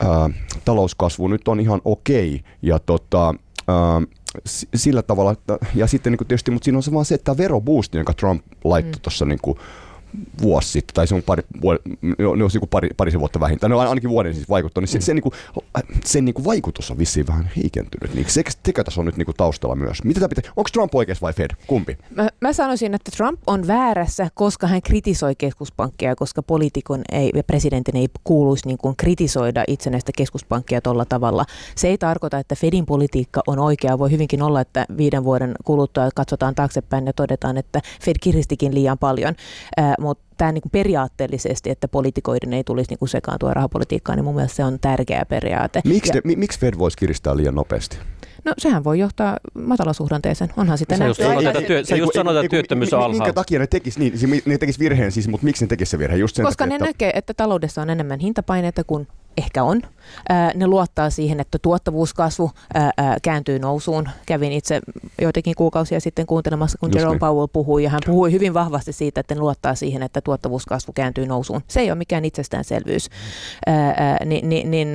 ää, 0.00 0.30
talouskasvu 0.64 1.28
nyt 1.28 1.48
on 1.48 1.60
ihan 1.60 1.80
okei 1.84 2.40
ja 2.62 2.78
tota, 2.78 3.34
sillä 4.74 5.02
tavalla, 5.02 5.32
että, 5.32 5.58
ja 5.74 5.86
sitten 5.86 6.12
niin 6.12 6.18
kuin 6.18 6.28
tietysti, 6.28 6.50
mutta 6.50 6.64
siinä 6.64 6.78
on 6.78 6.82
se 6.82 6.92
vaan 6.92 7.04
se, 7.04 7.14
että 7.14 7.24
tämä 7.24 7.36
veroboosti, 7.36 7.96
jonka 7.96 8.12
Trump 8.12 8.44
laittoi 8.64 8.98
mm. 8.98 9.02
tuossa 9.02 9.24
niin 9.24 9.38
kuin, 9.42 9.58
vuosi 10.42 10.68
sitten, 10.68 10.94
tai 10.94 11.06
se 11.06 11.14
on 11.14 11.22
pari, 11.22 11.42
ne 12.18 12.26
on 12.26 12.38
niin 12.38 12.68
pari, 12.70 12.88
parisen 12.96 13.20
vuotta 13.20 13.40
vähintään, 13.40 13.70
ne 13.70 13.76
on 13.76 13.88
ainakin 13.88 14.10
vuoden 14.10 14.34
siis 14.34 14.48
vaikuttanut, 14.48 14.82
niin 14.82 14.92
se, 14.92 14.98
mm. 14.98 15.02
se, 15.02 15.14
niin 15.14 15.22
kuin, 15.22 15.32
sen 16.04 16.24
niin 16.24 16.34
kuin 16.34 16.44
vaikutus 16.44 16.90
on 16.90 16.98
vissiin 16.98 17.26
vähän 17.26 17.50
heikentynyt. 17.56 18.14
Niin 18.14 18.30
se, 18.30 18.42
sekä 18.64 18.84
tässä 18.84 19.00
on 19.00 19.06
nyt 19.06 19.16
niin 19.16 19.26
kuin 19.26 19.36
taustalla 19.36 19.76
myös. 19.76 20.04
Mitä 20.04 20.20
tämä 20.20 20.28
pitää, 20.28 20.52
onko 20.56 20.70
Trump 20.72 20.94
oikeassa 20.94 21.22
vai 21.22 21.32
Fed? 21.32 21.50
Kumpi? 21.66 21.98
Mä, 22.14 22.28
mä 22.40 22.52
sanoisin, 22.52 22.94
että 22.94 23.10
Trump 23.16 23.40
on 23.46 23.66
väärässä, 23.66 24.28
koska 24.34 24.66
hän 24.66 24.82
kritisoi 24.82 25.34
keskuspankkia, 25.34 26.16
koska 26.16 26.42
poliitikon 26.42 27.02
ei, 27.12 27.30
ja 27.34 27.44
presidentin 27.44 27.96
ei 27.96 28.08
kuuluisi 28.24 28.66
niin 28.66 28.78
kuin 28.78 28.96
kritisoida 28.96 29.64
itsenäistä 29.68 30.12
keskuspankkia 30.16 30.80
tuolla 30.80 31.04
tavalla. 31.04 31.44
Se 31.76 31.88
ei 31.88 31.98
tarkoita, 31.98 32.38
että 32.38 32.54
Fedin 32.54 32.86
politiikka 32.86 33.42
on 33.46 33.58
oikea. 33.58 33.98
Voi 33.98 34.10
hyvinkin 34.10 34.42
olla, 34.42 34.60
että 34.60 34.86
viiden 34.96 35.24
vuoden 35.24 35.54
kuluttua 35.64 36.08
katsotaan 36.14 36.54
taaksepäin 36.54 37.06
ja 37.06 37.12
todetaan, 37.12 37.56
että 37.56 37.80
Fed 38.02 38.16
kiristikin 38.20 38.74
liian 38.74 38.98
paljon. 38.98 39.34
Äh, 39.78 39.94
mutta 40.08 40.24
tämä 40.36 40.52
niin 40.52 40.62
periaatteellisesti, 40.72 41.70
että 41.70 41.88
politikoiden 41.88 42.52
ei 42.52 42.64
tulisi 42.64 42.90
niin 42.90 43.08
sekaantua 43.08 43.54
rahapolitiikkaan, 43.54 44.16
niin 44.16 44.24
mun 44.24 44.34
mielestä 44.34 44.56
se 44.56 44.64
on 44.64 44.78
tärkeä 44.80 45.22
periaate. 45.28 45.80
Miksi, 45.84 46.12
ja, 46.14 46.36
miksi 46.36 46.60
Fed 46.60 46.74
voisi 46.78 46.96
kiristää 46.96 47.36
liian 47.36 47.54
nopeasti? 47.54 47.98
No 48.44 48.54
sehän 48.58 48.84
voi 48.84 48.98
johtaa 48.98 49.36
matalasuhdanteeseen. 49.54 50.50
Onhan 50.56 50.78
sitä 50.78 50.96
nähty. 50.96 51.08
Just 51.08 51.22
sanotaan, 51.22 51.64
työ, 51.64 51.84
sä 51.84 51.96
just 51.96 52.16
että 52.16 52.48
työttömyys 52.50 52.92
on 52.92 52.98
alhaalla. 52.98 53.24
Minkä 53.24 53.32
takia 53.32 53.58
ne 53.58 53.66
tekisi 53.66 54.00
niin, 54.00 54.42
ne 54.46 54.58
tekis 54.58 54.78
virheen 54.78 55.12
siis, 55.12 55.28
mutta 55.28 55.44
miksi 55.44 55.64
ne 55.64 55.68
tekisi 55.68 55.90
se 55.90 55.98
virhe? 55.98 56.16
Just 56.16 56.36
sen 56.36 56.44
Koska 56.44 56.64
takia, 56.64 56.70
ne 56.70 56.74
että... 56.74 56.86
näkee, 56.86 57.10
että 57.14 57.34
taloudessa 57.34 57.82
on 57.82 57.90
enemmän 57.90 58.20
hintapaineita 58.20 58.84
kuin 58.84 59.08
ehkä 59.36 59.62
on. 59.62 59.82
Ne 60.54 60.66
luottaa 60.66 61.10
siihen, 61.10 61.40
että 61.40 61.58
tuottavuuskasvu 61.62 62.50
kääntyy 63.22 63.58
nousuun. 63.58 64.08
Kävin 64.26 64.52
itse 64.52 64.80
joitakin 65.20 65.54
kuukausia 65.54 66.00
sitten 66.00 66.26
kuuntelemassa, 66.26 66.78
kun 66.78 66.88
Just 66.88 66.96
Jerome 66.96 67.14
niin. 67.14 67.20
Powell 67.20 67.46
puhui, 67.52 67.84
ja 67.84 67.90
hän 67.90 68.00
puhui 68.06 68.32
hyvin 68.32 68.54
vahvasti 68.54 68.92
siitä, 68.92 69.20
että 69.20 69.34
ne 69.34 69.40
luottaa 69.40 69.74
siihen, 69.74 70.02
että 70.02 70.20
tuottavuuskasvu 70.20 70.92
kääntyy 70.92 71.26
nousuun. 71.26 71.60
Se 71.68 71.80
ei 71.80 71.90
ole 71.90 71.98
mikään 71.98 72.24
itsestäänselvyys. 72.24 73.08
Niin, 74.24 74.48
niin, 74.48 74.70
niin 74.70 74.88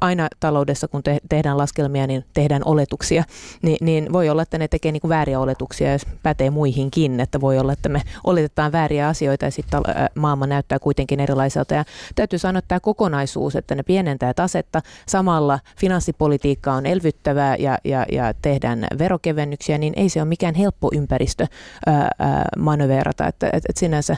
aina 0.00 0.28
taloudessa, 0.40 0.88
kun 0.88 1.02
te, 1.02 1.18
tehdään 1.28 1.58
laskelmia, 1.58 2.06
niin 2.06 2.24
tehdään 2.34 2.62
oletuksia, 2.64 3.24
niin, 3.62 3.76
niin 3.80 4.12
voi 4.12 4.28
olla, 4.28 4.42
että 4.42 4.58
ne 4.58 4.68
tekee 4.68 4.92
niin 4.92 5.00
kuin 5.00 5.08
vääriä 5.08 5.40
oletuksia, 5.40 5.92
jos 5.92 6.06
pätee 6.22 6.50
muihinkin, 6.50 7.20
että 7.20 7.40
voi 7.40 7.58
olla, 7.58 7.72
että 7.72 7.88
me 7.88 8.02
oletetaan 8.24 8.72
vääriä 8.72 9.08
asioita 9.08 9.44
ja 9.44 9.50
sitten 9.50 9.80
maailma 10.14 10.46
näyttää 10.46 10.78
kuitenkin 10.78 11.20
erilaiselta. 11.20 11.74
Ja 11.74 11.84
täytyy 12.14 12.38
sanoa, 12.38 12.58
että 12.58 12.68
tämä 12.68 12.80
kokonaisuus, 12.80 13.56
että 13.56 13.74
ne 13.74 13.82
pienentää 13.82 14.34
tasetta, 14.44 14.82
samalla 15.08 15.58
finanssipolitiikka 15.80 16.72
on 16.72 16.86
elvyttävää 16.86 17.56
ja, 17.56 17.78
ja, 17.84 18.06
ja 18.12 18.34
tehdään 18.42 18.86
verokevennyksiä, 18.98 19.78
niin 19.78 19.92
ei 19.96 20.08
se 20.08 20.20
ole 20.20 20.28
mikään 20.28 20.54
helppo 20.54 20.90
ympäristö 20.94 21.46
ää, 21.86 22.10
ää, 22.18 22.44
manöverata. 22.58 23.26
Että, 23.26 23.50
et, 23.52 23.64
et 23.68 23.76
sinänsä 23.76 24.16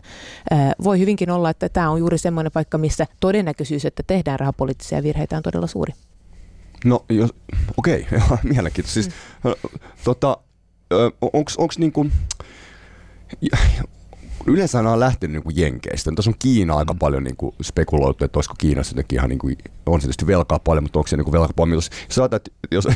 ää, 0.50 0.72
voi 0.84 0.98
hyvinkin 0.98 1.30
olla, 1.30 1.50
että 1.50 1.68
tämä 1.68 1.90
on 1.90 1.98
juuri 1.98 2.18
semmoinen 2.18 2.52
paikka, 2.52 2.78
missä 2.78 3.06
todennäköisyys, 3.20 3.84
että 3.84 4.02
tehdään 4.06 4.40
rahapoliittisia 4.40 5.02
virheitä 5.02 5.36
on 5.36 5.42
todella 5.42 5.66
suuri. 5.66 5.92
No, 6.84 7.04
jos, 7.08 7.34
okei, 7.76 8.06
okay, 8.24 8.38
mielenkiintoista. 8.42 8.94
Siis, 8.94 9.14
mm. 9.44 9.78
tota, 10.04 10.38
onko 11.32 11.72
niin 11.78 11.92
kuin, 11.92 12.12
yleensä 14.46 14.78
on 14.78 15.00
lähtenyt 15.00 15.34
niin 15.34 15.42
kuin 15.42 15.56
Jenkeistä. 15.56 16.12
Tässä 16.16 16.30
on 16.30 16.34
Kiina 16.38 16.74
aika 16.74 16.92
mm. 16.92 16.98
paljon 16.98 17.24
niin 17.24 17.36
kuin 17.36 17.54
spekuloitu, 17.62 18.24
että 18.24 18.38
olisiko 18.38 18.54
Kiinassa 18.58 18.92
jotenkin 18.92 19.18
ihan 19.18 19.28
niin 19.28 19.38
kuin, 19.38 19.58
on 19.86 20.00
se 20.00 20.06
tietysti 20.06 20.26
velkaa 20.26 20.58
paljon, 20.58 20.84
mutta 20.84 20.98
onko 20.98 21.08
se 21.08 21.16
niin 21.16 21.24
kuin 21.24 21.32
velkaa 21.32 21.66
Jos, 21.66 21.90
saatat, 22.08 22.48
jos, 22.70 22.88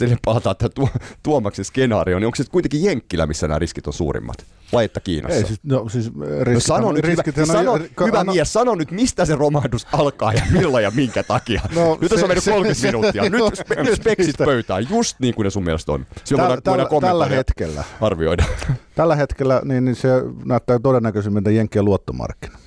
jos 0.00 0.10
palataan 0.24 0.56
tuo, 0.74 0.88
tuomaksen 1.22 1.64
skenaario, 1.64 2.18
niin 2.18 2.26
onko 2.26 2.36
se 2.36 2.44
kuitenkin 2.50 2.84
Jenkkilä, 2.84 3.26
missä 3.26 3.48
nämä 3.48 3.58
riskit 3.58 3.86
on 3.86 3.92
suurimmat? 3.92 4.55
Vai 4.72 4.84
että 4.84 5.00
Kiinassa? 5.00 5.36
Ei, 5.38 5.46
siis, 5.46 5.60
no, 5.62 5.88
siis 5.88 6.10
riskit, 6.40 6.54
no, 6.54 6.76
sano 6.76 6.92
nyt, 6.92 7.04
riskit, 7.04 7.36
hyvä, 7.36 7.46
sano, 7.46 7.78
hyvä 8.06 8.24
no, 8.24 8.32
mies, 8.32 8.52
sano 8.52 8.74
nyt, 8.74 8.90
mistä 8.90 9.24
se 9.24 9.34
romahdus 9.34 9.86
alkaa 9.92 10.32
ja 10.32 10.42
milloin 10.50 10.84
ja 10.84 10.90
minkä 10.90 11.22
takia. 11.22 11.62
No, 11.74 11.98
nyt 12.00 12.10
se, 12.10 12.22
on 12.22 12.28
mennyt 12.28 12.44
30 12.44 12.80
se, 12.80 12.86
minuuttia. 12.86 13.22
Nyt, 13.30 13.32
no, 13.32 13.50
nyt 13.82 13.96
speksit 13.96 14.36
pöytään, 14.38 14.86
just 14.90 15.20
niin 15.20 15.34
kuin 15.34 15.44
ne 15.44 15.50
sun 15.50 15.64
mielestä 15.64 15.92
on. 15.92 16.06
Täl, 16.36 16.60
tällä, 16.64 16.86
tällä 17.00 17.26
hetkellä. 17.26 17.84
Arvioida. 18.00 18.44
Tällä 18.94 19.16
hetkellä 19.16 19.62
niin, 19.64 19.84
niin 19.84 19.96
se 19.96 20.08
näyttää 20.44 20.78
todennäköisemmin 20.78 21.54
Jenkkien 21.54 21.84
luottomarkkina. 21.84 22.58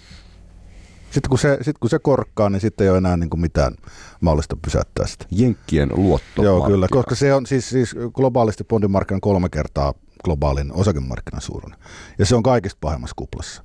Sitten 1.12 1.30
kun, 1.30 1.40
se, 1.40 1.58
sit 1.62 1.78
kun 1.78 1.90
se 1.90 2.00
korkkaa, 2.00 2.50
niin 2.50 2.62
sitten 2.62 2.86
ei 2.86 2.90
ole 2.90 2.98
enää 2.98 3.18
niin 3.18 3.30
kuin 3.30 3.40
mitään 3.40 3.76
mahdollista 4.22 4.58
pysäyttää 4.62 5.08
sitä. 5.08 5.26
Jenkkien 5.32 5.90
luotto. 5.96 6.44
Joo, 6.44 6.68
kyllä, 6.68 6.88
koska 6.92 7.16
se 7.16 7.34
on 7.34 7.46
siis, 7.46 7.70
siis 7.70 7.96
globaalisti 8.14 8.64
bondimarkkinan 8.64 9.22
kolme 9.22 9.50
kertaa 9.50 9.94
globaalin 10.23 10.73
osakemarkkinan 10.73 11.41
suuruinen. 11.41 11.79
Ja 12.19 12.25
se 12.25 12.36
on 12.36 12.43
kaikista 12.43 12.77
pahimmassa 12.82 13.13
kuplassa. 13.15 13.63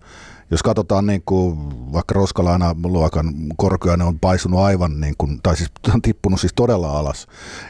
Jos 0.51 0.63
katsotaan 0.63 1.07
niin 1.07 1.23
kuin 1.27 1.59
vaikka 1.93 2.15
roskalaina 2.15 2.75
luokan 2.85 3.35
korkoja, 3.57 3.97
ne 3.97 4.05
on 4.05 4.19
paisunut 4.19 4.61
aivan, 4.61 5.01
niin 5.01 5.15
kuin, 5.19 5.41
tai 5.43 5.57
siis 5.57 5.71
on 5.95 6.03
tippunut 6.09 6.41
siis 6.41 6.53
todella 6.57 6.99
alas. 6.99 7.27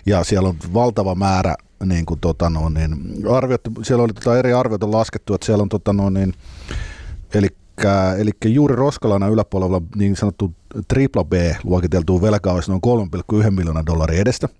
Ja 0.06 0.24
siellä 0.24 0.48
on 0.48 0.56
valtava 0.74 1.14
määrä 1.14 1.56
niin 1.84 2.06
kuin, 2.06 2.20
tota, 2.20 2.50
no, 2.50 2.68
niin, 2.68 2.96
arviot, 3.30 3.60
siellä 3.82 4.04
oli 4.04 4.12
tota, 4.12 4.38
eri 4.38 4.52
arviot 4.52 4.82
on 4.82 4.92
laskettu, 4.92 5.34
että 5.34 5.46
siellä 5.46 5.62
on 5.62 5.68
tota, 5.68 5.92
no, 5.92 6.10
niin, 6.10 6.34
eli 7.34 7.48
eli 8.18 8.30
juuri 8.44 8.76
Roskalana 8.76 9.28
yläpuolella 9.28 9.82
niin 9.96 10.16
sanottu 10.16 10.54
tripla 10.88 11.24
B 11.24 11.32
luokiteltu 11.64 12.22
velka 12.22 12.52
olisi 12.52 12.70
noin 12.70 12.80
3,1 13.44 13.50
miljoonaa 13.50 13.86
dollaria 13.86 14.20
edestä– 14.20 14.48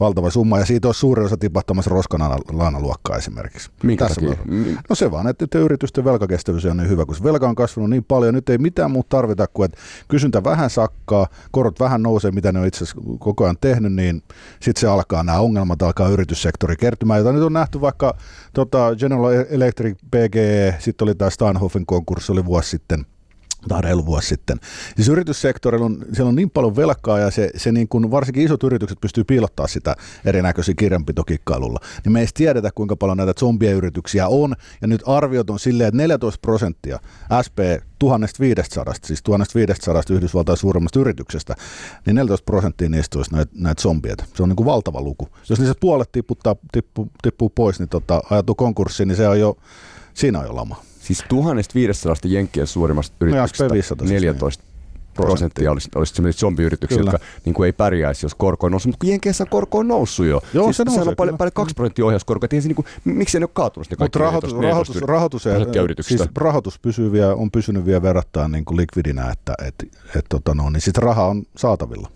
valtava 0.00 0.30
summa, 0.30 0.58
ja 0.58 0.64
siitä 0.64 0.88
olisi 0.88 1.00
suuri 1.00 1.24
osa 1.24 1.36
tipahtamassa 1.36 1.90
roskanaanaluokkaa 1.90 3.16
esimerkiksi. 3.16 3.70
Minkä 3.82 4.08
Tässä 4.08 4.20
takia? 4.20 4.44
No 4.88 4.94
se 4.94 5.10
vaan, 5.10 5.28
että, 5.28 5.44
että 5.44 5.58
yritysten 5.58 6.04
velkakestävyys 6.04 6.64
on 6.64 6.76
niin 6.76 6.88
hyvä, 6.88 7.06
kun 7.06 7.16
velka 7.22 7.48
on 7.48 7.54
kasvanut 7.54 7.90
niin 7.90 8.04
paljon, 8.04 8.34
nyt 8.34 8.48
ei 8.48 8.58
mitään 8.58 8.90
muuta 8.90 9.08
tarvita 9.08 9.46
kuin, 9.46 9.64
että 9.64 9.78
kysyntä 10.08 10.44
vähän 10.44 10.70
sakkaa, 10.70 11.26
korot 11.50 11.80
vähän 11.80 12.02
nousee, 12.02 12.30
mitä 12.30 12.52
ne 12.52 12.60
on 12.60 12.66
itse 12.66 12.84
asiassa 12.84 13.00
koko 13.18 13.44
ajan 13.44 13.56
tehnyt, 13.60 13.92
niin 13.92 14.22
sitten 14.60 14.80
se 14.80 14.86
alkaa, 14.86 15.22
nämä 15.22 15.38
ongelmat 15.38 15.82
alkaa 15.82 16.08
yrityssektori 16.08 16.76
kertymään, 16.76 17.18
jota 17.18 17.32
nyt 17.32 17.42
on 17.42 17.52
nähty 17.52 17.80
vaikka 17.80 18.16
tota 18.52 18.96
General 18.98 19.44
Electric, 19.50 19.98
PGE, 20.10 20.76
sitten 20.78 21.04
oli 21.04 21.14
tämä 21.14 21.30
Steinhofen 21.30 21.86
konkurssi, 21.86 22.32
oli 22.32 22.44
vuosi 22.44 22.70
sitten– 22.70 23.06
tai 23.68 23.82
reilu 23.82 24.06
vuosi 24.06 24.28
sitten. 24.28 24.58
Siis 24.96 25.08
yrityssektorilla 25.08 25.86
on, 25.86 26.04
siellä 26.12 26.28
on 26.28 26.34
niin 26.34 26.50
paljon 26.50 26.76
velkaa 26.76 27.18
ja 27.18 27.30
se, 27.30 27.50
se 27.56 27.72
niin 27.72 27.88
kuin 27.88 28.10
varsinkin 28.10 28.44
isot 28.44 28.62
yritykset 28.62 29.00
pystyy 29.00 29.24
piilottaa 29.24 29.66
sitä 29.66 29.96
erinäköisiä 30.24 30.74
kirjanpitokikkailulla. 30.78 31.78
Niin 32.04 32.12
me 32.12 32.20
ei 32.20 32.26
tiedetä, 32.34 32.70
kuinka 32.74 32.96
paljon 32.96 33.16
näitä 33.16 33.32
zombie-yrityksiä 33.40 34.28
on. 34.28 34.54
Ja 34.80 34.88
nyt 34.88 35.02
arviot 35.06 35.50
on 35.50 35.58
silleen, 35.58 35.88
että 35.88 35.96
14 35.96 36.38
prosenttia 36.42 36.98
SP 37.46 37.58
1500, 37.98 38.94
siis 39.04 39.22
1500 39.22 40.02
Yhdysvaltain 40.10 40.58
suuremmasta 40.58 41.00
yrityksestä, 41.00 41.54
niin 42.06 42.16
14 42.16 42.44
prosenttia 42.44 42.88
niistä 42.88 43.18
olisi 43.18 43.32
näitä, 43.32 43.52
näitä 43.54 43.82
zombieita. 43.82 44.24
Se 44.34 44.42
on 44.42 44.48
niin 44.48 44.56
kuin 44.56 44.66
valtava 44.66 45.00
luku. 45.00 45.28
Jos 45.48 45.58
niistä 45.58 45.80
puolet 45.80 46.12
tipputtaa, 46.12 46.56
tippu, 46.72 47.10
tippuu 47.22 47.50
pois, 47.50 47.78
niin 47.78 47.88
tota, 47.88 48.22
ajatuu 48.30 48.54
konkurssiin, 48.54 49.08
niin 49.08 49.16
se 49.16 49.28
on 49.28 49.40
jo, 49.40 49.56
siinä 50.14 50.38
on 50.38 50.46
jo 50.46 50.56
lama. 50.56 50.85
Siis 51.06 51.24
1500 51.28 52.14
jenkkien 52.24 52.66
suurimmasta 52.66 53.16
no 53.20 53.26
yrityksestä 53.26 54.04
14 54.04 54.64
prosenttia 55.14 55.70
olisi, 55.70 55.88
olisi 55.94 56.14
sellaisia 56.14 56.40
zombiyrityksiä, 56.40 56.98
jotka 56.98 57.18
niin 57.44 57.54
kuin 57.54 57.66
ei 57.66 57.72
pärjäisi, 57.72 58.26
jos 58.26 58.34
korko 58.34 58.66
on 58.66 58.72
noussut. 58.72 58.90
Mutta 58.90 59.04
kun 59.04 59.10
Jenkeissä 59.10 59.46
korko 59.46 59.78
on 59.78 59.88
noussut 59.88 60.26
jo. 60.26 60.42
Joo, 60.54 60.64
siis 60.64 60.76
se 60.76 60.84
nousee, 60.84 61.02
on 61.02 61.16
paljon, 61.16 61.38
paljon 61.38 61.52
2 61.52 61.74
prosenttia 61.74 62.06
ohjauskorko. 62.06 62.46
Niin 62.52 62.74
kuin, 62.74 62.86
miksi 63.04 63.38
ne 63.38 63.44
ole 63.44 63.50
kaatunut 63.52 63.90
ne 63.90 63.96
kaikki 63.96 64.18
rahoitus, 64.18 64.52
rahoitus, 64.52 65.02
rahoitus, 65.02 65.42
siis 66.00 66.22
rahoitus 66.36 66.78
pysyy 66.78 67.12
vielä, 67.12 67.34
on 67.34 67.50
pysynyt 67.50 67.86
vielä 67.86 68.02
verrattain 68.02 68.52
niin 68.52 68.64
kuin 68.64 68.76
likvidinä, 68.76 69.30
että 69.30 69.54
et, 69.66 69.74
et, 70.16 70.24
tota 70.28 70.54
no, 70.54 70.70
niin 70.70 70.80
sit 70.80 70.98
raha 70.98 71.26
on 71.26 71.42
saatavilla. 71.56 72.08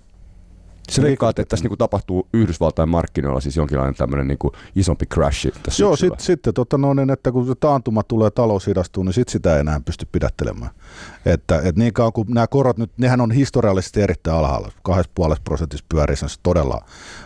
Se 0.90 1.02
veikkaat, 1.02 1.38
että 1.38 1.50
tässä 1.50 1.64
niin 1.64 1.70
kuin 1.70 1.78
tapahtuu 1.78 2.28
Yhdysvaltain 2.32 2.88
markkinoilla 2.88 3.40
siis 3.40 3.56
jonkinlainen 3.56 3.94
tämmöinen 3.94 4.28
niin 4.28 4.38
kuin 4.38 4.52
isompi 4.76 5.06
crash 5.06 5.48
tässä 5.62 5.82
Joo, 5.82 5.96
sitten 5.96 6.26
sit, 6.26 6.40
tota, 6.54 6.78
no, 6.78 6.94
niin, 6.94 7.10
että 7.10 7.32
kun 7.32 7.56
taantuma 7.60 8.02
tulee, 8.02 8.30
talous 8.30 8.66
hidastuu, 8.66 9.02
niin 9.02 9.12
sitten 9.12 9.32
sitä 9.32 9.54
ei 9.54 9.60
enää 9.60 9.80
pysty 9.84 10.06
pidättelemään. 10.12 10.70
Että, 11.26 11.60
et 11.64 11.76
niin 11.76 11.92
kauan 11.92 12.12
kuin 12.12 12.28
nämä 12.30 12.46
korot 12.46 12.78
nyt, 12.78 12.90
nehän 12.96 13.20
on 13.20 13.30
historiallisesti 13.30 14.02
erittäin 14.02 14.36
alhaalla. 14.36 14.68
2,5 14.88 15.36
prosentissa 15.44 15.86
pyörii, 15.88 16.16
se 16.16 16.24
on 16.24 16.30
todella 16.42 16.84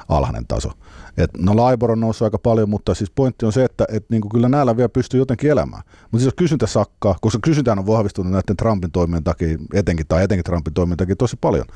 alhainen 0.08 0.46
taso. 0.46 0.70
Et, 1.16 1.30
no 1.38 1.56
Laibor 1.56 1.90
on 1.90 2.00
noussut 2.00 2.24
aika 2.26 2.38
paljon, 2.38 2.70
mutta 2.70 2.94
siis 2.94 3.10
pointti 3.10 3.46
on 3.46 3.52
se, 3.52 3.64
että 3.64 3.84
et, 3.88 4.04
niin 4.10 4.28
kyllä 4.28 4.48
näillä 4.48 4.76
vielä 4.76 4.88
pystyy 4.88 5.20
jotenkin 5.20 5.50
elämään. 5.50 5.82
Mutta 5.86 6.18
siis 6.18 6.24
jos 6.24 6.34
kysyntä 6.34 6.66
sakkaa, 6.66 7.16
koska 7.20 7.38
kysyntään 7.42 7.78
on 7.78 7.86
vahvistunut 7.86 8.32
näiden 8.32 8.56
Trumpin 8.56 8.90
toimien 8.90 9.24
takia, 9.24 9.58
etenkin 9.74 10.06
tai 10.06 10.24
etenkin 10.24 10.44
Trumpin 10.44 10.74
toimien 10.74 10.96
takia 10.96 11.16
tosi 11.16 11.36
paljon 11.40 11.66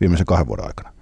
viimeisen 0.00 0.26
kahden 0.26 0.46
vuoden 0.46 0.66
aikana. 0.66 0.97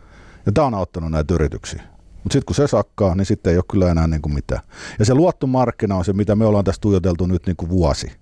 Ja 0.46 0.52
tämä 0.52 0.66
on 0.66 0.74
auttanut 0.74 1.10
näitä 1.10 1.34
yrityksiä. 1.34 1.82
Mutta 2.26 2.32
sitten 2.32 2.46
kun 2.46 2.54
se 2.54 2.66
sakkaa, 2.66 3.14
niin 3.14 3.26
sitten 3.26 3.50
ei 3.50 3.56
ole 3.56 3.64
kyllä 3.70 3.90
enää 3.90 4.06
niin 4.06 4.22
kuin 4.22 4.34
mitään. 4.34 4.60
Ja 4.98 5.04
se 5.04 5.14
luottomarkkina 5.14 5.96
on 5.96 6.04
se, 6.04 6.12
mitä 6.12 6.36
me 6.36 6.46
ollaan 6.46 6.64
tässä 6.64 6.80
tuijoteltu 6.80 7.26
nyt 7.26 7.46
niin 7.46 7.56
kuin 7.56 7.68
vuosi. 7.68 8.12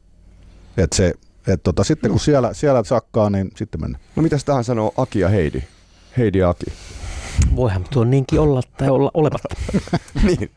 Et 0.76 0.92
se, 0.92 1.14
et 1.46 1.62
tota, 1.62 1.84
sitten 1.84 2.10
kun 2.10 2.20
siellä, 2.20 2.54
siellä 2.54 2.84
sakkaa, 2.84 3.30
niin 3.30 3.50
sitten 3.56 3.80
mennään. 3.80 4.04
No 4.16 4.22
mitä 4.22 4.36
tähän 4.44 4.64
sanoo 4.64 4.94
Aki 4.96 5.20
ja 5.20 5.28
Heidi? 5.28 5.62
Heidi 6.18 6.38
ja 6.38 6.48
Aki. 6.48 6.66
Voihan 7.56 7.84
tuo 7.90 8.04
niinkin 8.04 8.40
olla 8.40 8.62
tai 8.78 8.88
olla 8.90 9.10
olematta. 9.14 9.48
niin. 10.26 10.50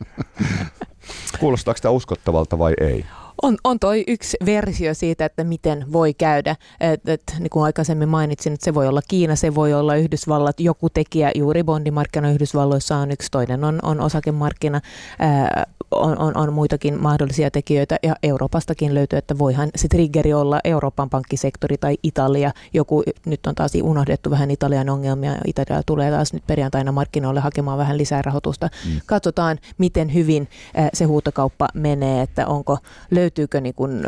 Kuulostaako 1.40 1.80
tämä 1.82 1.92
uskottavalta 1.92 2.60
vai 2.60 2.74
ei? 2.82 3.06
On, 3.42 3.58
on 3.64 3.80
toi 3.80 4.04
yksi 4.08 4.38
versio 4.46 4.94
siitä, 4.94 5.26
että 5.26 5.44
miten 5.44 5.86
voi 5.92 6.14
käydä. 6.14 6.56
Et, 6.80 7.10
et, 7.10 7.22
niin 7.40 7.50
kuin 7.50 7.64
aikaisemmin 7.64 8.10
mainitsin, 8.10 8.54
että 8.54 8.66
se 8.66 8.74
voi 8.74 8.88
olla 8.88 9.02
Kiina, 9.08 9.36
se 9.36 9.56
voi 9.56 9.74
olla 9.74 9.96
Yhdysvallat, 9.96 10.60
joku 10.60 10.90
tekijä, 10.90 11.32
juuri 11.36 11.64
bondimarkkina 11.64 12.32
Yhdysvalloissa 12.32 12.98
on 12.98 13.12
yksi, 13.12 13.32
toinen 13.32 13.64
on, 13.64 13.80
on 13.84 14.02
osakemarkkina. 14.02 14.82
Ää, 15.20 15.66
on, 15.92 16.18
on, 16.18 16.38
on 16.38 16.54
muitakin 16.54 17.02
mahdollisia 17.02 17.52
tekijöitä 17.52 17.98
ja 18.04 18.16
Euroopastakin 18.24 18.94
löytyy, 18.94 19.20
että 19.20 19.38
voihan 19.38 19.70
se 19.76 19.88
triggeri 19.88 20.34
olla 20.34 20.60
Euroopan 20.64 21.10
pankkisektori 21.10 21.78
tai 21.78 21.98
Italia. 22.04 22.52
Joku, 22.74 23.04
nyt 23.26 23.48
on 23.48 23.56
taas 23.56 23.72
unohdettu 23.84 24.30
vähän 24.30 24.52
Italian 24.52 24.90
ongelmia. 24.90 25.36
Italia 25.46 25.82
tulee 25.86 26.12
taas 26.12 26.34
nyt 26.34 26.48
perjantaina 26.48 26.92
markkinoille 26.92 27.40
hakemaan 27.40 27.78
vähän 27.78 27.98
lisää 27.98 28.22
rahoitusta. 28.22 28.70
Mm. 28.86 29.02
Katsotaan, 29.06 29.60
miten 29.78 30.14
hyvin 30.14 30.50
se 30.94 31.06
huutokauppa 31.06 31.68
menee, 31.74 32.22
että 32.22 32.48
onko, 32.48 32.78
löytyykö 33.28 33.62
niin 33.62 33.76
kuin, 33.76 34.04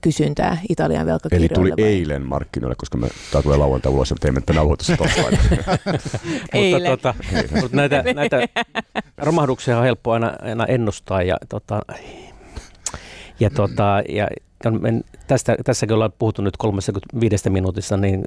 kysyntää 0.00 0.58
Italian 0.68 1.06
velkakirjoille. 1.06 1.46
Eli 1.46 1.54
tuli 1.54 1.70
vai? 1.70 1.92
eilen 1.92 2.26
markkinoille, 2.26 2.74
koska 2.78 2.98
me, 2.98 3.08
tämä 3.32 3.42
tulee 3.42 3.58
lauantai 3.58 3.92
ulos 3.92 4.10
ja 4.10 4.16
teemme 4.20 4.40
tämän 4.40 4.62
eilen. 6.52 6.90
mutta, 6.90 7.12
tota, 7.12 7.14
mutta 7.60 7.76
näitä, 7.76 8.02
näitä 8.14 8.48
romahduksia 9.18 9.78
on 9.78 9.84
helppo 9.84 10.12
aina, 10.12 10.32
aina 10.42 10.66
ennustaa 10.66 11.22
ja, 11.22 11.36
tota, 11.48 11.80
ja, 13.40 13.50
tota, 13.50 14.02
ja 14.08 14.28
tästä, 15.26 15.56
tässäkin 15.64 15.94
ollaan 15.94 16.12
puhuttu 16.18 16.42
nyt 16.42 16.56
35 16.56 17.50
minuutissa, 17.50 17.96
niin, 17.96 18.24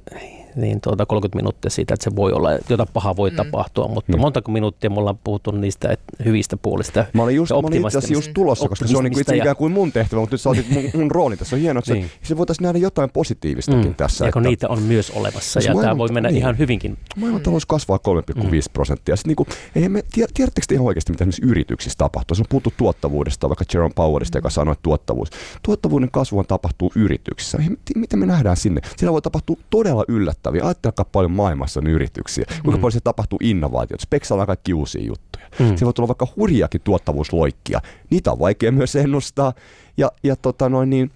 niin 0.55 0.81
tuota 0.81 1.05
30 1.05 1.35
minuuttia 1.35 1.71
siitä, 1.71 1.93
että 1.93 2.03
se 2.03 2.15
voi 2.15 2.31
olla, 2.31 2.49
jotain 2.69 2.89
pahaa 2.93 3.15
voi 3.15 3.29
mm. 3.29 3.35
tapahtua, 3.35 3.87
mutta 3.87 4.13
mm. 4.13 4.19
montako 4.19 4.51
minuuttia 4.51 4.89
me 4.89 4.99
ollaan 4.99 5.19
puhuttu 5.23 5.51
niistä 5.51 5.89
että 5.91 6.23
hyvistä 6.25 6.57
puolista. 6.57 7.05
Mä 7.13 7.23
olin, 7.23 7.35
just, 7.35 7.51
mä 7.51 7.57
olin 7.57 7.85
itse 7.85 7.97
asiassa 7.97 8.13
just 8.13 8.31
tulossa, 8.33 8.69
koska 8.69 8.87
se 8.87 8.97
on 8.97 9.03
niin 9.03 9.19
itse 9.19 9.37
ikään 9.37 9.55
kuin 9.55 9.71
mun 9.71 9.91
tehtävä, 9.91 10.19
mutta 10.19 10.33
nyt 10.33 10.41
sä 10.41 10.49
otit 10.49 10.69
mun, 10.69 10.83
mun 10.93 11.11
rooli 11.11 11.37
tässä. 11.37 11.55
On 11.55 11.61
hienoa, 11.61 11.79
että 11.79 11.93
niin. 11.93 12.05
se, 12.05 12.27
se 12.27 12.37
voitaisiin 12.37 12.63
nähdä 12.63 12.79
jotain 12.79 13.09
positiivistakin 13.09 13.87
mm. 13.87 13.95
tässä. 13.95 14.25
Ja 14.25 14.31
kun 14.31 14.41
että, 14.41 14.49
niitä 14.49 14.69
on 14.69 14.81
myös 14.81 15.11
olemassa, 15.11 15.59
ja 15.59 15.75
tämä 15.81 15.97
voi 15.97 16.09
mennä 16.09 16.29
niin. 16.29 16.37
ihan 16.37 16.57
hyvinkin. 16.57 16.97
Maailmantalous 17.15 17.65
kasvaa 17.65 17.99
3,5 18.37 18.43
mm. 18.43 18.51
prosenttia. 18.73 19.15
Sitten 19.15 19.29
niin 19.29 19.35
kuin, 19.35 19.47
ei 19.75 19.89
me, 19.89 20.03
tiedättekö 20.11 20.67
te 20.67 20.75
ihan 20.75 20.87
oikeasti, 20.87 21.11
mitä 21.11 21.23
esimerkiksi 21.23 21.45
yrityksissä 21.45 21.97
tapahtuu? 21.97 22.35
Se 22.35 22.41
on 22.41 22.45
puhuttu 22.49 22.73
tuottavuudesta, 22.77 23.49
vaikka 23.49 23.65
Jerome 23.73 23.93
Powerista, 23.95 24.37
joka 24.37 24.49
sanoi, 24.49 24.71
että 24.71 24.83
tuottavuus. 24.83 25.29
Tuottavuuden 25.63 26.11
kasvu 26.11 26.22
tapahtuu 26.47 26.91
yrityksissä. 26.95 27.57
Miten 27.95 28.19
me 28.19 28.26
nähdään 28.26 28.57
sinne? 28.57 28.82
Siellä 28.97 29.13
voi 29.13 29.21
tapahtua 29.21 29.57
todella 29.69 30.05
yllättäviä. 30.07 30.63
Ajattelkaa 30.63 31.05
paljon 31.11 31.32
maailmassa 31.32 31.80
on 31.80 31.88
yrityksiä. 31.88 32.45
Kuinka 32.47 32.78
mm. 32.78 32.82
paljon 32.82 32.91
se 32.91 32.99
tapahtuu 32.99 33.39
innovaatiot. 33.41 34.01
Speksalla 34.01 34.43
on 34.43 34.47
kaikki 34.47 34.74
uusia 34.74 35.05
juttuja. 35.05 35.45
Mm. 35.59 35.65
Siellä 35.65 35.86
voi 35.86 35.93
tulla 35.93 36.07
vaikka 36.07 36.28
hurjakin 36.36 36.82
tuottavuusloikkia. 36.82 37.82
Niitä 38.09 38.32
on 38.32 38.39
vaikea 38.39 38.71
myös 38.71 38.95
ennustaa. 38.95 39.53
Ja, 39.97 40.11
ja 40.24 40.36
tota 40.36 40.69
noin 40.69 40.89
niin, 40.89 41.11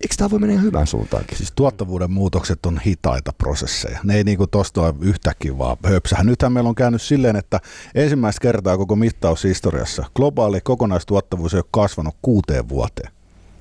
Eikö 0.00 0.14
tämä 0.16 0.30
voi 0.30 0.38
mennä 0.38 0.52
ihan 0.52 0.64
hyvään 0.64 0.86
suuntaankin? 0.86 1.36
Siis 1.36 1.52
tuottavuuden 1.56 2.10
muutokset 2.10 2.66
on 2.66 2.78
hitaita 2.78 3.32
prosesseja. 3.38 3.98
Ne 4.04 4.16
ei 4.16 4.24
niinku 4.24 4.46
tosta 4.46 4.94
yhtäkkiä 5.00 5.58
vaan 5.58 5.76
höpsähän. 5.86 6.26
Nythän 6.26 6.52
meillä 6.52 6.68
on 6.68 6.74
käynyt 6.74 7.02
silleen, 7.02 7.36
että 7.36 7.60
ensimmäistä 7.94 8.40
kertaa 8.40 8.76
koko 8.76 8.96
mittaushistoriassa 8.96 10.04
globaali 10.14 10.60
kokonaistuottavuus 10.60 11.54
ei 11.54 11.58
ole 11.58 11.64
kasvanut 11.70 12.16
kuuteen 12.22 12.68
vuoteen. 12.68 13.12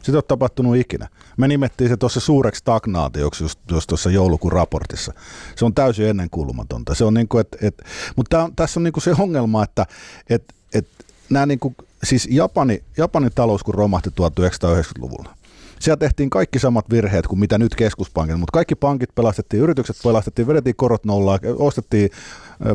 Sitä 0.04 0.12
ei 0.12 0.18
ole 0.18 0.24
tapahtunut 0.24 0.76
ikinä. 0.76 1.08
Me 1.38 1.48
nimettiin 1.48 1.90
se 1.90 1.98
tuossa 1.98 2.20
suureksi 2.20 2.60
stagnaatioksi 2.60 3.44
just, 3.44 3.60
just 3.72 3.88
tuossa 3.88 4.10
joulukuun 4.10 4.52
raportissa. 4.52 5.14
Se 5.56 5.66
on 5.66 5.74
täysin 5.74 6.06
ennenkuulumatonta. 6.06 6.96
Se 6.96 7.04
on 7.04 7.14
niinku, 7.14 7.38
et, 7.38 7.58
et, 7.62 7.84
mutta 8.16 8.50
tässä 8.56 8.80
on 8.80 8.84
niinku 8.84 9.00
se 9.00 9.16
ongelma, 9.20 9.64
että 9.64 9.86
et, 10.30 10.44
et, 10.74 10.88
nämä 11.30 11.46
niinku, 11.46 11.76
siis 12.04 12.28
Japani, 12.32 12.84
Japanin 12.98 13.32
talous 13.36 13.64
kun 13.64 13.74
romahti 13.74 14.10
1990-luvulla, 14.10 15.36
siellä 15.80 15.98
tehtiin 15.98 16.30
kaikki 16.30 16.60
samat 16.60 16.90
virheet 16.90 17.28
kuin 17.28 17.40
mitä 17.40 17.58
nyt 17.58 17.76
keskuspankit, 17.76 18.40
mutta 18.40 18.52
kaikki 18.52 18.76
pankit 18.76 19.16
pelastettiin, 19.16 19.64
yritykset 19.64 19.96
pelastettiin, 20.04 20.48
vedettiin 20.48 20.76
korot 20.76 21.06
nollaa, 21.06 21.40
ostettiin 21.58 22.10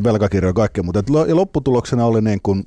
velkakirjoja 0.05 0.51
ja 0.51 0.55
kaikkea, 0.55 0.85
mutta 0.85 1.03
lopputuloksena 1.33 2.07
oli 2.07 2.23
niin 2.23 2.41
kuin 2.43 2.67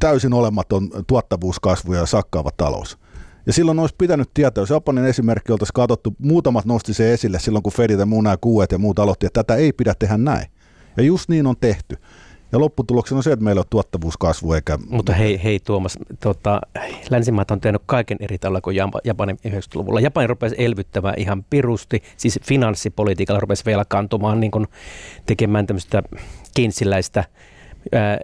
täysin 0.00 0.32
olematon 0.32 0.90
tuottavuuskasvu 1.06 1.92
ja 1.92 2.06
sakkaava 2.06 2.50
talous. 2.56 2.98
Ja 3.46 3.52
silloin 3.52 3.78
olisi 3.78 3.94
pitänyt 3.98 4.30
tietää, 4.34 4.62
jos 4.62 4.70
Japanin 4.70 5.04
esimerkki 5.04 5.52
oltaisiin 5.52 5.74
katsottu, 5.74 6.14
muutamat 6.18 6.64
nosti 6.64 6.94
se 6.94 7.12
esille 7.12 7.38
silloin, 7.38 7.62
kun 7.62 7.72
Fedit 7.72 7.98
ja 7.98 8.06
muu 8.06 8.20
nämä 8.20 8.36
kuuet 8.40 8.72
ja 8.72 8.78
muut 8.78 8.98
aloitti, 8.98 9.26
että 9.26 9.44
tätä 9.44 9.54
ei 9.54 9.72
pidä 9.72 9.94
tehdä 9.98 10.16
näin. 10.16 10.46
Ja 10.96 11.02
just 11.02 11.28
niin 11.28 11.46
on 11.46 11.56
tehty. 11.60 11.96
Ja 12.52 12.60
lopputuloksena 12.60 13.16
on 13.16 13.22
se, 13.22 13.32
että 13.32 13.44
meillä 13.44 13.60
on 13.60 13.64
tuottavuuskasvu 13.70 14.52
eikä... 14.52 14.78
Mutta 14.88 15.12
hei, 15.12 15.40
hei 15.44 15.60
Tuomas, 15.60 15.98
tota, 16.20 16.60
länsimaat 17.10 17.50
on 17.50 17.60
tehnyt 17.60 17.82
kaiken 17.86 18.18
eri 18.20 18.38
tavalla 18.38 18.60
kuin 18.60 18.76
Japanin 19.04 19.38
90-luvulla. 19.48 20.00
Japani 20.00 20.26
rupesi 20.26 20.54
elvyttämään 20.58 21.14
ihan 21.18 21.44
pirusti, 21.50 22.02
siis 22.16 22.38
finanssipolitiikalla 22.42 23.40
rupesi 23.40 23.64
velkaantumaan, 23.64 24.40
niin 24.40 24.50
kuin 24.50 24.66
tekemään 25.26 25.66
tämmöistä 25.66 26.02
keynesiläistä 26.56 27.24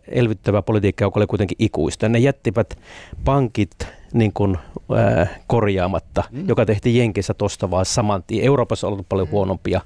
elvyttävää 0.09 0.63
politiikkaa, 0.63 1.07
joka 1.07 1.21
oli 1.21 1.27
kuitenkin 1.27 1.57
ikuista. 1.59 2.09
Ne 2.09 2.19
jättivät 2.19 2.79
pankit 3.25 3.87
niin 4.13 4.33
kuin, 4.33 4.59
äh, 4.99 5.41
korjaamatta, 5.47 6.25
mm. 6.31 6.49
joka 6.49 6.67
tehtiin 6.67 6.97
Jenkissä 6.97 7.35
tuosta 7.35 7.71
vaan 7.71 7.85
saman 7.85 8.23
tien. 8.27 8.45
Euroopassa 8.45 8.87
on 8.87 8.93
ollut 8.93 9.09
paljon 9.09 9.29
mm. 9.29 9.33
huonompia, 9.33 9.81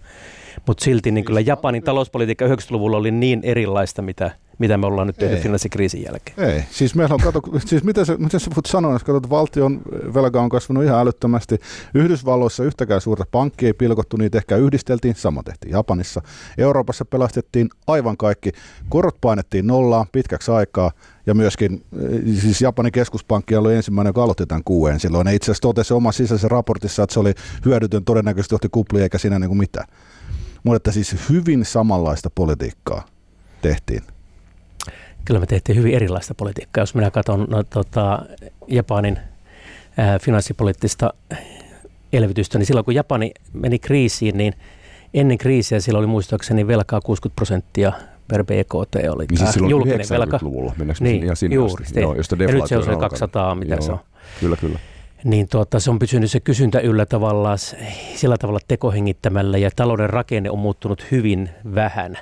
mutta 0.67 0.85
silti 0.85 1.11
niin 1.11 1.25
kyllä 1.25 1.41
Japanin 1.41 1.83
talouspolitiikka 1.83 2.47
90-luvulla 2.47 2.97
oli 2.97 3.11
niin 3.11 3.41
erilaista, 3.43 4.03
mitä, 4.03 4.31
mitä 4.59 4.79
me 4.79 4.87
ollaan 4.87 5.07
nyt 5.07 5.17
tehty 5.17 5.37
finanssikriisin 5.37 6.03
jälkeen. 6.03 6.51
Ei, 6.51 6.63
siis 6.71 6.95
meillä 6.95 7.15
on, 7.15 7.21
kato, 7.21 7.41
siis 7.67 7.85
mitä 7.85 8.05
sä, 8.05 8.17
miten 8.19 8.41
sä 8.41 8.51
voit 8.57 8.67
sanoa, 8.67 8.93
jos 8.93 9.05
katsot, 9.05 9.31
valtion 9.31 9.81
velka 10.15 10.41
on 10.41 10.49
kasvanut 10.49 10.85
ihan 10.85 11.01
älyttömästi. 11.01 11.59
Yhdysvalloissa 11.95 12.65
yhtäkään 12.65 13.01
suurta 13.01 13.25
pankkia 13.31 13.67
ei 13.67 13.73
pilkottu, 13.73 14.17
niitä 14.17 14.39
ehkä 14.39 14.57
yhdisteltiin, 14.57 15.15
sama 15.15 15.43
tehtiin 15.43 15.73
Japanissa. 15.73 16.23
Euroopassa 16.59 17.05
pelastettiin 17.05 17.69
aivan 17.87 18.17
kaikki, 18.17 18.53
korot 18.89 19.17
painettiin 19.21 19.67
nollaan 19.67 20.07
pitkäksi 20.13 20.51
aikaa, 20.51 20.91
ja 21.27 21.35
myöskin 21.35 21.85
eh, 22.03 22.41
siis 22.41 22.61
Japanin 22.61 22.93
keskuspankki 22.93 23.57
oli 23.57 23.75
ensimmäinen, 23.75 24.09
joka 24.09 24.23
aloitti 24.23 24.47
tämän 24.47 24.65
kuuen 24.65 25.01
silloin. 25.01 25.25
Ne 25.25 25.35
itse 25.35 25.45
asiassa 25.45 25.63
totesi 25.63 25.95
omassa 25.95 26.17
sisäisessä 26.17 26.49
raportissa, 26.49 27.03
että 27.03 27.15
se 27.15 27.21
oli 27.21 27.33
hyödytön, 27.65 28.05
todennäköisesti 28.05 28.55
johti 28.55 28.69
kuplia 28.69 29.03
eikä 29.03 29.19
siinä 29.19 29.39
niin 29.39 29.49
kuin 29.49 29.59
mitään. 29.59 29.89
Mutta 30.63 30.77
että 30.77 30.93
siis 30.93 31.17
hyvin 31.31 31.65
samanlaista 31.65 32.31
politiikkaa 32.31 33.07
tehtiin. 33.63 34.03
Kyllä 35.25 35.41
me 35.41 35.47
tehtiin 35.47 35.79
hyvin 35.79 35.95
erilaista 35.95 36.35
politiikkaa. 36.35 36.83
Jos 36.83 36.95
minä 36.95 37.11
katson 37.11 37.47
no, 37.51 37.63
tota, 37.63 38.23
Japanin 38.69 39.19
ää, 39.97 40.19
finanssipoliittista 40.19 41.15
elvytystä, 42.13 42.59
niin 42.59 42.67
silloin 42.67 42.85
kun 42.85 42.95
Japani 42.95 43.33
meni 43.53 43.79
kriisiin, 43.79 44.39
niin 44.39 44.55
ennen 45.15 45.39
kriisiä 45.39 45.81
sillä 45.81 45.99
oli 45.99 46.07
muistaakseni 46.07 46.67
velkaa 46.67 47.01
60 47.01 47.37
prosenttia 47.37 47.93
per 48.29 48.45
BKT 48.45 48.97
oli 49.11 49.25
niin 49.31 49.39
siis 49.39 49.57
julkinen 49.69 50.07
velka. 50.11 50.39
luvulla 50.43 50.73
mennäänkö 50.77 51.05
niin, 51.05 51.25
ihan 51.25 51.37
sinne 51.37 51.55
juuri, 51.55 51.85
asti? 51.85 52.01
Joo, 52.01 52.15
josta 52.15 52.37
ja 52.41 52.53
nyt 52.53 52.67
se 52.67 52.77
on 52.77 52.85
se 52.85 52.97
200, 52.97 53.55
mitä 53.55 53.75
Joo, 53.75 53.83
se 53.83 53.93
on. 53.93 53.99
Kyllä, 54.41 54.57
kyllä. 54.57 54.79
Niin 55.25 55.49
tuota, 55.49 55.81
se 55.81 55.91
on 55.91 55.99
pysynyt 55.99 56.31
se 56.31 56.41
kysyntä 56.41 56.81
yllä 56.81 57.07
tavallaan 57.07 57.59
sillä 58.15 58.37
tavalla 58.39 58.61
tekohengittämällä 58.69 59.59
ja 59.59 59.71
talouden 59.77 60.11
rakenne 60.11 60.51
on 60.51 60.59
muuttunut 60.59 61.07
hyvin 61.11 61.51
vähän. 61.75 62.19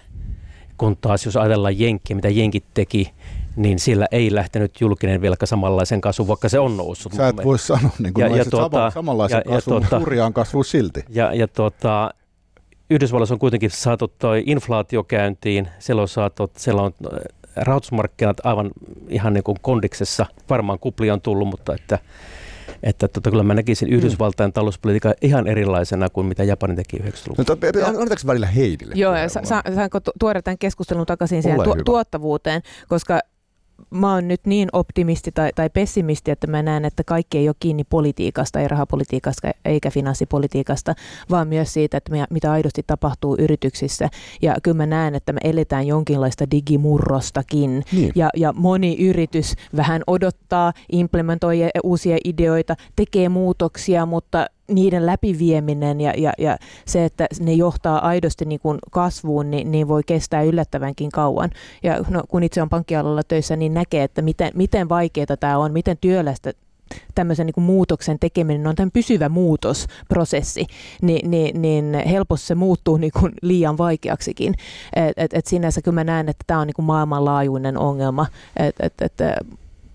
Kun 0.79 0.97
taas 0.97 1.25
jos 1.25 1.37
ajatellaan 1.37 1.79
Jenkkiä, 1.79 2.17
mitä 2.17 2.29
Jenkit 2.29 2.65
teki, 2.75 3.11
niin 3.57 3.79
sillä 3.79 4.07
ei 4.13 4.35
lähtenyt 4.35 4.81
julkinen 4.81 5.21
velka 5.21 5.47
samanlaisen 5.47 6.01
kasvuun, 6.01 6.29
vaikka 6.29 6.49
se 6.49 6.59
on 6.59 6.77
noussut. 6.77 7.13
Sä 7.13 7.29
et 7.29 7.45
voi 7.45 7.59
sanoa 7.59 7.91
niin 7.99 8.15
kuin 8.15 8.23
ja, 8.23 8.37
ja 8.37 8.45
tuota, 8.45 8.91
samanlaisen 8.91 9.43
ja, 9.47 9.55
kasvun, 9.55 9.75
ja 9.75 9.81
tuota, 9.81 9.99
hurjaan 9.99 10.33
kasvuun 10.33 10.65
silti. 10.65 11.05
Ja, 11.09 11.35
ja 11.35 11.49
tuota, 11.49 12.11
Yhdysvalloissa 12.95 13.35
on 13.35 13.39
kuitenkin 13.39 13.71
saatu 13.71 14.09
toi 14.09 14.43
inflaatio 14.47 15.05
käyntiin, 15.05 15.69
siellä 15.79 16.03
on 16.03 16.09
saatu, 16.09 16.51
siellä 16.57 16.83
on 16.83 16.93
äh, 17.13 17.19
rahoitusmarkkinat 17.57 18.37
aivan 18.45 18.71
ihan 19.09 19.35
niin 19.35 19.45
kuin 19.45 19.57
kondiksessa, 19.63 20.27
varmaan 20.51 20.79
kupli 20.79 21.11
on 21.11 21.21
tullut, 21.21 21.49
mutta 21.49 21.75
että 21.75 21.99
että 22.83 23.09
tota, 23.09 23.31
kyllä 23.31 23.43
mä 23.43 23.55
näkisin 23.55 23.89
mm. 23.89 23.95
Yhdysvaltain 23.95 24.51
mm. 24.51 24.53
talouspolitiikan 24.53 25.15
ihan 25.23 25.47
erilaisena 25.47 26.11
kuin 26.11 26.27
mitä 26.27 26.45
Japani 26.45 26.77
teki 26.77 26.97
90-luvulla. 26.97 27.81
No, 27.81 27.87
annetaanko 27.87 28.27
välillä 28.27 28.47
Heidille? 28.47 28.95
Joo, 28.97 29.17
ja 29.17 29.29
sa- 29.29 29.43
saanko 29.75 30.01
tuoda 30.19 30.43
tämän 30.43 30.59
keskustelun 30.59 31.07
takaisin 31.07 31.43
siihen 31.43 31.63
tu- 31.63 31.77
tuottavuuteen, 31.85 32.63
koska 32.89 33.21
mä 33.91 34.15
oon 34.15 34.29
nyt 34.29 34.41
niin 34.47 34.69
optimisti 34.73 35.33
tai, 35.33 35.51
tai 35.55 35.71
pessimisti, 35.71 36.31
että 36.31 36.47
mä 36.47 36.63
näen, 36.63 36.85
että 36.85 37.05
kaikki 37.05 37.39
ei 37.39 37.49
ole 37.49 37.57
kiinni 37.61 37.85
politiikasta, 37.85 38.61
ei 38.61 38.69
rahapolitiikasta 38.69 39.51
eikä 39.65 39.91
finanssipolitiikasta, 39.91 40.95
vaan 41.31 41.49
myös 41.49 41.73
siitä, 41.73 41.97
että 41.97 42.11
me, 42.11 42.25
mitä 42.31 42.53
aidosti 42.53 42.83
tapahtuu 42.87 43.37
yrityksissä. 43.39 44.09
Ja 44.43 44.57
kyllä 44.63 44.77
mä 44.77 44.87
näen, 44.87 45.15
että 45.15 45.33
me 45.33 45.41
eletään 45.45 45.87
jonkinlaista 45.87 46.51
digimurrostakin. 46.51 47.85
Niin. 47.93 48.13
Ja, 48.15 48.31
ja 48.37 48.53
moni 48.53 49.07
yritys 49.09 49.55
vähän 49.77 50.03
odottaa, 50.07 50.73
implementoi 50.93 51.59
uusia 51.85 52.17
ideoita, 52.25 52.77
tekee 52.97 53.29
muutoksia, 53.29 54.07
mutta 54.07 54.47
niiden 54.69 55.07
läpivieminen 55.07 56.01
ja, 56.01 56.13
ja, 56.17 56.33
ja 56.39 56.57
se, 56.87 57.05
että 57.05 57.27
ne 57.41 57.53
johtaa 57.53 58.07
aidosti 58.07 58.45
niin 58.45 58.61
kuin 58.61 58.79
kasvuun, 58.91 59.51
niin, 59.51 59.71
niin 59.71 59.89
voi 59.89 60.03
kestää 60.07 60.43
yllättävänkin 60.43 61.11
kauan. 61.11 61.51
Ja 61.83 62.05
no, 62.11 62.23
kun 62.29 62.43
itse 62.43 62.63
on 62.63 62.69
pankkialalla 62.69 63.23
töissä, 63.23 63.57
niin 63.57 63.75
näkee, 63.75 64.05
että 64.05 64.23
miten, 64.23 64.51
miten 64.55 64.89
vaikeaa 64.89 65.37
tämä 65.41 65.59
on, 65.59 65.73
miten 65.73 65.99
työlästä 66.01 66.53
tämmöisen 67.15 67.47
niin 67.47 67.55
kuin 67.55 67.65
muutoksen 67.65 68.19
tekeminen 68.19 68.67
on 68.67 68.75
tämän 68.75 68.91
pysyvä 68.91 69.29
muutosprosessi, 69.29 70.67
niin, 71.03 71.31
niin, 71.31 71.63
niin 71.63 71.95
helposti 72.11 72.47
se 72.47 72.55
muuttuu 72.55 72.97
niin 72.97 73.13
kuin 73.21 73.33
liian 73.43 73.79
vaikeaksikin. 73.79 74.55
Et, 74.97 75.13
et, 75.17 75.35
et 75.35 75.47
sinänsä 75.47 75.83
kyllä 75.83 75.95
mä 75.95 76.05
näen, 76.05 76.29
että 76.29 76.45
tämä 76.47 76.61
on 76.61 76.67
niin 76.67 76.75
kuin 76.75 76.87
maailmanlaajuinen 76.87 77.79
ongelma, 77.79 78.27
että 78.57 78.87
et, 78.87 78.95
et, 79.01 79.21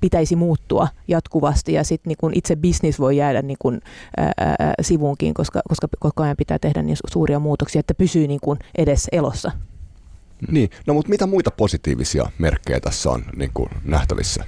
pitäisi 0.02 0.36
muuttua 0.36 0.88
jatkuvasti 1.08 1.74
ja 1.74 1.84
sitten 1.84 2.14
niin 2.22 2.38
itse 2.38 2.56
business 2.56 3.00
voi 3.00 3.18
jäädä 3.18 3.42
niin 3.42 3.58
kuin, 3.60 3.82
ää, 4.18 4.74
sivuunkin, 4.82 5.34
koska, 5.34 5.62
koska 5.70 5.88
koko 6.00 6.24
ajan 6.24 6.38
pitää 6.38 6.60
tehdä 6.60 6.82
niin 6.82 6.98
suuria 7.08 7.40
muutoksia, 7.40 7.80
että 7.80 7.94
pysyy 7.94 8.28
niin 8.28 8.40
kuin 8.40 8.60
edes 8.78 9.08
elossa. 9.12 9.52
Niin, 10.52 10.70
no 10.88 10.94
mutta 10.94 11.10
mitä 11.10 11.28
muita 11.28 11.52
positiivisia 11.52 12.30
merkkejä 12.38 12.80
tässä 12.80 13.10
on 13.10 13.26
niin 13.36 13.52
kuin 13.54 13.70
nähtävissä? 13.86 14.44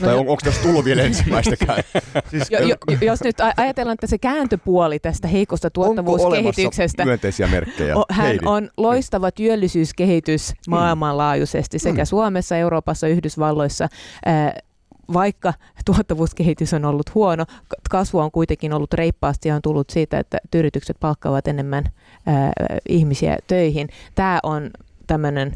No 0.00 0.06
tai 0.06 0.14
on, 0.14 0.20
onko 0.20 0.40
tässä 0.44 0.62
tullut 0.62 0.84
vielä 0.84 1.02
ensimmäistäkään? 1.10 1.82
siis, 2.30 2.50
jo, 2.50 2.58
jo, 2.60 2.76
jos 3.00 3.20
nyt 3.24 3.36
ajatellaan, 3.56 3.94
että 3.94 4.06
se 4.06 4.18
kääntöpuoli 4.18 4.98
tästä 4.98 5.28
heikosta 5.28 5.70
tuottavuuskehityksestä. 5.70 7.04
myönteisiä 7.04 7.46
merkkejä? 7.46 7.94
Hän 8.10 8.26
Heidi. 8.26 8.44
on 8.46 8.70
loistava 8.76 9.30
työllisyyskehitys 9.30 10.52
maailmanlaajuisesti 10.68 11.78
sekä 11.78 12.02
mm. 12.02 12.06
Suomessa, 12.06 12.56
Euroopassa, 12.56 13.08
Yhdysvalloissa 13.08 13.88
vaikka 15.12 15.54
tuottavuuskehitys 15.84 16.74
on 16.74 16.84
ollut 16.84 17.14
huono, 17.14 17.44
kasvu 17.90 18.18
on 18.18 18.30
kuitenkin 18.30 18.72
ollut 18.72 18.94
reippaasti 18.94 19.48
ja 19.48 19.54
on 19.54 19.62
tullut 19.62 19.90
siitä, 19.90 20.18
että 20.18 20.38
yritykset 20.54 20.96
palkkaavat 21.00 21.48
enemmän 21.48 21.84
ää, 22.26 22.52
ihmisiä 22.88 23.38
töihin. 23.46 23.88
Tämä 24.14 24.38
on 24.42 24.70
tämmöinen 25.06 25.52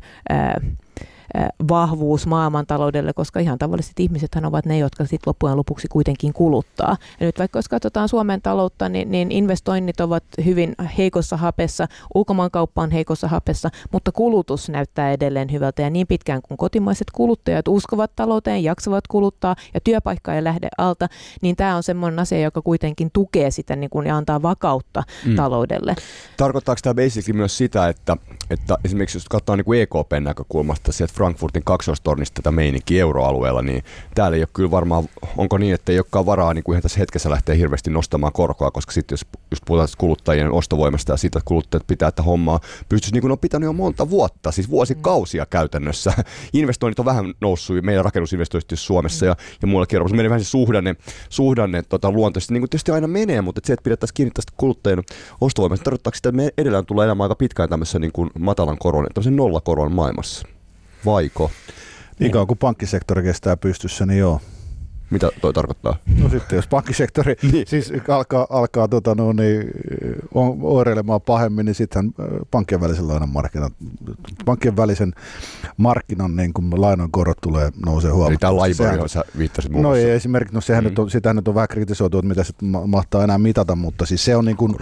vahvuus 1.69 2.27
maailmantaloudelle, 2.27 3.13
koska 3.13 3.41
ihan 3.41 3.59
tavalliset 3.59 4.01
ihmisethän 4.01 4.45
ovat 4.45 4.67
ne, 4.67 4.79
jotka 4.79 5.05
sitten 5.05 5.23
loppujen 5.27 5.57
lopuksi 5.57 5.89
kuitenkin 5.89 6.33
kuluttaa. 6.33 6.97
Ja 7.21 7.27
nyt 7.27 7.39
vaikka 7.39 7.59
jos 7.59 7.69
katsotaan 7.69 8.09
Suomen 8.09 8.43
taloutta, 8.43 8.89
niin, 8.89 9.11
niin 9.11 9.33
investoinnit 9.33 10.01
ovat 10.01 10.25
hyvin 10.45 10.75
heikossa 10.99 11.37
hapessa, 11.37 11.89
ulkomaankauppa 12.15 12.83
on 12.83 12.91
heikossa 12.91 13.29
hapessa, 13.29 13.71
mutta 13.93 14.13
kulutus 14.13 14.69
näyttää 14.69 15.13
edelleen 15.13 15.53
hyvältä 15.53 15.83
ja 15.83 15.91
niin 15.91 16.07
pitkään 16.07 16.43
kuin 16.43 16.59
kotimaiset 16.59 17.07
kuluttajat 17.15 17.69
uskovat 17.69 18.11
talouteen, 18.17 18.65
jaksavat 18.65 19.07
kuluttaa 19.07 19.57
ja 19.75 19.81
työpaikka 19.81 20.35
ei 20.35 20.45
lähde 20.45 20.69
alta, 20.79 21.09
niin 21.43 21.57
tämä 21.57 21.77
on 21.77 21.83
semmoinen 21.83 22.19
asia, 22.19 22.41
joka 22.41 22.63
kuitenkin 22.63 23.11
tukee 23.13 23.51
sitä 23.51 23.77
niin 23.77 23.91
kuin, 23.91 24.07
ja 24.07 24.17
antaa 24.17 24.43
vakautta 24.43 25.03
mm. 25.27 25.37
taloudelle. 25.37 25.95
Tarkoittaako 26.37 26.81
tämä 26.83 26.95
basically 26.95 27.37
myös 27.37 27.59
sitä, 27.59 27.89
että, 27.89 28.17
että 28.51 28.79
esimerkiksi 28.85 29.17
jos 29.17 29.29
katsotaan 29.29 29.59
niin 29.59 29.65
kuin 29.65 29.81
EKPn 29.81 30.25
näkökulmasta, 30.25 30.93
sieltä 30.93 31.15
Frankfurtin 31.21 31.65
kaksoistornista 31.65 32.35
tätä 32.35 32.51
meininkiä 32.51 33.01
euroalueella, 33.01 33.63
niin 33.63 33.85
täällä 34.15 34.37
ei 34.37 34.43
ole 34.43 34.49
kyllä 34.53 34.71
varmaan, 34.71 35.05
onko 35.37 35.59
niin, 35.59 35.75
että 35.75 35.93
ei 35.93 35.99
olekaan 35.99 36.27
varaa 36.27 36.55
niin 36.55 36.65
kuin 36.65 36.75
ihan 36.75 36.83
tässä 36.83 36.99
hetkessä 36.99 37.31
lähteä 37.31 37.55
hirveästi 37.55 37.91
nostamaan 37.91 38.33
korkoa, 38.33 38.71
koska 38.71 38.93
sitten 38.93 39.13
jos 39.13 39.27
just 39.51 39.63
puhutaan 39.67 39.89
kuluttajien 39.99 40.53
ostovoimasta 40.53 41.13
ja 41.13 41.17
siitä, 41.17 41.39
että 41.39 41.49
kuluttajat 41.49 41.87
pitää, 41.87 42.09
että 42.09 42.23
hommaa 42.23 42.61
pystyisi 42.89 43.15
niin 43.15 43.21
kuin 43.21 43.33
on 43.33 43.39
pitänyt 43.39 43.67
jo 43.67 43.73
monta 43.73 44.11
vuotta, 44.11 44.53
siis 44.53 44.71
vuosikausia 44.71 45.47
käytännössä. 45.47 46.13
Investoinnit 46.53 46.99
on 46.99 47.05
vähän 47.05 47.35
noussut 47.41 47.83
meidän 47.83 48.05
rakennusinvestoinnit 48.05 48.71
Suomessa 48.75 49.27
ja, 49.27 49.37
ja 49.63 49.69
muualla 49.69 49.87
Euroopassa. 49.93 50.17
Menee 50.17 50.31
vähän 50.31 50.45
se 50.45 50.51
suhdanne, 50.51 50.97
suhdanne 51.29 51.83
tota, 51.83 52.11
luontoisesti, 52.11 52.55
niin 52.55 52.63
kuin 52.63 52.71
tietysti 52.71 52.93
aina 52.93 53.07
menee, 53.07 53.41
mutta 53.41 53.61
se, 53.65 53.73
että 53.73 53.85
pidettäisiin 53.85 54.15
kiinni 54.15 54.31
tästä 54.31 54.53
kuluttajien 54.57 55.03
ostovoimasta, 55.41 55.85
tarkoittaa 55.85 56.13
sitä, 56.15 56.29
että 56.29 56.37
me 56.37 56.51
edelleen 56.59 56.87
tulee 56.87 57.05
elämään 57.05 57.25
aika 57.25 57.35
pitkään 57.35 57.69
tämmöisessä 57.69 57.99
niin 57.99 58.13
kuin 58.13 58.31
matalan 58.39 58.79
koron, 58.79 59.07
tämmöisen 59.15 59.37
nollakoron 59.37 59.93
maailmassa 59.93 60.60
vaiko? 61.05 61.51
Niin 62.19 62.33
kauan 62.33 62.47
kuin 62.47 62.59
pankkisektori 62.59 63.23
kestää 63.23 63.57
pystyssä, 63.57 64.07
niin 64.07 64.19
joo. 64.19 64.41
Mitä 65.11 65.29
toi 65.41 65.53
tarkoittaa? 65.53 65.97
No 66.23 66.29
sitten 66.29 66.57
jos 66.57 66.67
pankkisektori 66.67 67.37
niin. 67.53 67.67
siis 67.67 67.93
alkaa, 68.09 68.47
alkaa 68.51 68.89
tota, 68.89 69.15
no, 69.15 69.33
niin, 69.33 69.71
oireilemaan 70.63 71.21
pahemmin, 71.21 71.67
niin 71.67 71.75
sitten 71.75 72.15
pankkien 72.51 72.81
välisen 72.81 73.09
lainan 73.09 73.29
markkinat, 73.29 73.73
pankkien 74.45 74.77
välisen 74.77 75.13
markkinan 75.77 76.37
niin 76.37 76.53
kun 76.53 76.81
lainan 76.81 77.11
korot 77.11 77.39
tulee 77.41 77.71
nousee 77.87 78.11
huomattavasti. 78.11 78.67
Eli 78.67 78.75
tämä 78.77 78.87
LIBOR, 78.87 78.97
johon 78.97 79.09
sä 79.09 79.25
viittasit 79.39 79.73
muun 79.73 79.83
No 79.83 79.95
ei 79.95 80.11
esimerkiksi, 80.11 80.55
no 80.55 80.61
sehän 80.61 80.85
mm. 80.85 80.89
nyt 80.89 80.99
on, 80.99 81.11
sitähän 81.11 81.37
nyt 81.37 81.49
on 81.49 81.55
vähän 81.55 81.69
kritisoitu, 81.69 82.19
että 82.19 82.29
mitä 82.29 82.45
se 82.45 82.53
mahtaa 82.87 83.25
enää 83.25 83.39
mitata, 83.39 83.77
mutta 83.77 84.07
siis 84.07 84.25
se 84.25 84.37
on 84.37 84.45
niin 84.45 84.57
kuin, 84.57 84.77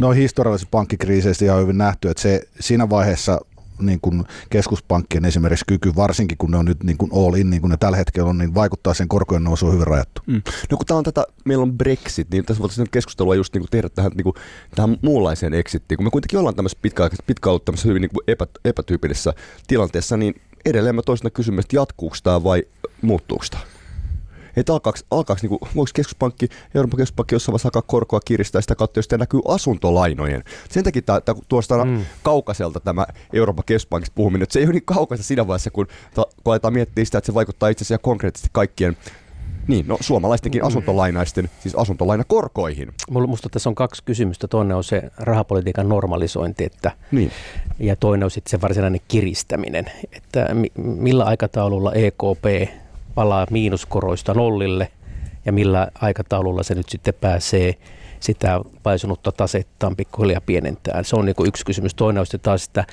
no 0.00 0.10
historiallisissa 0.10 0.68
pankkikriiseistä 0.70 1.44
ihan 1.44 1.60
hyvin 1.60 1.78
nähty, 1.78 2.08
että 2.08 2.22
se 2.22 2.42
siinä 2.60 2.90
vaiheessa 2.90 3.40
niin 3.86 4.00
kuin 4.02 4.24
keskuspankkien 4.50 5.24
esimerkiksi 5.24 5.64
kyky, 5.68 5.96
varsinkin 5.96 6.38
kun 6.38 6.50
ne 6.50 6.56
on 6.56 6.64
nyt 6.64 6.82
niin 6.82 6.98
kuin 6.98 7.10
all 7.14 7.34
in, 7.34 7.50
niin 7.50 7.60
kuin 7.60 7.70
ne 7.70 7.76
tällä 7.76 7.96
hetkellä 7.96 8.30
on, 8.30 8.38
niin 8.38 8.54
vaikuttaa 8.54 8.94
sen 8.94 9.08
korkojen 9.08 9.44
nousuun 9.44 9.72
hyvin 9.72 9.86
rajattu. 9.86 10.22
Mm. 10.26 10.42
No 10.70 10.76
kun 10.76 10.86
tämä 10.86 10.98
on 10.98 11.04
tätä, 11.04 11.24
meillä 11.44 11.62
on 11.62 11.78
Brexit, 11.78 12.30
niin 12.30 12.44
tässä 12.44 12.60
voitaisiin 12.60 12.88
keskustelua 12.90 13.34
just 13.34 13.54
niin 13.54 13.62
kuin 13.62 13.70
tehdä 13.70 13.88
tähän, 13.88 14.12
niin 14.14 14.24
kuin, 14.24 14.34
tähän 14.74 14.96
muunlaiseen 15.02 15.54
exittiin. 15.54 15.96
Kun 15.96 16.06
me 16.06 16.10
kuitenkin 16.10 16.38
ollaan 16.38 16.54
tämmöisessä 16.54 16.78
pitkä, 16.82 17.10
pitkä 17.26 17.50
ollut 17.50 17.64
tämmöisessä 17.64 17.88
hyvin 17.88 18.00
niin 18.02 18.10
kuin 18.14 18.24
epä, 18.26 18.46
epätyypillisessä 18.64 19.34
tilanteessa, 19.66 20.16
niin 20.16 20.34
edelleen 20.64 20.94
mä 20.94 21.02
toisena 21.02 21.30
kysymys, 21.30 21.64
että 21.64 21.76
jatkuuko 21.76 22.16
tämä 22.22 22.44
vai 22.44 22.62
muuttuuko 23.02 23.44
tämä? 23.50 23.62
Että 24.56 24.72
alkaako, 24.72 24.98
alkaako 25.10 25.40
niin 25.42 25.48
kuin, 25.48 25.70
voiko 25.76 25.90
keskuspankki, 25.94 26.48
Euroopan 26.74 26.98
keskuspankki 26.98 27.34
jossain 27.34 27.52
vaiheessa 27.52 27.68
alkaa 27.68 27.82
korkoa 27.82 28.20
kiristää 28.24 28.60
sitä 28.60 28.74
kautta, 28.74 28.98
jos 28.98 29.08
tämä 29.08 29.18
näkyy 29.18 29.40
asuntolainojen. 29.48 30.44
Sen 30.70 30.84
takia 30.84 31.02
tämä, 31.02 31.20
tämä 31.20 31.40
tuosta 31.48 31.84
mm. 31.84 32.04
kaukaiselta 32.22 32.80
tämä 32.80 33.06
Euroopan 33.32 33.64
keskuspankista 33.64 34.14
puhuminen, 34.14 34.42
että 34.42 34.52
se 34.52 34.58
ei 34.58 34.66
ole 34.66 34.72
niin 34.72 34.84
kaukaista 34.84 35.26
siinä 35.26 35.46
vaiheessa, 35.46 35.70
kun, 35.70 35.86
ta, 36.14 36.26
kun 36.44 36.52
aletaan 36.52 36.74
miettiä 36.74 37.04
sitä, 37.04 37.18
että 37.18 37.26
se 37.26 37.34
vaikuttaa 37.34 37.68
itse 37.68 37.82
asiassa 37.82 38.02
konkreettisesti 38.02 38.48
kaikkien 38.52 38.96
niin, 39.68 39.88
no 39.88 39.96
suomalaistenkin 40.00 40.62
mm. 40.62 40.66
asuntolainaisten, 40.66 41.50
siis 41.60 41.74
asuntolainakorkoihin. 41.74 42.92
Minusta 43.10 43.48
tässä 43.48 43.68
on 43.68 43.74
kaksi 43.74 44.02
kysymystä. 44.04 44.48
Toinen 44.48 44.76
on 44.76 44.84
se 44.84 45.02
rahapolitiikan 45.18 45.88
normalisointi, 45.88 46.64
että, 46.64 46.92
niin. 47.12 47.30
ja 47.78 47.96
toinen 47.96 48.24
on 48.24 48.30
sitten 48.30 48.50
se 48.50 48.60
varsinainen 48.60 49.00
kiristäminen. 49.08 49.86
Että 50.12 50.46
millä 50.76 51.24
aikataululla 51.24 51.92
EKP 51.92 52.70
palaa 53.14 53.46
miinuskoroista 53.50 54.34
nollille 54.34 54.88
ja 55.44 55.52
millä 55.52 55.88
aikataululla 56.00 56.62
se 56.62 56.74
nyt 56.74 56.88
sitten 56.88 57.14
pääsee 57.14 57.74
sitä 58.20 58.60
paisunutta 58.82 59.32
tasettaan 59.32 59.96
pikkuhiljaa 59.96 60.40
pienentää. 60.46 61.02
Se 61.02 61.16
on 61.16 61.24
niin 61.24 61.34
yksi 61.46 61.66
kysymys. 61.66 61.94
Toinen 61.94 62.20
on 62.20 62.26
sitten 62.26 62.40
taas, 62.40 62.64
että 62.64 62.84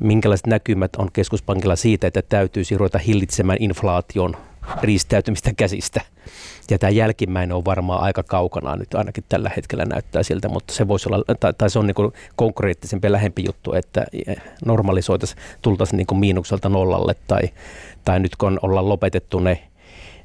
minkälaiset 0.00 0.46
näkymät 0.46 0.96
on 0.96 1.12
keskuspankilla 1.12 1.76
siitä, 1.76 2.06
että 2.06 2.22
täytyisi 2.22 2.78
ruveta 2.78 2.98
hillitsemään 2.98 3.58
inflaation 3.60 4.36
riistäytymistä 4.82 5.50
käsistä. 5.56 6.00
Ja 6.70 6.78
tämä 6.78 6.90
jälkimmäinen 6.90 7.56
on 7.56 7.64
varmaan 7.64 8.02
aika 8.02 8.22
kaukana 8.22 8.76
nyt 8.76 8.94
ainakin 8.94 9.24
tällä 9.28 9.50
hetkellä 9.56 9.84
näyttää 9.84 10.22
siltä, 10.22 10.48
mutta 10.48 10.74
se 10.74 10.88
voisi 10.88 11.08
olla, 11.08 11.34
tai, 11.40 11.52
tai 11.58 11.70
se 11.70 11.78
on 11.78 11.86
niin 11.86 12.12
konkreettisempi 12.36 13.06
ja 13.06 13.12
lähempi 13.12 13.44
juttu, 13.46 13.72
että 13.72 14.06
normalisoitaisiin, 14.64 15.42
tultaisiin 15.62 15.96
niin 15.96 16.20
miinukselta 16.20 16.68
nollalle 16.68 17.14
tai, 17.26 17.42
tai 18.04 18.20
nyt 18.20 18.36
kun 18.36 18.58
ollaan 18.62 18.88
lopetettu 18.88 19.38
ne 19.38 19.68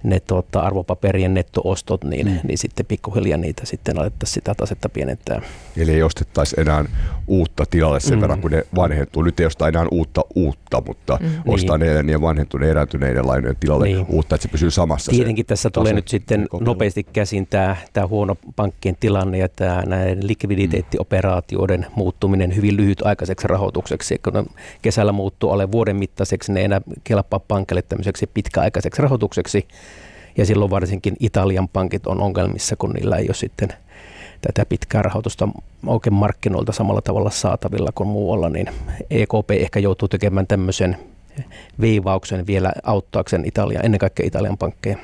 ne 0.04 0.20
tuota, 0.20 0.60
arvopaperien 0.60 1.34
nettoostot, 1.34 2.04
niin, 2.04 2.28
mm. 2.28 2.40
niin 2.44 2.58
sitten 2.58 2.86
pikkuhiljaa 2.86 3.38
niitä 3.38 3.66
sitten 3.66 4.00
alettaisiin 4.00 4.34
sitä 4.34 4.56
tasetta 4.56 4.90
pienentää. 4.90 5.42
Eli 5.78 5.92
ei 5.92 6.04
ostettaisi 6.04 6.56
enää 6.60 6.86
uutta 7.28 7.64
tilalle 7.70 8.00
sen 8.00 8.18
mm. 8.18 8.22
verran, 8.22 8.42
kun 8.42 8.52
ne 8.52 8.64
vanhentuu. 8.76 9.24
Nyt 9.24 9.40
ei 9.40 9.46
osta 9.46 9.68
enää 9.68 9.86
uutta 9.92 10.22
uutta, 10.36 10.84
mutta 10.88 11.18
mm. 11.22 11.30
ostaa 11.48 11.78
niin. 11.78 12.06
ne 12.06 12.12
ja 12.12 12.22
vanhentuneiden 12.22 12.72
erääntyneiden 12.72 13.28
lainojen 13.28 13.56
tilalle 13.60 13.86
niin. 13.86 14.06
uutta, 14.10 14.36
että 14.36 14.44
se 14.48 14.52
pysyy 14.52 14.72
samassa. 14.72 15.12
Tietenkin 15.12 15.46
tässä 15.46 15.70
tulee 15.70 15.94
nyt 15.94 16.08
sitten 16.08 16.48
nopeasti 16.60 17.04
käsin 17.04 17.48
tämä, 17.48 17.76
tämä 17.94 18.08
huono 18.08 18.38
pankkien 18.56 18.96
tilanne 19.00 19.38
ja 19.38 19.50
tämä 19.50 19.84
näiden 19.86 20.28
likviditeettioperaatioiden 20.28 21.80
mm. 21.80 21.94
muuttuminen 21.96 22.56
hyvin 22.56 22.78
lyhytaikaiseksi 22.78 23.48
rahoitukseksi. 23.48 24.20
Kun 24.24 24.50
kesällä 24.82 25.12
muuttuu 25.12 25.52
alle 25.52 25.72
vuoden 25.72 25.96
mittaiseksi, 25.96 26.54
ne 26.54 26.60
ei 26.60 26.66
enää 26.66 26.82
kelpaa 27.04 27.40
pankille 27.40 27.82
tämmöiseksi 27.82 28.28
pitkäaikaiseksi 28.34 29.02
rahoitukseksi. 29.02 29.68
Ja 30.38 30.46
silloin 30.46 30.72
varsinkin 30.72 31.16
Italian 31.20 31.68
pankit 31.68 32.08
on 32.08 32.22
ongelmissa, 32.22 32.76
kun 32.76 32.92
niillä 32.92 33.18
ei 33.18 33.28
ole 33.28 33.34
sitten 33.34 33.70
tätä 34.42 34.66
pitkää 34.66 35.02
rahoitusta 35.02 35.50
oikein 35.88 36.14
markkinoilta 36.14 36.72
samalla 36.72 37.02
tavalla 37.02 37.30
saatavilla 37.30 37.90
kuin 37.96 38.08
muualla, 38.08 38.50
niin 38.50 38.70
EKP 39.10 39.52
ehkä 39.52 39.80
joutuu 39.80 40.08
tekemään 40.08 40.48
tämmöisen 40.48 40.98
viivauksen 41.82 42.48
vielä 42.48 42.74
auttaakseen 42.84 43.46
Italia, 43.46 43.80
ennen 43.84 44.00
kaikkea 44.00 44.26
Italian 44.26 44.58
pankkeja. 44.58 44.98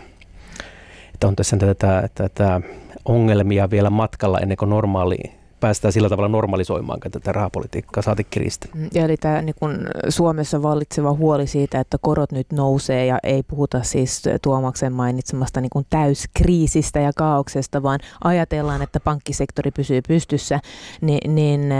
Että 1.13 1.27
on 1.27 1.35
tässä 1.35 1.57
tätä, 1.57 2.09
tätä 2.15 2.61
ongelmia 3.05 3.69
vielä 3.69 3.89
matkalla 3.89 4.39
ennen 4.39 4.57
kuin 4.57 4.69
normaali 4.69 5.38
päästään 5.59 5.91
sillä 5.91 6.09
tavalla 6.09 6.27
normalisoimaan 6.27 6.99
tätä 6.99 7.31
rahapolitiikkaa, 7.31 8.03
saati 8.03 8.23
kiristä. 8.29 8.67
Mm, 8.75 8.89
ja 8.93 9.05
eli 9.05 9.17
tämä 9.17 9.41
niin 9.41 9.55
kun 9.59 9.87
Suomessa 10.09 10.61
vallitseva 10.61 11.13
huoli 11.13 11.47
siitä, 11.47 11.79
että 11.79 11.97
korot 12.01 12.31
nyt 12.31 12.51
nousee 12.51 13.05
ja 13.05 13.19
ei 13.23 13.43
puhuta 13.43 13.83
siis 13.83 14.23
Tuomaksen 14.41 14.93
mainitsemasta 14.93 15.61
niin 15.61 15.69
kun 15.69 15.85
täyskriisistä 15.89 16.99
ja 16.99 17.11
kaauksesta, 17.15 17.83
vaan 17.83 17.99
ajatellaan, 18.23 18.81
että 18.81 18.99
pankkisektori 18.99 19.71
pysyy 19.71 20.01
pystyssä, 20.07 20.59
niin, 21.01 21.35
niin 21.35 21.73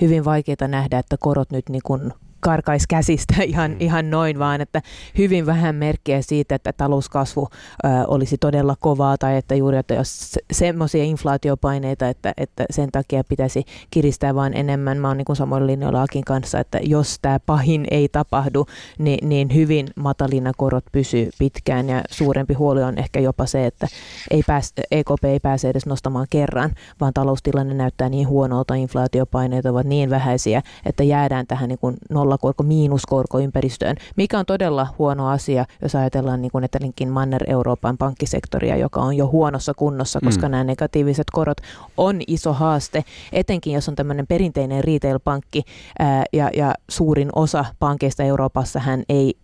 hyvin 0.00 0.24
vaikeaa 0.24 0.68
nähdä, 0.68 0.98
että 0.98 1.16
korot 1.20 1.50
nyt 1.50 1.68
niin 1.68 1.82
kun 1.84 2.12
karkaisi 2.42 2.86
käsistä 2.88 3.34
ihan, 3.52 3.70
mm. 3.70 3.76
ihan 3.80 4.10
noin, 4.10 4.38
vaan 4.38 4.60
että 4.60 4.82
hyvin 5.18 5.46
vähän 5.46 5.74
merkkejä 5.74 6.22
siitä, 6.22 6.54
että 6.54 6.72
talouskasvu 6.72 7.48
ö, 7.84 7.88
olisi 8.06 8.38
todella 8.38 8.76
kovaa 8.80 9.18
tai 9.18 9.36
että 9.36 9.54
juuri, 9.54 9.76
että 9.76 9.94
jos 9.94 10.38
semmoisia 10.52 11.04
inflaatiopaineita, 11.04 12.08
että, 12.08 12.32
että 12.36 12.64
sen 12.70 12.88
takia 12.92 13.24
pitäisi 13.24 13.64
kiristää 13.90 14.34
vaan 14.34 14.54
enemmän. 14.54 14.98
Mä 14.98 15.08
oon 15.08 15.16
niin 15.16 15.36
samoin 15.36 15.66
linjoilla 15.66 16.02
Akin 16.02 16.24
kanssa, 16.24 16.60
että 16.60 16.78
jos 16.82 17.18
tämä 17.22 17.40
pahin 17.40 17.86
ei 17.90 18.08
tapahdu, 18.08 18.66
niin, 18.98 19.28
niin 19.28 19.54
hyvin 19.54 19.88
matalina 19.96 20.52
korot 20.56 20.84
pysyy 20.92 21.30
pitkään 21.38 21.88
ja 21.88 22.02
suurempi 22.10 22.54
huoli 22.54 22.82
on 22.82 22.98
ehkä 22.98 23.20
jopa 23.20 23.46
se, 23.46 23.66
että 23.66 23.86
ei 24.30 24.42
pääs, 24.46 24.72
EKP 24.90 25.24
ei 25.24 25.40
pääse 25.40 25.68
edes 25.68 25.86
nostamaan 25.86 26.26
kerran, 26.30 26.70
vaan 27.00 27.12
taloustilanne 27.14 27.74
näyttää 27.74 28.08
niin 28.08 28.28
huonolta, 28.28 28.74
inflaatiopaineet 28.74 29.66
ovat 29.66 29.86
niin 29.86 30.10
vähäisiä, 30.10 30.62
että 30.86 31.02
jäädään 31.02 31.46
tähän 31.46 31.68
niin 31.68 31.78
kuin 31.78 31.96
nolla 32.10 32.31
nollakorko, 32.32 32.62
miinuskorko 32.62 33.38
ympäristöön, 33.40 33.96
mikä 34.16 34.38
on 34.38 34.46
todella 34.46 34.86
huono 34.98 35.28
asia, 35.28 35.64
jos 35.82 35.94
ajatellaan 35.94 36.42
niin 36.42 36.52
kuin 36.52 36.64
etelinkin 36.64 37.08
Manner-Euroopan 37.08 37.98
pankkisektoria, 37.98 38.76
joka 38.76 39.00
on 39.00 39.16
jo 39.16 39.26
huonossa 39.26 39.74
kunnossa, 39.74 40.20
koska 40.24 40.48
mm. 40.48 40.50
nämä 40.50 40.64
negatiiviset 40.64 41.26
korot 41.32 41.58
on 41.96 42.20
iso 42.26 42.52
haaste, 42.52 43.04
etenkin 43.32 43.72
jos 43.72 43.88
on 43.88 43.94
tämmöinen 43.94 44.26
perinteinen 44.26 44.84
retail-pankki 44.84 45.62
ää, 45.98 46.24
ja, 46.32 46.50
ja 46.56 46.74
suurin 46.90 47.28
osa 47.34 47.64
pankeista 47.78 48.22
Euroopassa 48.22 48.80
hän 48.80 49.02
ei 49.08 49.34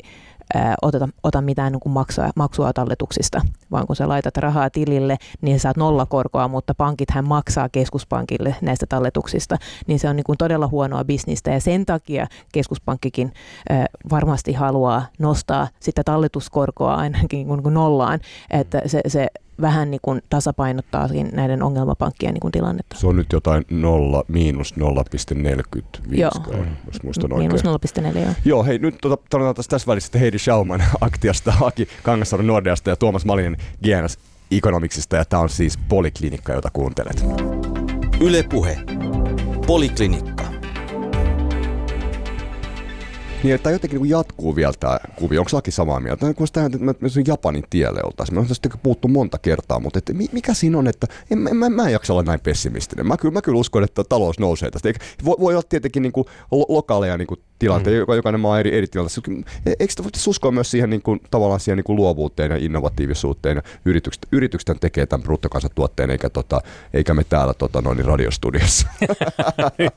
ää, 0.55 0.75
oteta, 0.83 1.09
ota 1.23 1.41
mitään 1.41 1.73
niin 1.73 1.93
maksua, 1.93 2.31
maksua 2.37 2.73
talletuksista, 2.73 3.41
vaan 3.71 3.87
kun 3.87 3.97
sä 3.97 4.09
laitat 4.09 4.37
rahaa 4.37 4.71
tilille, 4.71 5.17
niin 5.41 5.59
sä 5.59 5.63
saat 5.63 5.77
nollakorkoa, 5.77 6.49
mutta 6.49 6.75
pankit 6.75 7.11
hän 7.11 7.29
maksaa 7.29 7.69
keskuspankille 7.69 8.57
näistä 8.61 8.87
talletuksista, 8.87 9.57
niin 9.87 9.99
se 9.99 10.09
on 10.09 10.17
niin 10.17 10.25
kuin 10.25 10.39
todella 10.39 10.67
huonoa 10.67 11.05
bisnistä 11.05 11.51
ja 11.51 11.61
sen 11.61 11.87
takia 11.87 12.27
keskuspankkikin 12.53 13.33
ää, 13.71 13.87
varmasti 14.11 14.53
haluaa 14.53 15.07
nostaa 15.19 15.69
sitä 15.81 16.05
talletuskorkoa 16.05 16.95
ainakin 16.95 17.49
niin 17.49 17.63
kuin 17.63 17.75
nollaan, 17.75 18.21
että 18.51 18.83
se, 18.87 19.01
se 19.07 19.29
vähän 19.61 19.91
niin 19.91 20.01
kuin 20.03 20.23
tasapainottaa 20.31 21.09
näiden 21.33 21.63
ongelmapankkien 21.63 22.35
niin 22.35 22.41
kuin 22.41 22.53
tilannetta. 22.53 22.97
Se 22.99 23.07
on 23.07 23.17
nyt 23.17 23.33
jotain 23.33 23.65
0, 23.71 24.25
miinus 24.29 24.75
0,45, 24.75 25.83
joo. 26.11 26.31
jos 26.87 27.03
muistan 27.03 27.33
oikein. 27.33 27.53
Miinus 27.53 27.65
0,4, 28.15 28.19
joo. 28.19 28.33
Joo, 28.45 28.65
hei, 28.65 28.79
nyt 28.79 28.99
tota, 29.01 29.17
tässä, 29.55 29.71
tässä 29.71 29.87
välissä 29.87 30.19
Heidi 30.19 30.39
Schauman 30.39 30.83
Aktiasta, 31.01 31.55
Aki 31.61 31.89
Kangassaari 32.03 32.45
Nordeasta 32.45 32.91
ja 32.91 32.97
Tuomas 32.97 33.25
Malinen 33.25 33.57
GNS 33.85 34.19
Economicsista, 34.51 35.17
ja 35.17 35.25
tämä 35.25 35.43
on 35.43 35.49
siis 35.49 35.79
Poliklinikka, 35.89 36.53
jota 36.53 36.71
kuuntelet. 36.73 37.25
Ylepuhe. 38.21 38.79
Poliklinikka. 39.67 40.48
Niin, 43.43 43.55
että 43.55 43.71
jotenkin 43.71 44.03
niin 44.03 44.11
jatkuu 44.11 44.57
vielä 44.57 44.73
tämä 44.81 44.99
kuvio. 45.17 45.41
Onko 45.41 45.51
Laki 45.53 45.71
samaa 45.71 46.01
mieltä? 46.01 46.27
Niin, 46.27 46.35
kun 46.35 46.47
sitä, 46.47 46.65
että 46.65 46.79
me, 46.79 46.95
Japanin 47.27 47.65
tielle 47.71 48.01
oltaisiin. 48.05 48.37
Me 48.37 48.41
on 48.41 48.47
tästä 48.47 48.69
puhuttu 48.83 49.09
monta 49.09 49.39
kertaa, 49.39 49.81
mutta 49.81 49.99
että 49.99 50.13
mikä 50.13 50.55
siinä 50.55 50.79
on, 50.79 50.87
että 50.87 51.07
en, 51.31 51.39
mä, 51.39 51.55
mä, 51.55 51.69
mä 51.69 51.87
en 51.87 51.93
jaksa 51.93 52.13
olla 52.13 52.23
näin 52.23 52.41
pessimistinen. 52.41 53.07
Mä 53.07 53.17
kyllä, 53.17 53.33
mä 53.33 53.43
kyllä 53.43 53.59
uskon, 53.59 53.85
että 53.85 54.05
talous 54.05 54.39
nousee 54.39 54.71
tästä. 54.71 54.89
Eikä, 54.89 55.01
voi, 55.25 55.37
voi 55.41 55.55
olla 55.55 55.63
tietenkin 55.69 56.03
niin 56.03 56.13
kuin 56.13 56.27
lokaaleja 56.69 57.17
niin 57.17 57.27
kuin 57.27 57.41
tilanteita, 57.59 58.05
mm. 58.07 58.17
jokainen 58.17 58.41
maa 58.41 58.61
eri, 58.61 58.79
eri 58.79 58.87
tilanteessa. 58.87 59.23
Eikö 59.67 59.93
voitaisiin 60.03 60.31
uskoa 60.31 60.51
myös 60.51 60.71
siihen 60.71 60.91
niin 60.91 61.03
kuin, 61.03 61.21
tavallaan 61.31 61.61
siihen 61.61 61.77
niin 61.77 61.85
kuin 61.85 61.97
luovuuteen 61.97 62.51
ja 62.51 62.57
innovatiivisuuteen 62.57 63.57
ja 63.57 63.63
yritykset, 63.85 64.27
yritykset 64.33 64.77
tekee 64.81 65.07
tämän 65.07 65.25
bruttokansantuotteen 65.25 66.11
eikä, 66.11 66.31
tota, 66.31 66.61
eikä 66.95 67.15
me 67.15 67.25
täällä 67.25 67.55
tota, 67.55 67.83
noin, 67.83 68.05
radiostudiossa. 68.05 68.89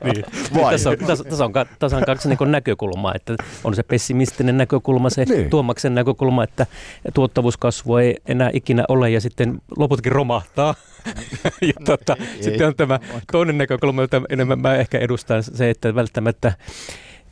niin. 0.03 0.25
Vai? 0.55 0.71
Tässä 0.71 0.89
on, 0.89 0.97
tässä, 0.97 1.23
tässä 1.23 1.45
on, 1.45 1.53
tässä 1.79 1.97
on 1.97 2.03
kaksi 2.05 2.29
niin 2.29 2.51
näkökulmaa, 2.51 3.13
että 3.15 3.35
on 3.63 3.75
se 3.75 3.83
pessimistinen 3.83 4.57
näkökulma, 4.57 5.09
se 5.09 5.25
niin. 5.25 5.49
Tuomaksen 5.49 5.95
näkökulma, 5.95 6.43
että 6.43 6.65
tuottavuuskasvu 7.13 7.95
ei 7.95 8.17
enää 8.25 8.49
ikinä 8.53 8.85
ole 8.87 9.09
ja 9.09 9.21
sitten 9.21 9.61
loputkin 9.77 10.11
romahtaa. 10.11 10.75
ja 11.61 11.73
tota, 11.85 12.17
sitten 12.41 12.67
on 12.67 12.75
tämä 12.75 12.99
toinen 13.31 13.57
näkökulma, 13.57 14.01
jota 14.01 14.21
enemmän 14.29 14.59
mä 14.59 14.75
ehkä 14.75 14.97
edustan, 14.97 15.43
se, 15.43 15.69
että 15.69 15.95
välttämättä 15.95 16.53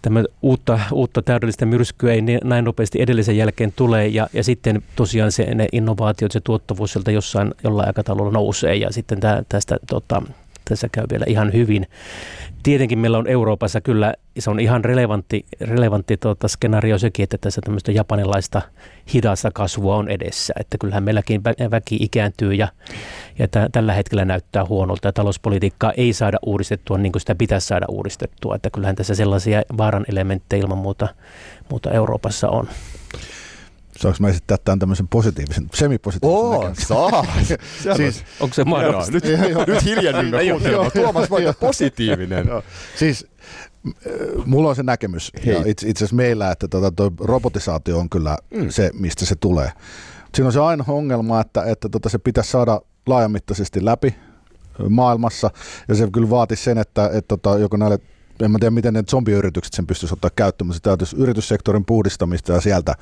tämä 0.02 0.24
uutta, 0.42 0.80
uutta 0.92 1.22
täydellistä 1.22 1.66
myrskyä 1.66 2.14
ei 2.14 2.22
näin 2.44 2.66
nopeasti 2.66 3.02
edellisen 3.02 3.38
jälkeen 3.38 3.74
tule 3.76 4.08
ja, 4.08 4.28
ja 4.34 4.44
sitten 4.44 4.84
tosiaan 4.96 5.32
se, 5.32 5.56
ne 5.56 5.68
innovaatiot, 5.72 6.32
se 6.32 6.40
tuottavuus 6.40 6.94
sieltä 6.94 7.12
jossain 7.12 7.52
jollain 7.64 7.88
aikataululla 7.88 8.32
nousee 8.32 8.76
ja 8.76 8.94
sitten 8.94 9.20
tä, 9.20 9.44
tästä 9.50 9.78
tota, 9.90 10.22
tässä 10.66 10.90
käy 10.92 11.06
vielä 11.12 11.26
ihan 11.28 11.54
hyvin. 11.54 11.88
Tietenkin 12.64 13.00
meillä 13.00 13.18
on 13.18 13.28
Euroopassa 13.28 13.82
kyllä, 13.82 14.14
se 14.40 14.50
on 14.50 14.60
ihan 14.60 14.86
relevantti, 14.86 15.46
relevantti 15.62 16.18
tuota, 16.18 16.48
skenaario 16.48 16.98
sekin, 16.98 17.24
että 17.24 17.38
tässä 17.38 17.62
tämmöistä 17.62 17.92
japanilaista 17.92 18.62
hidasta 19.14 19.52
kasvua 19.52 19.96
on 19.96 20.10
edessä. 20.10 20.54
Että 20.60 20.78
kyllähän 20.78 21.04
meilläkin 21.04 21.44
väki 21.44 21.98
ikääntyy 22.00 22.54
ja, 22.54 22.68
ja 23.40 23.48
t- 23.48 23.72
tällä 23.72 23.94
hetkellä 23.94 24.26
näyttää 24.26 24.66
huonolta 24.66 25.08
ja 25.08 25.14
talouspolitiikkaa 25.14 25.94
ei 25.98 26.14
saada 26.14 26.38
uudistettua 26.46 26.98
niin 26.98 27.12
kuin 27.12 27.20
sitä 27.20 27.36
pitäisi 27.36 27.68
saada 27.68 27.86
uudistettua. 27.90 28.56
Että 28.56 28.70
kyllähän 28.70 28.96
tässä 28.96 29.16
sellaisia 29.16 29.62
vaaran 29.78 30.06
elementtejä 30.10 30.62
ilman 30.62 30.78
muuta, 30.78 31.08
muuta 31.70 31.92
Euroopassa 31.92 32.50
on. 32.50 32.68
Saanko 34.00 34.18
mä 34.20 34.30
esittää 34.30 34.58
tämän 34.66 34.80
tämmöisen 34.80 35.08
positiivisen, 35.08 35.68
semipositiivisen 35.74 36.40
Oo, 36.40 36.54
näkemyksen? 36.54 36.88
saa. 36.88 37.26
siis, 37.98 38.24
Onko 38.40 38.54
se 38.54 38.64
mahdollista? 38.64 39.12
Nyt, 39.12 39.24
nyt 39.68 39.84
hiljennymme 39.84 40.40
kuuntelemaan. 40.50 40.92
Tuomas 40.92 41.32
vai 41.32 41.54
positiivinen. 41.60 42.48
siis 42.96 43.28
mulla 44.46 44.70
on 44.70 44.76
se 44.76 44.84
näkemys, 44.84 45.32
Hei. 45.46 45.54
ja 45.54 45.64
itse, 45.66 45.90
itse 45.90 46.04
asiassa 46.04 46.16
meillä, 46.16 46.52
että 46.52 46.68
tota, 46.68 46.92
toi 46.92 47.12
robotisaatio 47.20 48.00
on 48.00 48.10
kyllä 48.10 48.38
mm. 48.52 48.70
se, 48.70 48.92
mistä 48.94 49.26
se 49.26 49.36
tulee. 49.36 49.72
Siinä 50.36 50.48
on 50.48 50.54
se 50.54 50.60
aina 50.60 50.86
ongelma, 50.88 51.42
että, 51.42 51.64
että 51.64 51.90
tota, 51.90 52.10
se 52.10 52.18
pitäisi 52.18 52.52
saada 52.52 52.82
laajamittaisesti 53.08 53.86
läpi 53.86 54.16
maailmassa, 54.90 55.52
ja 55.88 55.96
se 55.96 56.08
kyllä 56.14 56.30
vaatisi 56.30 56.64
sen, 56.64 56.78
että, 56.78 57.06
että 57.06 57.28
tota, 57.28 57.58
joko 57.58 57.78
näille 57.78 58.00
en 58.46 58.52
mä 58.52 58.60
tiedä, 58.60 58.72
miten 58.72 58.94
ne 58.94 59.04
zombiyritykset 59.10 59.74
sen 59.74 59.88
pystyisi 59.88 60.14
ottaa 60.14 60.32
käyttöön, 60.36 60.68
mutta 60.68 60.78
se 60.78 60.84
täytyisi 60.84 61.16
yrityssektorin 61.16 61.86
puhdistamista 61.86 62.54
ja 62.54 62.62
sieltä 62.62 62.96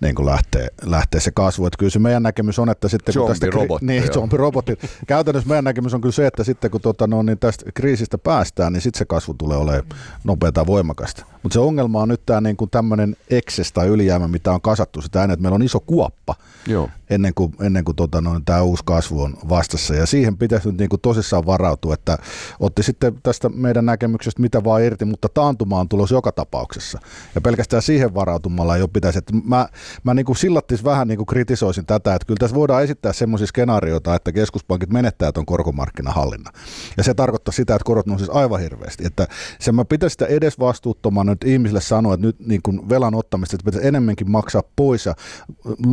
niin 0.00 0.14
kuin 0.14 0.26
lähtee, 0.26 0.68
lähtee 0.82 1.20
se 1.20 1.30
kasvu. 1.30 1.66
Että 1.66 1.78
kyllä 1.78 1.90
se 1.90 1.98
meidän 1.98 2.22
näkemys 2.22 2.58
on, 2.58 2.70
että 2.70 2.88
sitten 2.88 3.14
kun 3.14 3.28
tästä... 3.28 3.46
Robotti, 3.50 3.86
niin, 3.86 4.12
zombirobotit. 4.12 4.78
Käytännössä 5.06 5.48
meidän 5.48 5.64
näkemys 5.64 5.94
on 5.94 6.00
kyllä 6.00 6.12
se, 6.12 6.26
että 6.26 6.44
sitten 6.44 6.70
kun 6.70 6.80
tota, 6.80 7.06
no, 7.06 7.22
niin 7.22 7.38
tästä 7.38 7.72
kriisistä 7.74 8.18
päästään, 8.18 8.72
niin 8.72 8.80
sitten 8.80 8.98
se 8.98 9.04
kasvu 9.04 9.34
tulee 9.34 9.56
olemaan 9.56 9.84
nopeata 10.24 10.66
voimakasta. 10.66 11.24
Mutta 11.42 11.54
se 11.54 11.60
ongelma 11.60 12.02
on 12.02 12.08
nyt 12.08 12.26
tämä 12.26 12.40
niin 12.40 12.56
kuin 12.56 12.70
tämmöinen 12.70 13.16
ekses 13.30 13.72
tai 13.72 13.88
ylijäämä, 13.88 14.28
mitä 14.28 14.52
on 14.52 14.60
kasattu 14.60 15.02
sitä 15.02 15.22
ennen, 15.22 15.34
että 15.34 15.42
meillä 15.42 15.54
on 15.54 15.62
iso 15.62 15.80
kuoppa 15.80 16.34
Joo. 16.66 16.90
ennen 17.10 17.34
kuin, 17.34 17.54
ennen 17.60 17.84
kuin 17.84 17.96
tota, 17.96 18.20
no, 18.20 18.40
tämä 18.44 18.62
uusi 18.62 18.82
kasvu 18.86 19.22
on 19.22 19.36
vastassa. 19.48 19.94
Ja 19.94 20.06
siihen 20.06 20.36
pitäisi 20.36 20.68
nyt 20.68 20.78
niin 20.78 20.88
kuin 20.88 21.00
tosissaan 21.00 21.46
varautua, 21.46 21.94
että 21.94 22.18
otti 22.60 22.82
sitten 22.82 23.20
tästä 23.22 23.48
meidän 23.48 23.86
näkemyksestä 23.86 24.42
mitä 24.42 24.64
vaan 24.64 24.82
irti, 24.82 25.04
mutta 25.04 25.28
taantuma 25.28 25.80
on 25.80 25.88
tulos 25.88 26.10
joka 26.10 26.32
tapauksessa. 26.32 26.98
Ja 27.34 27.40
pelkästään 27.40 27.82
siihen 27.82 28.14
varautumalla 28.14 28.76
jo 28.76 28.88
pitäisi, 28.88 29.18
että 29.18 29.32
mä, 29.44 29.68
mä 30.04 30.14
niin 30.14 30.26
kuin 30.26 30.36
sillattis 30.36 30.84
vähän 30.84 31.08
niin 31.08 31.18
kuin 31.18 31.26
kritisoisin 31.26 31.86
tätä, 31.86 32.14
että 32.14 32.26
kyllä 32.26 32.38
tässä 32.38 32.56
voidaan 32.56 32.84
esittää 32.84 33.12
semmoisia 33.12 33.46
skenaarioita, 33.46 34.14
että 34.14 34.32
keskuspankit 34.32 34.90
menettää 34.90 35.32
tuon 35.32 35.46
korkomarkkinahallinnan. 35.46 36.52
Ja 36.96 37.02
se 37.04 37.14
tarkoittaa 37.14 37.52
sitä, 37.52 37.74
että 37.74 37.84
korot 37.84 38.06
nousisi 38.06 38.30
aivan 38.34 38.60
hirveästi. 38.60 39.06
Että 39.06 39.26
se 39.60 39.72
mä 39.72 39.84
pitäisin 39.84 40.14
sitä 40.14 40.26
edes 40.26 40.58
vastuuttomana 40.58 41.32
nyt 41.32 41.44
ihmisille 41.44 41.80
sanoa, 41.80 42.14
että 42.14 42.26
nyt 42.26 42.36
niin 42.40 42.62
kuin 42.62 42.88
velan 42.88 43.14
ottamista 43.14 43.56
että 43.56 43.64
pitäisi 43.64 43.88
enemmänkin 43.88 44.30
maksaa 44.30 44.62
pois 44.76 45.06
ja 45.06 45.14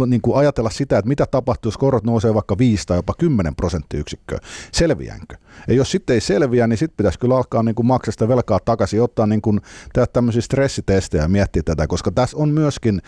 niin 0.06 0.22
kuin 0.22 0.38
ajatella 0.38 0.70
sitä, 0.70 0.98
että 0.98 1.10
mitä 1.10 1.26
tapahtuu, 1.26 1.68
jos 1.68 1.78
korot 1.78 2.04
nousee 2.04 2.34
vaikka 2.34 2.58
5 2.58 2.88
tai 2.88 2.98
jopa 2.98 3.14
10 3.18 3.56
prosenttiyksikköä. 3.56 4.40
Selviänkö? 4.72 5.36
Ja 5.68 5.74
jos 5.74 5.92
sitten 5.92 6.14
ei 6.14 6.22
selviä, 6.22 6.68
niin 6.68 6.78
sitten 6.78 6.98
pitäisi 6.98 7.20
kyllä 7.20 7.38
alkaa 7.38 7.64
niin 7.64 7.76
kuin 7.76 7.86
maksaa 7.86 8.12
sitä 8.12 8.28
velkaa 8.28 8.60
takaisin, 8.66 9.02
ottaa 9.02 9.28
niin 9.28 9.42
kuin, 9.42 9.62
tehdä 9.94 10.08
tämmöisiä 10.08 10.42
stressitestejä 10.42 11.24
ja 11.24 11.30
miettiä 11.30 11.64
tätä, 11.66 11.88
koska 11.88 12.12
tässä 12.12 12.38
on 12.38 12.50
myöskin 12.50 13.02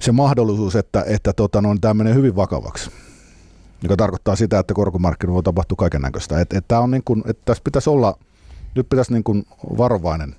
se 0.00 0.12
mahdollisuus, 0.12 0.76
että, 0.76 1.04
että 1.06 1.32
tota, 1.32 1.62
no, 1.62 1.76
tämä 1.80 1.94
menee 1.94 2.14
hyvin 2.14 2.36
vakavaksi 2.36 2.90
joka 3.82 3.96
tarkoittaa 3.96 4.36
sitä, 4.36 4.58
että 4.58 4.74
korkomarkkinoilla 4.74 5.42
tapahtuu 5.42 5.76
kaiken 5.76 6.02
näköistä. 6.02 6.40
Että 6.40 6.58
et, 6.58 6.72
on 6.72 6.90
niin 6.90 7.02
kuin, 7.04 7.22
että 7.26 7.42
tässä 7.44 7.62
pitäisi 7.64 7.90
olla, 7.90 8.18
nyt 8.74 8.88
pitäisi 8.88 9.12
niin 9.12 9.24
kuin 9.24 9.46
varovainen 9.78 10.36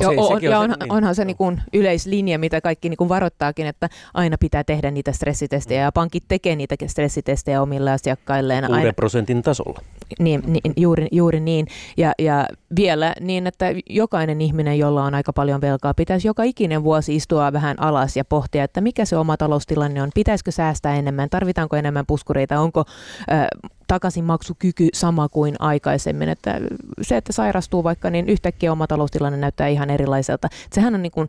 Joo, 0.00 0.28
on, 0.28 0.42
ja 0.42 0.58
on, 0.58 0.70
niin, 0.70 0.92
onhan 0.92 1.14
se 1.14 1.24
niin 1.24 1.36
kuin 1.36 1.60
yleislinja, 1.72 2.38
mitä 2.38 2.60
kaikki 2.60 2.88
niin 2.88 2.96
kuin 2.96 3.08
varoittaakin, 3.08 3.66
että 3.66 3.88
aina 4.14 4.36
pitää 4.40 4.64
tehdä 4.64 4.90
niitä 4.90 5.12
stressitestejä, 5.12 5.82
ja 5.82 5.92
pankit 5.92 6.24
tekee 6.28 6.56
niitä 6.56 6.74
stressitestejä 6.86 7.62
omille 7.62 7.90
asiakkailleen. 7.90 8.64
Kuuden 8.64 8.80
aina. 8.80 8.92
prosentin 8.92 9.42
tasolla. 9.42 9.80
Niin, 10.18 10.42
niin 10.46 10.74
juuri, 10.76 11.06
juuri 11.12 11.40
niin. 11.40 11.66
Ja, 11.96 12.12
ja 12.18 12.46
vielä 12.76 13.14
niin, 13.20 13.46
että 13.46 13.66
jokainen 13.90 14.40
ihminen, 14.40 14.78
jolla 14.78 15.04
on 15.04 15.14
aika 15.14 15.32
paljon 15.32 15.60
velkaa, 15.60 15.94
pitäisi 15.94 16.28
joka 16.28 16.42
ikinen 16.42 16.84
vuosi 16.84 17.16
istua 17.16 17.52
vähän 17.52 17.82
alas 17.82 18.16
ja 18.16 18.24
pohtia, 18.24 18.64
että 18.64 18.80
mikä 18.80 19.04
se 19.04 19.16
oma 19.16 19.36
taloustilanne 19.36 20.02
on, 20.02 20.10
pitäisikö 20.14 20.50
säästää 20.50 20.96
enemmän, 20.96 21.30
tarvitaanko 21.30 21.76
enemmän 21.76 22.06
puskureita, 22.06 22.60
onko 22.60 22.84
äh, 23.32 23.46
takaisinmaksukyky 23.90 24.88
sama 24.94 25.28
kuin 25.28 25.54
aikaisemmin. 25.58 26.28
Että 26.28 26.60
se, 27.02 27.16
että 27.16 27.32
sairastuu 27.32 27.84
vaikka, 27.84 28.10
niin 28.10 28.28
yhtäkkiä 28.28 28.72
oma 28.72 28.86
taloustilanne 28.86 29.38
näyttää 29.38 29.68
ihan 29.68 29.90
erilaiselta. 29.90 30.48
Sehän 30.72 30.94
on 30.94 31.02
niin 31.02 31.12
kuin 31.12 31.28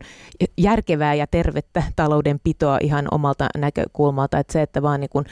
järkevää 0.56 1.14
ja 1.14 1.26
tervettä 1.26 1.82
taloudenpitoa 1.96 2.78
ihan 2.82 3.08
omalta 3.10 3.48
näkökulmalta. 3.58 4.38
Että 4.38 4.52
se, 4.52 4.62
että 4.62 4.82
vaan 4.82 5.00
niin 5.00 5.10
kuin 5.10 5.26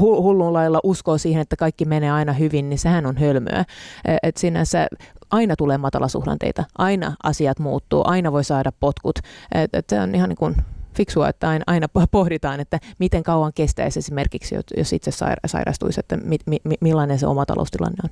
hullun 0.00 0.52
lailla 0.52 0.80
uskoo 0.84 1.18
siihen, 1.18 1.42
että 1.42 1.56
kaikki 1.56 1.84
menee 1.84 2.10
aina 2.10 2.32
hyvin, 2.32 2.68
niin 2.68 2.78
sehän 2.78 3.06
on 3.06 3.16
hölmöä. 3.16 3.64
E, 4.04 4.16
et 4.22 4.36
sinänsä 4.36 4.86
aina 5.30 5.56
tulee 5.56 5.78
matalasuhdanteita, 5.78 6.64
aina 6.78 7.14
asiat 7.22 7.58
muuttuu, 7.58 8.02
aina 8.06 8.32
voi 8.32 8.44
saada 8.44 8.72
potkut. 8.80 9.18
Et, 9.54 9.74
et 9.74 9.84
se 9.88 10.00
on 10.00 10.14
ihan 10.14 10.28
niin 10.28 10.36
kuin 10.36 10.56
fiksua, 10.94 11.28
että 11.28 11.48
aina, 11.48 11.64
aina 11.66 11.86
pohditaan, 12.10 12.60
että 12.60 12.80
miten 12.98 13.22
kauan 13.22 13.52
kestäisi 13.54 13.98
esimerkiksi, 13.98 14.54
jos 14.76 14.92
itse 14.92 15.10
sairastuisi, 15.46 16.00
että 16.00 16.16
mi, 16.16 16.38
mi, 16.46 16.58
millainen 16.80 17.18
se 17.18 17.26
oma 17.26 17.46
taloustilanne 17.46 17.96
on. 18.04 18.10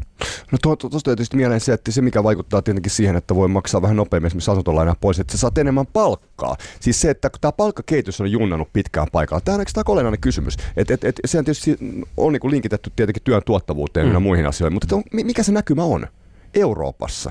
No 0.52 0.58
tuosta 0.62 0.88
to, 0.90 1.00
tietysti 1.00 1.36
mieleen 1.36 1.60
se, 1.60 1.72
että 1.72 1.92
se 1.92 2.02
mikä 2.02 2.22
vaikuttaa 2.24 2.62
tietenkin 2.62 2.90
siihen, 2.90 3.16
että 3.16 3.34
voi 3.34 3.48
maksaa 3.48 3.82
vähän 3.82 3.96
nopeammin 3.96 4.26
esimerkiksi 4.26 4.50
asuntolainaa 4.50 4.96
pois, 5.00 5.18
että 5.18 5.32
sä 5.32 5.38
saat 5.38 5.58
enemmän 5.58 5.86
palkkaa. 5.86 6.56
Siis 6.80 7.00
se, 7.00 7.10
että 7.10 7.30
tämä 7.40 7.52
palkkakehitys 7.52 8.20
on 8.20 8.32
junnannut 8.32 8.72
pitkään 8.72 9.06
paikalla. 9.12 9.40
Tämä 9.40 9.58
on 9.58 9.64
tämä 9.74 9.84
olennainen 9.88 10.20
kysymys. 10.20 10.56
Et, 10.76 10.90
et, 10.90 11.04
et, 11.04 11.20
sehän 11.24 11.44
tietysti 11.44 11.78
on 12.16 12.32
niin 12.32 12.50
linkitetty 12.50 12.92
tietenkin 12.96 13.22
työn 13.22 13.42
tuottavuuteen 13.46 14.06
mm. 14.06 14.12
ja 14.12 14.20
muihin 14.20 14.46
asioihin, 14.46 14.74
mutta 14.74 14.96
on, 14.96 15.02
mikä 15.12 15.42
se 15.42 15.52
näkymä 15.52 15.84
on 15.84 16.06
Euroopassa? 16.54 17.30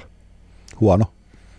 Huono. 0.79 1.05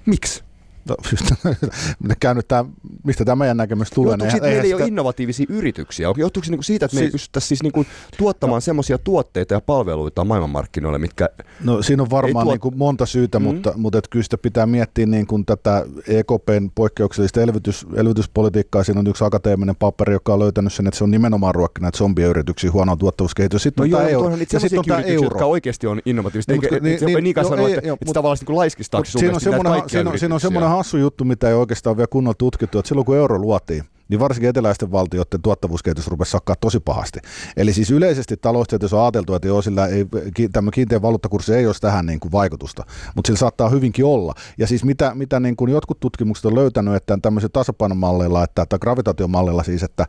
Miksi? 0.06 0.47
No, 0.88 2.14
käynyt 2.20 2.48
tämä 2.48 2.64
mistä 3.04 3.24
tämä 3.24 3.36
meidän 3.36 3.56
näkemys 3.56 3.90
tulee. 3.90 4.10
Johtuuko 4.10 4.30
siitä, 4.30 4.46
meillä 4.46 4.62
ei 4.62 4.68
sitä... 4.68 4.76
ole 4.76 4.88
innovatiivisia 4.88 5.46
yrityksiä? 5.48 6.08
Johtuuko 6.16 6.44
se 6.44 6.50
niinku 6.50 6.62
siitä, 6.62 6.86
että 6.86 6.94
me 6.94 6.98
siis... 6.98 7.08
ei 7.08 7.12
pystyttäisi 7.12 7.48
siis 7.48 7.62
niinku 7.62 7.86
tuottamaan 8.18 8.56
no. 8.56 8.60
semmoisia 8.60 8.98
tuotteita 8.98 9.54
ja 9.54 9.60
palveluita 9.60 10.24
maailmanmarkkinoille, 10.24 10.98
mitkä 10.98 11.28
No 11.64 11.82
siinä 11.82 12.02
on 12.02 12.10
varmaan 12.10 12.46
tuot... 12.46 12.54
niinku 12.54 12.70
monta 12.70 13.06
syytä, 13.06 13.38
mm-hmm. 13.38 13.54
mutta, 13.54 13.72
mutta 13.76 13.98
et 13.98 14.08
kyllä 14.08 14.22
sitä 14.22 14.38
pitää 14.38 14.66
miettiä 14.66 15.06
niinku 15.06 15.40
tätä 15.46 15.86
EKPn 16.08 16.70
poikkeuksellista 16.74 17.40
elvytys, 17.40 17.86
elvytyspolitiikkaa. 17.96 18.84
Siinä 18.84 19.00
on 19.00 19.06
yksi 19.06 19.24
akateeminen 19.24 19.76
paperi, 19.76 20.12
joka 20.12 20.32
on 20.32 20.38
löytänyt 20.38 20.72
sen, 20.72 20.86
että 20.86 20.98
se 20.98 21.04
on 21.04 21.10
nimenomaan 21.10 21.54
ruokki 21.54 21.80
näitä 21.80 21.98
zombiyrityksiä, 21.98 22.72
huonoa 22.72 22.96
tuottavuuskehitys. 22.96 23.62
Sitten 23.62 23.90
no 23.90 23.96
on 23.96 24.02
joo, 24.02 24.10
euro. 24.10 24.36
Ja 24.52 24.60
sitten 24.60 24.78
on 24.78 24.84
tämä 24.84 25.00
euro. 25.00 25.24
jotka 25.24 25.44
oikeasti 25.44 25.86
on 25.86 26.00
innovatiivisia. 26.06 26.52
Niin, 26.52 26.70
niin, 26.70 26.82
niin, 26.82 27.06
niin, 27.06 27.24
niin, 27.24 27.34
sanoa, 27.48 27.68
että, 27.68 27.92
että 27.92 28.12
tavallaan 28.14 28.38
niin 28.48 28.56
laiskistaako 28.56 29.04
siinä 29.04 29.34
on 29.34 29.40
semmoinen, 29.40 29.82
siinä, 29.86 30.10
on, 30.10 30.18
siinä 30.18 30.34
on 30.34 30.40
semmoinen 30.40 30.70
hassu 30.78 30.96
juttu, 30.96 31.24
mitä 31.24 31.48
ei 31.48 31.54
oikeastaan 31.54 31.96
vielä 31.96 32.06
kunnolla 32.06 32.34
tutkittu, 32.38 32.78
että 32.78 32.88
silloin 32.88 33.04
kun 33.04 33.16
euro 33.16 33.38
luotiin, 33.38 33.84
niin 34.08 34.20
varsinkin 34.20 34.50
eteläisten 34.50 34.92
valtioiden 34.92 35.42
tuottavuuskehitys 35.42 36.06
rupesi 36.06 36.30
sakkaa 36.30 36.56
tosi 36.60 36.80
pahasti. 36.80 37.20
Eli 37.56 37.72
siis 37.72 37.90
yleisesti 37.90 38.36
taloustieteessä 38.36 38.96
on 38.96 39.02
ajateltu, 39.02 39.34
että 39.34 39.48
joo, 39.48 39.62
sillä 39.62 39.86
ei, 39.86 40.06
tämä 40.52 40.70
kiinteä 40.70 41.02
valuuttakurssi 41.02 41.54
ei 41.54 41.66
olisi 41.66 41.80
tähän 41.80 42.06
niin 42.06 42.20
kuin 42.20 42.32
vaikutusta, 42.32 42.84
mutta 43.14 43.26
sillä 43.26 43.38
saattaa 43.38 43.68
hyvinkin 43.68 44.04
olla. 44.04 44.34
Ja 44.58 44.66
siis 44.66 44.84
mitä, 44.84 45.14
mitä 45.14 45.40
niin 45.40 45.56
kuin 45.56 45.70
jotkut 45.70 46.00
tutkimukset 46.00 46.44
on 46.44 46.54
löytänyt, 46.54 46.94
että 46.94 47.18
tämmöisellä 47.22 47.52
tasapainomalleilla, 47.52 48.44
että, 48.44 48.62
että 48.62 48.78
gravitaatiomalleilla 48.78 49.62
siis, 49.62 49.82
että, 49.82 50.06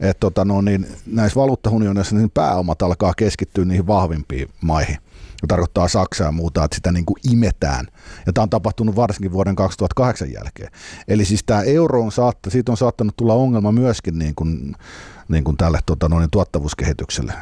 että 0.00 0.20
tota, 0.20 0.44
no, 0.44 0.60
niin, 0.60 0.86
näissä 1.06 1.40
valuuttaunionissa 1.40 2.16
niin 2.16 2.30
pääomat 2.30 2.82
alkaa 2.82 3.12
keskittyä 3.16 3.64
niihin 3.64 3.86
vahvimpiin 3.86 4.48
maihin 4.60 4.98
tarkoittaa 5.48 5.88
Saksaa 5.88 6.26
ja 6.26 6.32
muuta, 6.32 6.64
että 6.64 6.74
sitä 6.74 6.92
niin 6.92 7.06
kuin 7.06 7.16
imetään. 7.32 7.86
Ja 8.26 8.32
tämä 8.32 8.42
on 8.42 8.50
tapahtunut 8.50 8.96
varsinkin 8.96 9.32
vuoden 9.32 9.56
2008 9.56 10.32
jälkeen. 10.32 10.70
Eli 11.08 11.24
siis 11.24 11.44
tämä 11.44 11.62
euro 11.62 12.02
on 12.02 12.12
saatta, 12.12 12.50
siitä 12.50 12.72
on 12.72 12.76
saattanut 12.76 13.16
tulla 13.16 13.34
ongelma 13.34 13.72
myöskin 13.72 14.18
niin 14.18 14.34
kuin, 14.34 14.76
niin 15.28 15.44
kuin 15.44 15.56
tälle 15.56 15.78
tota, 15.86 16.08
noin, 16.08 16.30
tuottavuuskehitykselle. 16.30 17.32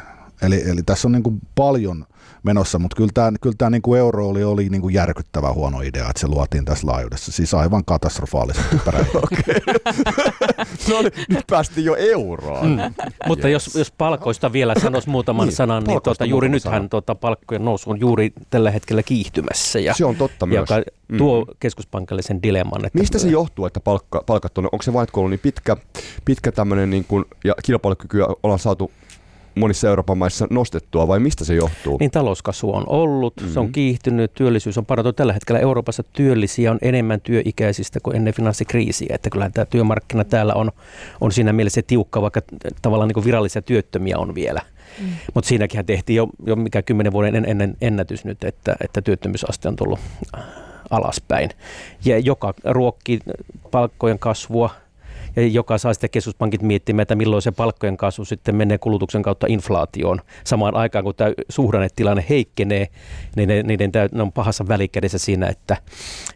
Eli, 0.41 0.69
eli 0.69 0.83
tässä 0.83 1.07
on 1.07 1.11
niin 1.11 1.23
kuin 1.23 1.41
paljon 1.55 2.05
menossa, 2.43 2.79
mutta 2.79 2.95
kyllä 2.95 3.09
tämä, 3.13 3.31
kyllä 3.41 3.55
tämä 3.57 3.69
niin 3.69 3.81
kuin 3.81 3.99
euro 3.99 4.29
oli, 4.29 4.43
oli 4.43 4.69
niin 4.69 4.81
kuin 4.81 4.93
järkyttävä 4.93 5.53
huono 5.53 5.81
idea, 5.81 6.09
että 6.09 6.19
se 6.19 6.27
luotiin 6.27 6.65
tässä 6.65 6.87
laajuudessa. 6.87 7.31
Siis 7.31 7.53
aivan 7.53 7.85
katastrofaalisesti 7.85 8.75
no 10.89 11.01
niin, 11.01 11.13
nyt 11.29 11.47
päästiin 11.47 11.85
jo 11.85 11.95
euroon. 11.95 12.69
Mm. 12.69 12.77
Mutta 13.27 13.47
yes. 13.47 13.65
jos, 13.65 13.75
jos 13.75 13.91
palkoista 13.91 14.53
vielä 14.53 14.73
sanoisi 14.81 15.09
muutaman 15.09 15.47
niin, 15.47 15.55
sanan, 15.55 15.83
niin 15.83 16.01
tuota, 16.03 16.25
juuri 16.25 16.49
nythän 16.49 16.89
tuota, 16.89 17.15
palkkojen 17.15 17.65
nousu 17.65 17.89
on 17.89 17.99
juuri 17.99 18.33
tällä 18.49 18.71
hetkellä 18.71 19.03
kiihtymässä. 19.03 19.79
Ja, 19.79 19.93
se 19.93 20.05
on 20.05 20.15
totta 20.15 20.45
myös. 20.45 20.59
Joka 20.59 20.81
mm. 21.07 21.17
tuo 21.17 21.45
keskuspankallisen 21.59 22.43
dilemman. 22.43 22.85
Että 22.85 22.99
Mistä 22.99 23.19
se 23.19 23.27
johtuu, 23.27 23.65
että 23.65 23.79
palkka, 23.79 24.23
palkat 24.25 24.57
on, 24.57 24.69
onko 24.71 24.83
se 24.83 24.93
vain, 24.93 25.07
niin 25.29 25.39
pitkä, 25.39 25.77
pitkä 26.25 26.51
tämmöinen 26.51 26.89
niin 26.89 27.05
kuin, 27.05 27.25
ja 27.43 27.53
kilpailukykyä 27.63 28.27
ollaan 28.43 28.59
saatu 28.59 28.91
monissa 29.55 29.87
Euroopan 29.87 30.17
maissa 30.17 30.47
nostettua 30.49 31.07
vai 31.07 31.19
mistä 31.19 31.45
se 31.45 31.55
johtuu? 31.55 31.97
Niin 31.99 32.11
talouskasvu 32.11 32.75
on 32.75 32.83
ollut, 32.87 33.33
mm-hmm. 33.37 33.53
se 33.53 33.59
on 33.59 33.65
mm-hmm. 33.65 33.73
kiihtynyt, 33.73 34.33
työllisyys 34.33 34.77
on 34.77 34.85
parantunut. 34.85 35.15
Tällä 35.15 35.33
hetkellä 35.33 35.59
Euroopassa 35.59 36.03
työllisiä 36.03 36.71
on 36.71 36.77
enemmän 36.81 37.21
työikäisistä 37.21 37.99
kuin 38.03 38.15
ennen 38.15 38.33
finanssikriisiä. 38.33 39.15
Että 39.15 39.29
kyllähän 39.29 39.51
tämä 39.51 39.65
työmarkkina 39.65 40.23
täällä 40.23 40.53
on, 40.53 40.71
on 41.21 41.31
siinä 41.31 41.53
mielessä 41.53 41.81
tiukka, 41.81 42.21
vaikka 42.21 42.41
tavallaan 42.81 43.11
niin 43.15 43.25
virallisia 43.25 43.61
työttömiä 43.61 44.17
on 44.17 44.35
vielä. 44.35 44.61
Mm. 44.99 45.07
Mutta 45.33 45.47
siinäkin 45.47 45.85
tehtiin 45.85 46.17
jo, 46.17 46.27
jo 46.45 46.55
mikä 46.55 46.81
kymmenen 46.81 47.11
vuoden 47.13 47.35
en, 47.35 47.45
ennen 47.45 47.77
ennätys 47.81 48.25
nyt, 48.25 48.43
että, 48.43 48.75
että 48.83 49.01
työttömyysaste 49.01 49.67
on 49.67 49.75
tullut 49.75 49.99
alaspäin. 50.89 51.49
Ja 52.05 52.19
joka 52.19 52.53
ruokkii 52.65 53.19
palkkojen 53.71 54.19
kasvua, 54.19 54.69
joka 55.35 55.77
saa 55.77 55.93
sitten 55.93 56.09
keskuspankit 56.09 56.61
miettimään, 56.61 57.01
että 57.01 57.15
milloin 57.15 57.41
se 57.41 57.51
palkkojen 57.51 57.97
kasvu 57.97 58.25
sitten 58.25 58.55
menee 58.55 58.77
kulutuksen 58.77 59.21
kautta 59.21 59.47
inflaatioon. 59.49 60.21
Samaan 60.43 60.75
aikaan, 60.75 61.03
kun 61.03 61.15
tämä 61.15 61.31
suhdannetilanne 61.49 62.25
heikkenee, 62.29 62.87
niin 63.35 63.49
ne, 63.49 63.63
niiden 63.63 63.91
täy, 63.91 64.09
ne 64.11 64.21
on 64.21 64.31
pahassa 64.31 64.67
välikädessä 64.67 65.17
siinä, 65.17 65.47
että, 65.47 65.77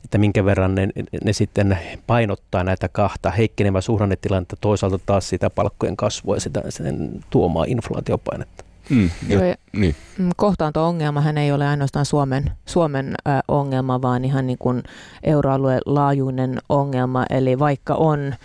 että 0.03 0.17
minkä 0.17 0.45
verran 0.45 0.75
ne, 0.75 0.89
ne 1.23 1.33
sitten 1.33 1.77
painottaa 2.07 2.63
näitä 2.63 2.89
kahta 2.89 3.31
heikkenevää 3.31 3.81
suhdannetilannetta, 3.81 4.55
toisaalta 4.61 4.99
taas 5.05 5.29
sitä 5.29 5.49
palkkojen 5.49 5.97
kasvua 5.97 6.35
ja 6.35 6.41
sitä 6.41 6.63
sen 6.69 7.23
tuomaa 7.29 7.65
inflaatiopainetta. 7.67 8.65
Mm, 8.89 9.09
Joo, 9.29 9.43
ja, 9.43 9.55
niin. 9.73 9.95
Mm, 10.17 10.29
kohtaanto-ongelmahan 10.35 11.37
ei 11.37 11.51
ole 11.51 11.67
ainoastaan 11.67 12.05
Suomen, 12.05 12.51
Suomen 12.65 13.15
äh, 13.27 13.39
ongelma, 13.47 14.01
vaan 14.01 14.25
ihan 14.25 14.47
niin 14.47 14.57
kuin 14.57 14.83
euroalueen 15.23 15.81
laajuinen 15.85 16.59
ongelma. 16.69 17.25
Eli 17.29 17.59
vaikka 17.59 17.95
on 17.95 18.35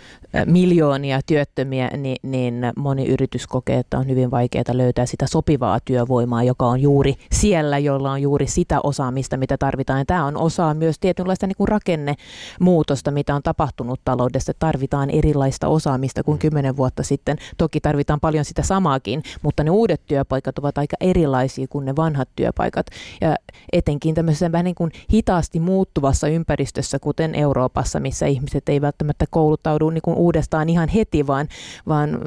miljoonia 0.45 1.19
työttömiä, 1.25 1.89
niin, 1.97 2.17
niin 2.23 2.71
moni 2.77 3.07
yritys 3.07 3.47
kokee, 3.47 3.77
että 3.77 3.97
on 3.97 4.07
hyvin 4.07 4.31
vaikeaa 4.31 4.63
löytää 4.71 5.05
sitä 5.05 5.27
sopivaa 5.27 5.79
työvoimaa, 5.85 6.43
joka 6.43 6.65
on 6.65 6.81
juuri 6.81 7.15
siellä, 7.31 7.77
jolla 7.77 8.11
on 8.11 8.21
juuri 8.21 8.47
sitä 8.47 8.79
osaamista, 8.83 9.37
mitä 9.37 9.57
tarvitaan. 9.57 9.99
Ja 9.99 10.05
tämä 10.05 10.25
on 10.25 10.37
osa 10.37 10.73
myös 10.73 10.99
tietynlaista 10.99 11.47
niin 11.47 11.57
kuin 11.57 11.67
rakennemuutosta, 11.67 13.11
mitä 13.11 13.35
on 13.35 13.43
tapahtunut 13.43 13.99
taloudessa. 14.05 14.53
Tarvitaan 14.59 15.09
erilaista 15.09 15.67
osaamista 15.67 16.23
kuin 16.23 16.39
kymmenen 16.39 16.77
vuotta 16.77 17.03
sitten. 17.03 17.37
Toki 17.57 17.81
tarvitaan 17.81 18.19
paljon 18.19 18.45
sitä 18.45 18.61
samaakin, 18.61 19.23
mutta 19.41 19.63
ne 19.63 19.69
uudet 19.69 20.01
työpaikat 20.05 20.59
ovat 20.59 20.77
aika 20.77 20.97
erilaisia 20.99 21.67
kuin 21.69 21.85
ne 21.85 21.95
vanhat 21.95 22.29
työpaikat. 22.35 22.87
Ja 23.21 23.35
etenkin 23.73 24.15
tämmöisessä 24.15 24.51
vähän 24.51 24.65
niin 24.65 24.75
kuin 24.75 24.91
hitaasti 25.13 25.59
muuttuvassa 25.59 26.27
ympäristössä, 26.27 26.99
kuten 26.99 27.35
Euroopassa, 27.35 27.99
missä 27.99 28.25
ihmiset 28.25 28.69
ei 28.69 28.81
välttämättä 28.81 29.25
kouluttaudu 29.29 29.89
niin 29.89 30.01
kuin 30.01 30.17
uudestaan 30.21 30.69
ihan 30.69 30.89
heti, 30.89 31.27
vaan, 31.27 31.47
vaan 31.87 32.19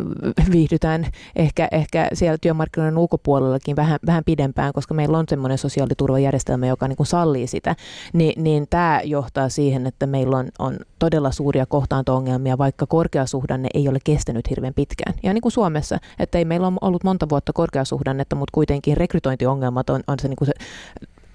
viihdytään 0.52 1.06
ehkä, 1.36 1.68
ehkä 1.72 2.08
siellä 2.14 2.38
työmarkkinoiden 2.40 2.98
ulkopuolellakin 2.98 3.76
vähän, 3.76 3.98
vähän 4.06 4.24
pidempään, 4.24 4.72
koska 4.72 4.94
meillä 4.94 5.18
on 5.18 5.24
semmoinen 5.28 5.58
sosiaaliturvajärjestelmä, 5.58 6.66
joka 6.66 6.88
niin 6.88 6.96
kuin 6.96 7.06
sallii 7.06 7.46
sitä, 7.46 7.76
Ni, 8.12 8.32
niin 8.36 8.66
tämä 8.70 9.00
johtaa 9.04 9.48
siihen, 9.48 9.86
että 9.86 10.06
meillä 10.06 10.36
on, 10.36 10.48
on 10.58 10.78
todella 10.98 11.30
suuria 11.30 11.66
kohtaanto-ongelmia, 11.66 12.58
vaikka 12.58 12.86
korkeasuhdanne 12.86 13.68
ei 13.74 13.88
ole 13.88 13.98
kestänyt 14.04 14.50
hirveän 14.50 14.74
pitkään. 14.74 15.14
Ja 15.22 15.32
niin 15.32 15.42
kuin 15.42 15.52
Suomessa, 15.52 15.98
että 16.18 16.38
ei 16.38 16.44
meillä 16.44 16.66
on 16.66 16.78
ollut 16.80 17.04
monta 17.04 17.28
vuotta 17.28 17.52
korkeasuhdannetta, 17.52 18.36
mutta 18.36 18.52
kuitenkin 18.54 18.96
rekrytointiongelmat 18.96 19.90
on, 19.90 20.00
on 20.06 20.18
se, 20.18 20.28
niin 20.28 20.36
kuin 20.36 20.46
se 20.46 20.52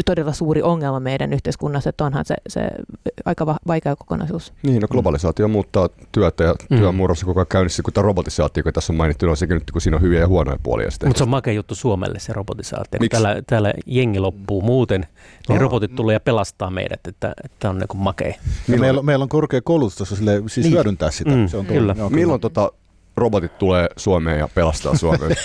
todella 0.05 0.33
suuri 0.33 0.61
ongelma 0.61 0.99
meidän 0.99 1.33
yhteiskunnassa, 1.33 1.89
että 1.89 2.05
onhan 2.05 2.25
se, 2.25 2.35
se 2.47 2.61
aika 3.25 3.45
va- 3.45 3.59
vaikea 3.67 3.95
kokonaisuus. 3.95 4.53
Niin, 4.63 4.81
no 4.81 4.87
globalisaatio 4.87 5.47
mm. 5.47 5.51
muuttaa 5.51 5.89
työtä 6.11 6.43
ja 6.43 6.55
mm. 6.69 6.77
työmurrossa 6.77 7.25
koko 7.25 7.39
ajan 7.39 7.47
käynnissä, 7.47 7.83
kun 7.83 7.93
tämä 7.93 8.05
robotisaatio, 8.05 8.63
kun 8.63 8.73
tässä 8.73 8.93
on 8.93 8.97
mainittu, 8.97 9.25
no 9.25 9.35
sekin 9.35 9.53
nyt, 9.53 9.71
kun 9.71 9.81
siinä 9.81 9.97
on 9.97 10.01
hyviä 10.01 10.19
ja 10.19 10.27
huonoja 10.27 10.59
puolia. 10.63 10.89
Mutta 11.05 11.17
se 11.17 11.23
on 11.23 11.29
makea 11.29 11.53
juttu 11.53 11.75
Suomelle 11.75 12.19
se 12.19 12.33
robotisaatio. 12.33 12.99
Kun 12.99 13.09
täällä, 13.09 13.41
täällä 13.47 13.73
jengi 13.85 14.19
loppuu 14.19 14.61
muuten, 14.61 15.07
niin 15.47 15.57
oh. 15.57 15.61
robotit 15.61 15.95
tulee 15.95 16.13
ja 16.13 16.19
pelastaa 16.19 16.69
meidät, 16.69 17.07
että, 17.07 17.33
että 17.43 17.69
on 17.69 17.77
niin 17.77 17.87
makea. 17.95 18.33
Niin 18.67 18.79
meillä, 18.79 19.01
meillä 19.03 19.23
on 19.23 19.29
korkea 19.29 19.61
koulutus 19.61 20.09
sille, 20.09 20.43
siis 20.47 20.65
niin. 20.65 20.73
hyödyntää 20.73 21.11
sitä. 21.11 21.31
Mm, 21.31 21.47
se 21.47 21.57
on 21.57 21.65
kyllä. 21.65 21.95
Joo, 21.97 22.09
Milloin 22.09 22.41
tota, 22.41 22.71
robotit 23.19 23.57
tulee 23.57 23.87
Suomeen 23.97 24.39
ja 24.39 24.47
pelastaa 24.55 24.97
Suomeen. 24.97 25.35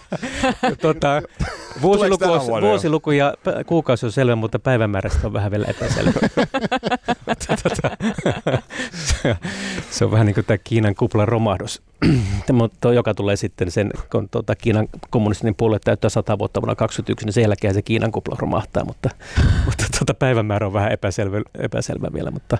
tota, 0.80 1.22
vuosiluku, 1.82 2.24
on, 2.32 2.62
vuosiluku 2.62 3.10
ja 3.10 3.34
kuukausi 3.66 4.06
on 4.06 4.12
selvä, 4.12 4.36
mutta 4.36 4.58
päivämäärästä 4.58 5.26
on 5.26 5.32
vähän 5.32 5.50
vielä 5.50 5.66
epäselvä. 5.66 6.12
tota, 7.46 7.90
se 9.90 10.04
on 10.04 10.10
vähän 10.10 10.26
niin 10.26 10.34
kuin 10.34 10.44
tämä 10.44 10.58
Kiinan 10.58 10.94
kuplan 10.94 11.28
romahdus. 11.28 11.82
Mutta 12.52 12.92
joka 12.92 13.14
tulee 13.14 13.36
sitten 13.36 13.70
sen, 13.70 13.90
kun 14.12 14.28
tuota, 14.28 14.54
Kiinan 14.54 14.88
kommunistinen 15.10 15.54
puolue 15.54 15.78
täyttää 15.78 16.10
100 16.10 16.38
vuotta 16.38 16.60
vuonna 16.60 16.74
2021, 16.74 17.26
niin 17.26 17.32
sen 17.32 17.42
jälkeen 17.42 17.74
se 17.74 17.82
Kiinan 17.82 18.12
kupla 18.12 18.36
romahtaa, 18.38 18.84
mutta, 18.84 19.10
mutta 19.66 19.84
tuota, 19.98 20.14
päivämäärä 20.14 20.66
on 20.66 20.72
vähän 20.72 20.92
epäselvä, 20.92 21.40
epäselvä 21.58 22.08
vielä, 22.12 22.30
mutta, 22.30 22.58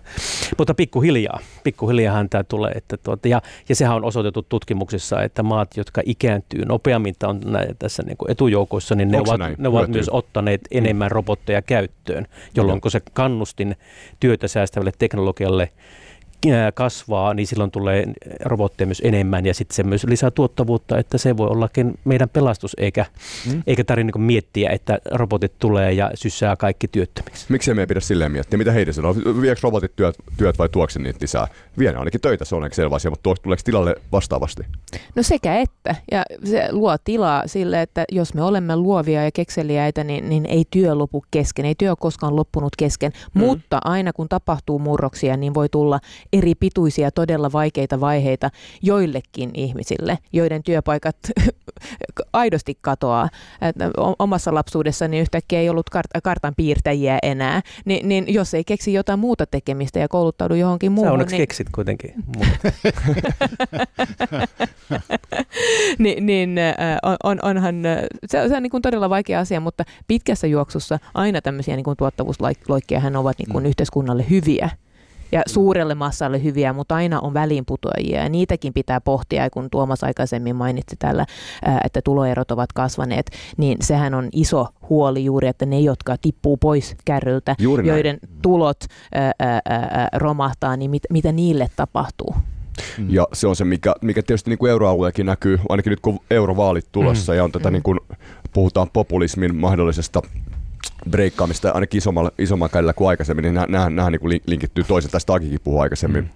mutta 0.58 0.74
pikkuhiljaa, 0.74 1.38
pikkuhiljaahan 1.64 2.28
tämä 2.28 2.44
tulee, 2.44 2.72
että 2.72 2.96
tuota, 2.96 3.28
ja, 3.28 3.42
ja 3.68 3.76
sehän 3.76 3.96
on 3.96 4.04
osoitettu 4.04 4.42
tutkimuksissa, 4.42 5.22
että 5.22 5.42
maat, 5.42 5.76
jotka 5.76 6.02
ikääntyy 6.04 6.64
nopeammin 6.64 7.14
on 7.22 7.40
näin, 7.44 7.76
tässä 7.78 8.02
niin 8.02 8.16
kuin 8.16 8.30
etujoukoissa, 8.30 8.94
niin 8.94 9.10
ne 9.10 9.18
Onko 9.18 9.30
ovat, 9.30 9.58
ne 9.58 9.68
ovat 9.68 9.88
myös 9.88 10.08
ottaneet 10.08 10.60
mm. 10.60 10.78
enemmän 10.78 11.10
robotteja 11.10 11.62
käyttöön, 11.62 12.26
jolloin 12.54 12.80
kun 12.80 12.90
se 12.90 13.00
kannustin 13.12 13.76
työtä 14.20 14.48
säästävälle 14.48 14.92
teknologialle 14.98 15.70
kasvaa, 16.74 17.34
niin 17.34 17.46
silloin 17.46 17.70
tulee 17.70 18.04
robotteja 18.44 18.86
myös 18.86 19.02
enemmän 19.04 19.46
ja 19.46 19.54
sitten 19.54 19.76
se 19.76 19.82
myös 19.82 20.04
lisää 20.04 20.30
tuottavuutta, 20.30 20.98
että 20.98 21.18
se 21.18 21.36
voi 21.36 21.48
ollakin 21.48 21.94
meidän 22.04 22.28
pelastus, 22.28 22.76
eikä, 22.78 23.06
mm. 23.52 23.62
eikä 23.66 23.84
tarvitse 23.84 24.12
niin 24.12 24.26
miettiä, 24.26 24.70
että 24.70 24.98
robotit 25.10 25.52
tulee 25.58 25.92
ja 25.92 26.10
syssää 26.14 26.56
kaikki 26.56 26.88
työttömiksi. 26.88 27.46
Miksi 27.48 27.74
me 27.74 27.82
ei 27.82 27.86
pidä 27.86 28.00
silleen 28.00 28.32
miettiä? 28.32 28.58
Mitä 28.58 28.72
heidän 28.72 28.94
sanoo? 28.94 29.14
Viekö 29.40 29.60
robotit 29.62 29.96
työt, 29.96 30.16
työt 30.36 30.58
vai 30.58 30.68
tuoksen 30.68 31.02
niitä 31.02 31.18
lisää? 31.22 31.48
Vie 31.78 31.88
ainakin 31.88 32.20
töitä, 32.20 32.44
se 32.44 32.54
on 32.54 32.68
selvä 32.72 32.94
asia, 32.94 33.10
mutta 33.10 33.34
tuleeko 33.42 33.62
tilalle 33.64 33.94
vastaavasti? 34.12 34.62
No 35.14 35.22
sekä 35.22 35.60
että. 35.60 35.94
Ja 36.12 36.22
se 36.44 36.68
luo 36.72 36.96
tilaa 37.04 37.42
sille, 37.46 37.82
että 37.82 38.04
jos 38.12 38.34
me 38.34 38.42
olemme 38.42 38.76
luovia 38.76 39.24
ja 39.24 39.30
kekseliäitä, 39.32 40.04
niin, 40.04 40.28
niin 40.28 40.46
ei 40.46 40.64
työ 40.70 40.94
lopu 40.94 41.24
kesken. 41.30 41.64
Ei 41.64 41.74
työ 41.78 41.96
koskaan 41.96 42.36
loppunut 42.36 42.76
kesken, 42.78 43.12
mm. 43.34 43.40
mutta 43.40 43.78
aina 43.84 44.12
kun 44.12 44.28
tapahtuu 44.28 44.78
murroksia, 44.78 45.36
niin 45.36 45.54
voi 45.54 45.68
tulla 45.68 46.00
eri 46.34 46.54
pituisia 46.54 47.10
todella 47.10 47.52
vaikeita 47.52 48.00
vaiheita 48.00 48.50
joillekin 48.82 49.50
ihmisille, 49.54 50.18
joiden 50.32 50.62
työpaikat 50.62 51.16
aidosti 52.32 52.78
katoaa. 52.80 53.28
Omassa 54.18 54.54
lapsuudessani 54.54 55.18
yhtäkkiä 55.18 55.60
ei 55.60 55.68
ollut 55.68 55.90
kart- 55.96 56.20
kartan 56.22 56.54
piirtäjiä 56.56 57.18
enää, 57.22 57.62
Ni, 57.84 58.00
niin 58.02 58.24
jos 58.28 58.54
ei 58.54 58.64
keksi 58.64 58.92
jotain 58.92 59.18
muuta 59.18 59.46
tekemistä 59.46 59.98
ja 59.98 60.08
kouluttaudu 60.08 60.54
johonkin 60.54 60.92
muuhun. 60.92 61.08
Sä 61.08 61.12
onneksi 61.12 61.36
niin... 61.36 61.42
keksit 61.42 61.66
kuitenkin. 61.74 62.14
Ni, 65.98 66.16
niin 66.20 66.56
on, 67.02 67.16
on, 67.22 67.38
onhan, 67.42 67.74
se, 68.26 68.48
se 68.48 68.56
on 68.56 68.62
niin 68.62 68.70
kuin 68.70 68.82
todella 68.82 69.10
vaikea 69.10 69.40
asia, 69.40 69.60
mutta 69.60 69.84
pitkässä 70.06 70.46
juoksussa 70.46 70.98
aina 71.14 71.42
tämmöisiä 71.42 71.76
niin 71.76 71.84
kuin 71.84 71.96
tuottavuusloikkia 71.96 73.02
ovat 73.18 73.38
niin 73.38 73.48
kuin 73.52 73.64
mm. 73.64 73.68
yhteiskunnalle 73.68 74.26
hyviä 74.30 74.70
ja 75.32 75.42
suurelle 75.46 75.94
massalle 75.94 76.42
hyviä, 76.42 76.72
mutta 76.72 76.94
aina 76.94 77.20
on 77.20 77.34
väliinputoajia 77.34 78.22
ja 78.22 78.28
niitäkin 78.28 78.72
pitää 78.72 79.00
pohtia. 79.00 79.50
kun 79.50 79.70
Tuomas 79.70 80.04
aikaisemmin 80.04 80.56
mainitsi 80.56 80.96
täällä, 80.98 81.26
että 81.84 82.02
tuloerot 82.02 82.50
ovat 82.50 82.72
kasvaneet, 82.72 83.30
niin 83.56 83.78
sehän 83.80 84.14
on 84.14 84.28
iso 84.32 84.66
huoli 84.88 85.24
juuri, 85.24 85.48
että 85.48 85.66
ne, 85.66 85.80
jotka 85.80 86.16
tippuu 86.20 86.56
pois 86.56 86.96
kärryltä, 87.04 87.56
juuri 87.58 87.88
joiden 87.88 88.18
näin. 88.22 88.42
tulot 88.42 88.84
ää, 89.14 89.32
ää, 89.40 90.08
romahtaa, 90.14 90.76
niin 90.76 90.90
mit, 90.90 91.02
mitä 91.10 91.32
niille 91.32 91.68
tapahtuu? 91.76 92.34
Mm. 92.98 93.06
Ja 93.10 93.28
se 93.32 93.46
on 93.46 93.56
se, 93.56 93.64
mikä, 93.64 93.94
mikä 94.02 94.22
tietysti 94.22 94.50
niin 94.50 94.58
kuin 94.58 94.70
euroalueekin 94.70 95.26
näkyy, 95.26 95.58
ainakin 95.68 95.90
nyt 95.90 96.00
kun 96.00 96.20
eurovaalit 96.30 96.86
tulossa 96.92 97.32
mm. 97.32 97.36
ja 97.36 97.44
on 97.44 97.52
tätä 97.52 97.70
mm. 97.70 97.72
niin 97.72 97.82
kuin, 97.82 98.00
puhutaan 98.52 98.90
populismin 98.92 99.56
mahdollisesta 99.56 100.22
breikkaamista 101.10 101.70
ainakin 101.70 101.98
isommalla, 101.98 102.30
isommalla 102.38 102.72
kädellä 102.72 102.92
kuin 102.92 103.08
aikaisemmin, 103.08 103.42
niin 103.42 103.54
nämä, 103.54 103.90
nämä 103.90 104.10
niin 104.10 104.42
linkittyy 104.46 104.84
toisen, 104.84 105.10
tästä 105.10 105.32
Takikin 105.32 105.60
puhui 105.64 105.80
aikaisemmin. 105.80 106.24
Mm. 106.24 106.30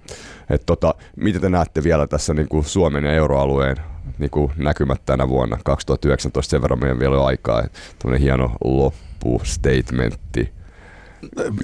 Et 0.51 0.63
tota, 0.67 0.95
miten 1.17 1.41
te 1.41 1.49
näette 1.49 1.85
vielä 1.85 2.07
tässä 2.07 2.35
niin 2.35 2.49
kuin 2.49 2.65
Suomen 2.65 3.05
ja 3.05 3.13
euroalueen 3.13 3.77
niin 4.19 4.31
kuin 4.31 4.53
näkymät 4.57 5.03
tänä 5.07 5.29
vuonna 5.29 5.59
2019, 5.65 6.51
sen 6.51 6.63
verran 6.63 6.81
meidän 6.81 7.01
vielä 7.01 7.21
on 7.21 7.27
aikaa, 7.27 7.65
tämmöinen 7.99 8.23
hieno 8.23 8.53
loppustatementti 8.65 10.58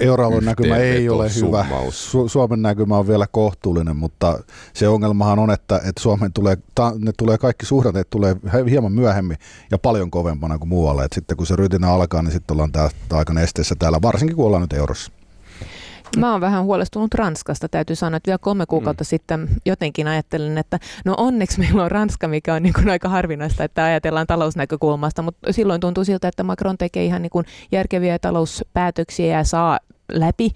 Euroalueen 0.00 0.44
näkymä 0.44 0.76
ei 0.76 1.08
ole 1.08 1.30
hyvä. 1.34 1.66
Su- 1.88 2.28
Suomen 2.28 2.62
näkymä 2.62 2.98
on 2.98 3.08
vielä 3.08 3.26
kohtuullinen, 3.26 3.96
mutta 3.96 4.38
se 4.72 4.88
ongelmahan 4.88 5.38
on, 5.38 5.50
että, 5.50 5.76
että 5.76 6.02
Suomen 6.02 6.32
tulee, 6.32 6.58
ta, 6.74 6.92
ne 6.98 7.12
tulee 7.18 7.38
kaikki 7.38 7.66
suhdanteet 7.66 8.10
tulee 8.10 8.36
hieman 8.70 8.92
myöhemmin 8.92 9.36
ja 9.70 9.78
paljon 9.78 10.10
kovempana 10.10 10.58
kuin 10.58 10.68
muualle. 10.68 11.04
Et 11.04 11.12
sitten 11.12 11.36
kun 11.36 11.46
se 11.46 11.56
rytinä 11.56 11.88
alkaa, 11.88 12.22
niin 12.22 12.32
sitten 12.32 12.54
ollaan 12.54 12.72
tää, 12.72 12.88
aikana 13.12 13.40
esteessä 13.40 13.74
täällä, 13.78 14.02
varsinkin 14.02 14.36
kun 14.36 14.46
ollaan 14.46 14.62
nyt 14.62 14.72
eurossa. 14.72 15.12
Mä 16.16 16.32
oon 16.32 16.40
vähän 16.40 16.64
huolestunut 16.64 17.14
Ranskasta, 17.14 17.68
täytyy 17.68 17.96
sanoa, 17.96 18.16
että 18.16 18.28
vielä 18.28 18.38
kolme 18.38 18.66
kuukautta 18.66 19.04
mm. 19.04 19.06
sitten 19.06 19.48
jotenkin 19.66 20.08
ajattelin, 20.08 20.58
että 20.58 20.78
no 21.04 21.14
onneksi 21.18 21.58
meillä 21.58 21.84
on 21.84 21.90
Ranska, 21.90 22.28
mikä 22.28 22.54
on 22.54 22.62
niin 22.62 22.72
kuin 22.74 22.90
aika 22.90 23.08
harvinaista, 23.08 23.64
että 23.64 23.84
ajatellaan 23.84 24.26
talousnäkökulmasta, 24.26 25.22
mutta 25.22 25.52
silloin 25.52 25.80
tuntuu 25.80 26.04
siltä, 26.04 26.28
että 26.28 26.42
Macron 26.42 26.78
tekee 26.78 27.04
ihan 27.04 27.22
niin 27.22 27.30
kuin 27.30 27.46
järkeviä 27.72 28.18
talouspäätöksiä 28.18 29.38
ja 29.38 29.44
saa 29.44 29.78
läpi, 30.12 30.50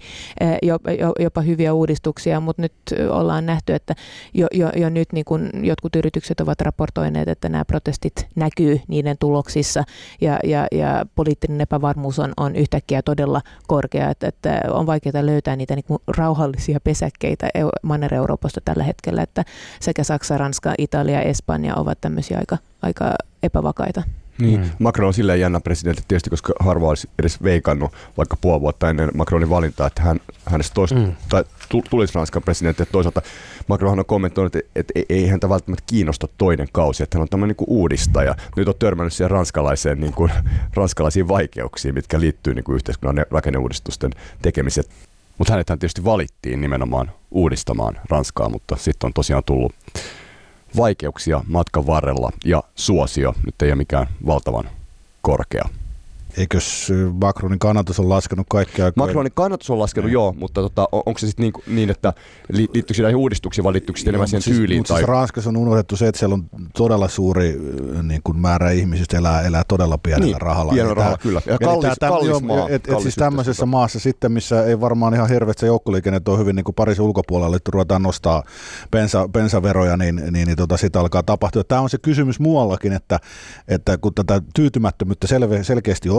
jopa 1.19 1.41
hyviä 1.41 1.73
uudistuksia, 1.73 2.39
mutta 2.39 2.61
nyt 2.61 2.73
ollaan 3.09 3.45
nähty, 3.45 3.73
että 3.73 3.95
jo, 4.33 4.47
jo, 4.53 4.69
jo 4.75 4.89
nyt 4.89 5.13
niin 5.13 5.25
kun 5.25 5.49
jotkut 5.63 5.95
yritykset 5.95 6.39
ovat 6.39 6.61
raportoineet, 6.61 7.27
että 7.27 7.49
nämä 7.49 7.65
protestit 7.65 8.27
näkyy 8.35 8.81
niiden 8.87 9.17
tuloksissa 9.19 9.83
ja, 10.21 10.39
ja, 10.43 10.67
ja 10.71 11.05
poliittinen 11.15 11.61
epävarmuus 11.61 12.19
on, 12.19 12.33
on 12.37 12.55
yhtäkkiä 12.55 13.01
todella 13.01 13.41
korkea, 13.67 14.09
että, 14.09 14.27
että 14.27 14.61
on 14.71 14.85
vaikeaa 14.85 15.25
löytää 15.25 15.55
niitä 15.55 15.75
niin 15.75 15.85
kuin 15.85 15.99
rauhallisia 16.17 16.79
pesäkkeitä 16.83 17.49
Manner-Euroopasta 17.83 18.61
tällä 18.65 18.83
hetkellä, 18.83 19.21
että 19.21 19.45
sekä 19.79 20.03
Saksa, 20.03 20.37
Ranska, 20.37 20.73
Italia, 20.77 21.21
Espanja 21.21 21.75
ovat 21.75 22.01
tämmöisiä 22.01 22.37
aika, 22.37 22.57
aika 22.81 23.13
epävakaita. 23.43 24.03
Niin. 24.41 24.61
Mm. 24.61 24.69
Macron 24.79 25.07
on 25.07 25.13
silleen 25.13 25.39
jännä 25.39 25.59
presidentti 25.59 26.03
tietysti, 26.07 26.29
koska 26.29 26.53
harva 26.59 26.87
olisi 26.87 27.09
edes 27.19 27.43
veikannut 27.43 27.93
vaikka 28.17 28.37
puoli 28.41 28.61
vuotta 28.61 28.89
ennen 28.89 29.11
Macronin 29.13 29.49
valintaa, 29.49 29.87
että 29.87 30.01
hän, 30.01 30.19
hänestä 30.45 30.73
toista, 30.73 30.95
mm. 30.95 31.15
tai 31.29 31.43
tulisi 31.89 32.15
Ranskan 32.15 32.43
presidentti. 32.43 32.83
Että 32.83 32.91
toisaalta 32.91 33.21
Macron 33.67 33.99
on 33.99 34.05
kommentoinut, 34.05 34.55
että, 34.55 34.71
että 34.75 34.93
ei 35.09 35.27
häntä 35.27 35.49
välttämättä 35.49 35.83
kiinnosta 35.87 36.27
toinen 36.37 36.67
kausi, 36.71 37.03
että 37.03 37.17
hän 37.17 37.21
on 37.21 37.29
tämmöinen 37.29 37.55
niin 37.59 37.65
uudistaja. 37.69 38.35
Nyt 38.55 38.67
on 38.67 38.73
törmännyt 38.79 39.13
siihen 39.13 39.31
ranskalaiseen, 39.31 39.99
niin 39.99 40.13
kuin, 40.13 40.31
ranskalaisiin 40.73 41.27
vaikeuksiin, 41.27 41.93
mitkä 41.93 42.19
liittyy 42.19 42.53
niin 42.53 42.63
kuin 42.63 42.75
yhteiskunnan 42.75 43.25
rakenneuudistusten 43.31 44.11
tekemiseen. 44.41 44.87
Mutta 45.37 45.53
hänet 45.53 45.67
tietysti 45.67 46.03
valittiin 46.03 46.61
nimenomaan 46.61 47.11
uudistamaan 47.31 47.99
Ranskaa, 48.09 48.49
mutta 48.49 48.75
sitten 48.75 49.07
on 49.07 49.13
tosiaan 49.13 49.43
tullut 49.45 49.73
vaikeuksia 50.77 51.41
matkan 51.47 51.87
varrella 51.87 52.31
ja 52.45 52.63
suosio 52.75 53.33
nyt 53.45 53.61
ei 53.61 53.69
ole 53.69 53.75
mikään 53.75 54.07
valtavan 54.25 54.69
korkea. 55.21 55.69
Eikös 56.37 56.91
Macronin 57.21 57.59
kannatus 57.59 57.99
on 57.99 58.09
laskenut 58.09 58.47
kaikkea? 58.49 58.91
Macronin 58.95 59.31
kannatus 59.35 59.69
on 59.69 59.79
laskenut, 59.79 60.11
joo, 60.11 60.35
mutta 60.37 60.61
tota, 60.61 60.87
onko 60.91 61.17
se 61.17 61.27
sitten 61.27 61.43
niin, 61.43 61.75
niin, 61.75 61.89
että 61.89 62.13
liittyykö 62.51 62.93
se 62.93 63.01
näihin 63.01 63.17
uudistuksiin 63.17 63.63
vai 63.63 63.73
liittyykö 63.73 63.99
se 63.99 64.09
enemmän 64.09 64.27
siihen 64.27 64.41
siis, 64.41 64.57
tyyliin? 64.57 64.79
Mutta 64.79 64.87
siis 64.87 64.95
tai... 64.95 65.01
siis 65.01 65.07
Ranskassa 65.09 65.49
on 65.49 65.57
unohdettu 65.57 65.95
se, 65.95 66.07
että 66.07 66.19
siellä 66.19 66.33
on 66.33 66.45
todella 66.77 67.07
suuri 67.07 67.59
niin 68.03 68.21
kuin 68.23 68.37
määrä 68.37 68.71
ihmisistä 68.71 69.17
elää, 69.17 69.41
elää 69.41 69.63
todella 69.67 69.97
pienellä 69.97 70.25
niin, 70.25 70.41
rahalla. 70.41 70.73
Pienellä 70.73 70.93
rahalla, 70.93 71.17
kyllä. 71.17 71.41
Ja 71.45 71.57
kallis, 71.57 71.93
tämä, 71.99 72.09
kallis 72.09 72.29
joo, 72.29 72.39
maa. 72.39 72.69
Et, 72.69 72.89
et 72.89 72.99
siis 73.01 73.15
tämmöisessä 73.15 73.65
maassa 73.65 73.99
sitten, 73.99 74.31
missä 74.31 74.65
ei 74.65 74.79
varmaan 74.79 75.13
ihan 75.13 75.29
hirveästi 75.29 75.65
joukkoliikenne 75.65 76.21
on 76.27 76.39
hyvin 76.39 76.55
niin 76.55 76.63
kuin 76.63 76.75
Pariisin 76.75 77.05
ulkopuolella, 77.05 77.55
että 77.55 77.71
ruvetaan 77.73 78.01
nostaa 78.01 78.43
bensa, 78.91 79.27
bensaveroja, 79.27 79.97
niin, 79.97 80.15
niin, 80.15 80.47
niin 80.47 80.57
tota, 80.57 80.77
sitä 80.77 80.99
alkaa 80.99 81.23
tapahtua. 81.23 81.63
Tämä 81.63 81.81
on 81.81 81.89
se 81.89 81.97
kysymys 81.97 82.39
muuallakin, 82.39 82.93
että, 82.93 83.19
että 83.67 83.97
kun 83.97 84.13
tätä 84.13 84.41
tyytymättömyyttä 84.55 85.27
selve, 85.27 85.63
selkeästi 85.63 86.09
on, 86.09 86.18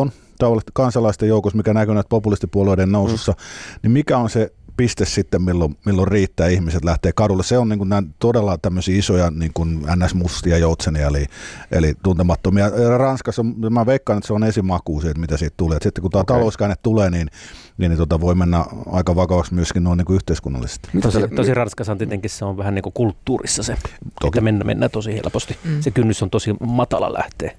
kansalaisten 0.73 1.29
joukossa, 1.29 1.57
mikä 1.57 1.75
näkyy 1.75 1.95
näitä 1.95 2.09
populistipuolueiden 2.09 2.93
nousussa, 2.93 3.33
mm. 3.33 3.37
niin 3.83 3.93
mikä 3.93 4.19
on 4.19 4.31
se 4.31 4.53
piste 4.81 5.05
sitten, 5.05 5.43
milloin, 5.43 5.77
milloin 5.85 6.09
riittää 6.09 6.49
ihmiset 6.49 6.85
lähtee 6.85 7.13
kadulle. 7.13 7.43
Se 7.43 7.59
on 7.59 7.69
niin 7.69 7.79
kuin 7.79 7.91
todella 8.19 8.59
tämmöisiä 8.59 8.99
isoja 8.99 9.31
niin 9.31 9.51
kuin 9.55 9.81
NS-mustia 9.97 10.59
joutsenia, 10.59 11.07
eli, 11.07 11.27
eli 11.71 11.95
tuntemattomia. 12.03 12.71
Ranskassa, 12.99 13.43
mä 13.71 13.87
veikkaan, 13.87 14.19
että 14.19 14.27
se 14.27 14.33
on 14.33 14.45
esimaku 14.45 15.01
siitä, 15.01 15.21
mitä 15.21 15.37
siitä 15.37 15.55
tulee. 15.57 15.77
Et 15.77 15.83
sitten 15.83 16.03
kun 16.03 16.11
tämä 16.11 16.21
okay. 16.21 16.37
talouskäänne 16.37 16.77
tulee, 16.83 17.11
niin, 17.11 17.31
niin, 17.79 17.89
niin 17.89 17.99
tota 17.99 18.21
voi 18.21 18.35
mennä 18.35 18.65
aika 18.93 19.17
vakavaksi 19.17 19.55
myöskin 19.55 19.85
noin 19.85 19.97
niin 19.97 20.07
kuin 20.07 20.15
yhteiskunnallisesti. 20.15 20.89
Tosi, 21.03 21.19
tosi 21.37 21.55
Ranskassa 21.55 21.93
on 21.93 21.99
tietenkin 21.99 22.31
se 22.31 22.45
on 22.45 22.57
vähän 22.57 22.75
niin 22.75 22.83
kuin 22.83 22.93
kulttuurissa 22.93 23.63
se, 23.63 23.77
toki. 24.21 24.29
että 24.29 24.41
mennään, 24.41 24.67
mennään 24.67 24.91
tosi 24.91 25.15
helposti. 25.15 25.57
Mm. 25.65 25.81
Se 25.83 25.91
kynnys 25.91 26.23
on 26.23 26.31
tosi 26.31 26.55
matala 26.61 27.13
lähteä. 27.13 27.53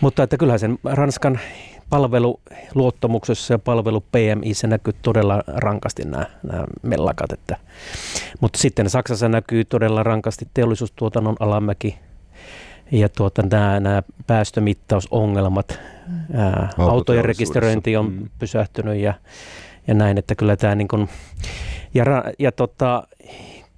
Mutta 0.00 0.22
että 0.22 0.36
kyllähän 0.36 0.60
sen 0.60 0.78
Ranskan 0.84 1.40
palveluluottamuksessa 1.90 3.54
ja 3.54 3.58
palvelu 3.58 4.00
PMIssä 4.00 4.66
näkyy 4.66 4.94
todella 5.02 5.42
rankasti 5.46 6.04
nämä, 6.04 6.26
nämä 6.42 6.64
mellakat. 6.82 7.32
Että. 7.32 7.56
Mutta 8.40 8.58
sitten 8.58 8.90
Saksassa 8.90 9.28
näkyy 9.28 9.64
todella 9.64 10.02
rankasti 10.02 10.48
teollisuustuotannon 10.54 11.36
alamäki 11.40 11.98
ja 12.92 13.08
tuota, 13.08 13.42
nämä, 13.50 13.80
nämä 13.80 14.02
päästömittausongelmat. 14.26 15.78
Ää, 16.34 16.68
autojen 16.78 17.24
rekisteröinti 17.24 17.96
on 17.96 18.12
mm. 18.12 18.28
pysähtynyt 18.38 18.96
ja, 18.96 19.14
ja 19.86 19.94
näin, 19.94 20.18
että 20.18 20.34
kyllä 20.34 20.56
tämä 20.56 20.74
niin 20.74 20.88
kuin, 20.88 21.08
ja, 21.94 22.04
ja 22.38 22.52
tota, 22.52 23.06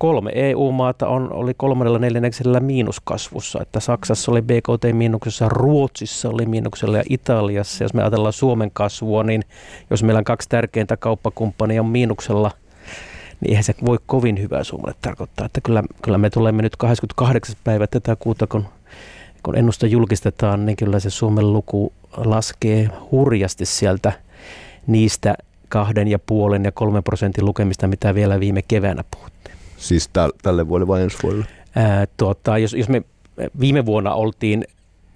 kolme 0.03 0.31
EU-maata 0.35 1.09
on, 1.09 1.33
oli 1.33 1.55
kolmannella 1.55 1.99
neljänneksellä 1.99 2.61
miinuskasvussa, 2.61 3.63
että 3.63 3.81
Saksassa 3.81 4.33
oli 4.33 4.43
BKT 4.43 4.85
miinuksessa, 4.93 5.49
Ruotsissa 5.49 6.29
oli 6.29 6.47
miinuksella 6.47 6.97
ja 6.97 7.03
Italiassa. 7.09 7.85
Jos 7.85 7.95
me 7.95 8.03
ajatellaan 8.03 8.33
Suomen 8.33 8.71
kasvua, 8.73 9.23
niin 9.23 9.43
jos 9.91 10.03
meillä 10.03 10.19
on 10.19 10.25
kaksi 10.25 10.49
tärkeintä 10.49 10.97
kauppakumppania 10.97 11.83
on 11.83 11.89
miinuksella, 11.89 12.51
niin 13.41 13.51
eihän 13.51 13.65
se 13.65 13.75
voi 13.85 13.99
kovin 14.07 14.41
hyvää 14.41 14.65
Suomelle 14.65 14.95
tarkoittaa. 15.03 15.47
Että 15.47 15.61
kyllä, 15.61 15.83
kyllä 16.03 16.19
me 16.19 16.31
tulemme 16.31 16.63
nyt 16.63 16.77
28. 16.77 17.57
päivä 17.65 17.87
tätä 17.87 18.17
kuuta, 18.17 18.47
kun, 18.47 18.65
kun 19.43 19.57
ennusta 19.57 19.87
julkistetaan, 19.87 20.67
niin 20.67 20.77
kyllä 20.77 21.01
se 21.01 21.11
Suomen 21.11 21.53
luku 21.53 21.93
laskee 22.17 22.91
hurjasti 23.11 23.67
sieltä 23.67 24.13
niistä 24.87 25.35
kahden 25.69 26.09
ja 26.09 26.19
puolen 26.19 26.65
ja 26.65 26.73
kolmen 26.73 27.03
prosentin 27.03 27.45
lukemista, 27.45 27.89
mitä 27.89 28.15
vielä 28.15 28.41
viime 28.41 28.63
keväänä 28.63 29.05
puhuttiin. 29.11 29.52
Siis 29.83 30.09
täl, 30.13 30.33
tälle 30.43 30.69
vuodelle 30.69 30.89
vai 30.89 31.03
ensi 31.03 31.19
vuodelle? 31.23 31.47
Ää, 31.75 32.07
tuota, 32.17 32.59
jos, 32.59 32.75
jos 32.75 32.89
me 32.89 33.03
viime 33.61 33.87
vuonna 33.87 34.15
oltiin 34.15 34.65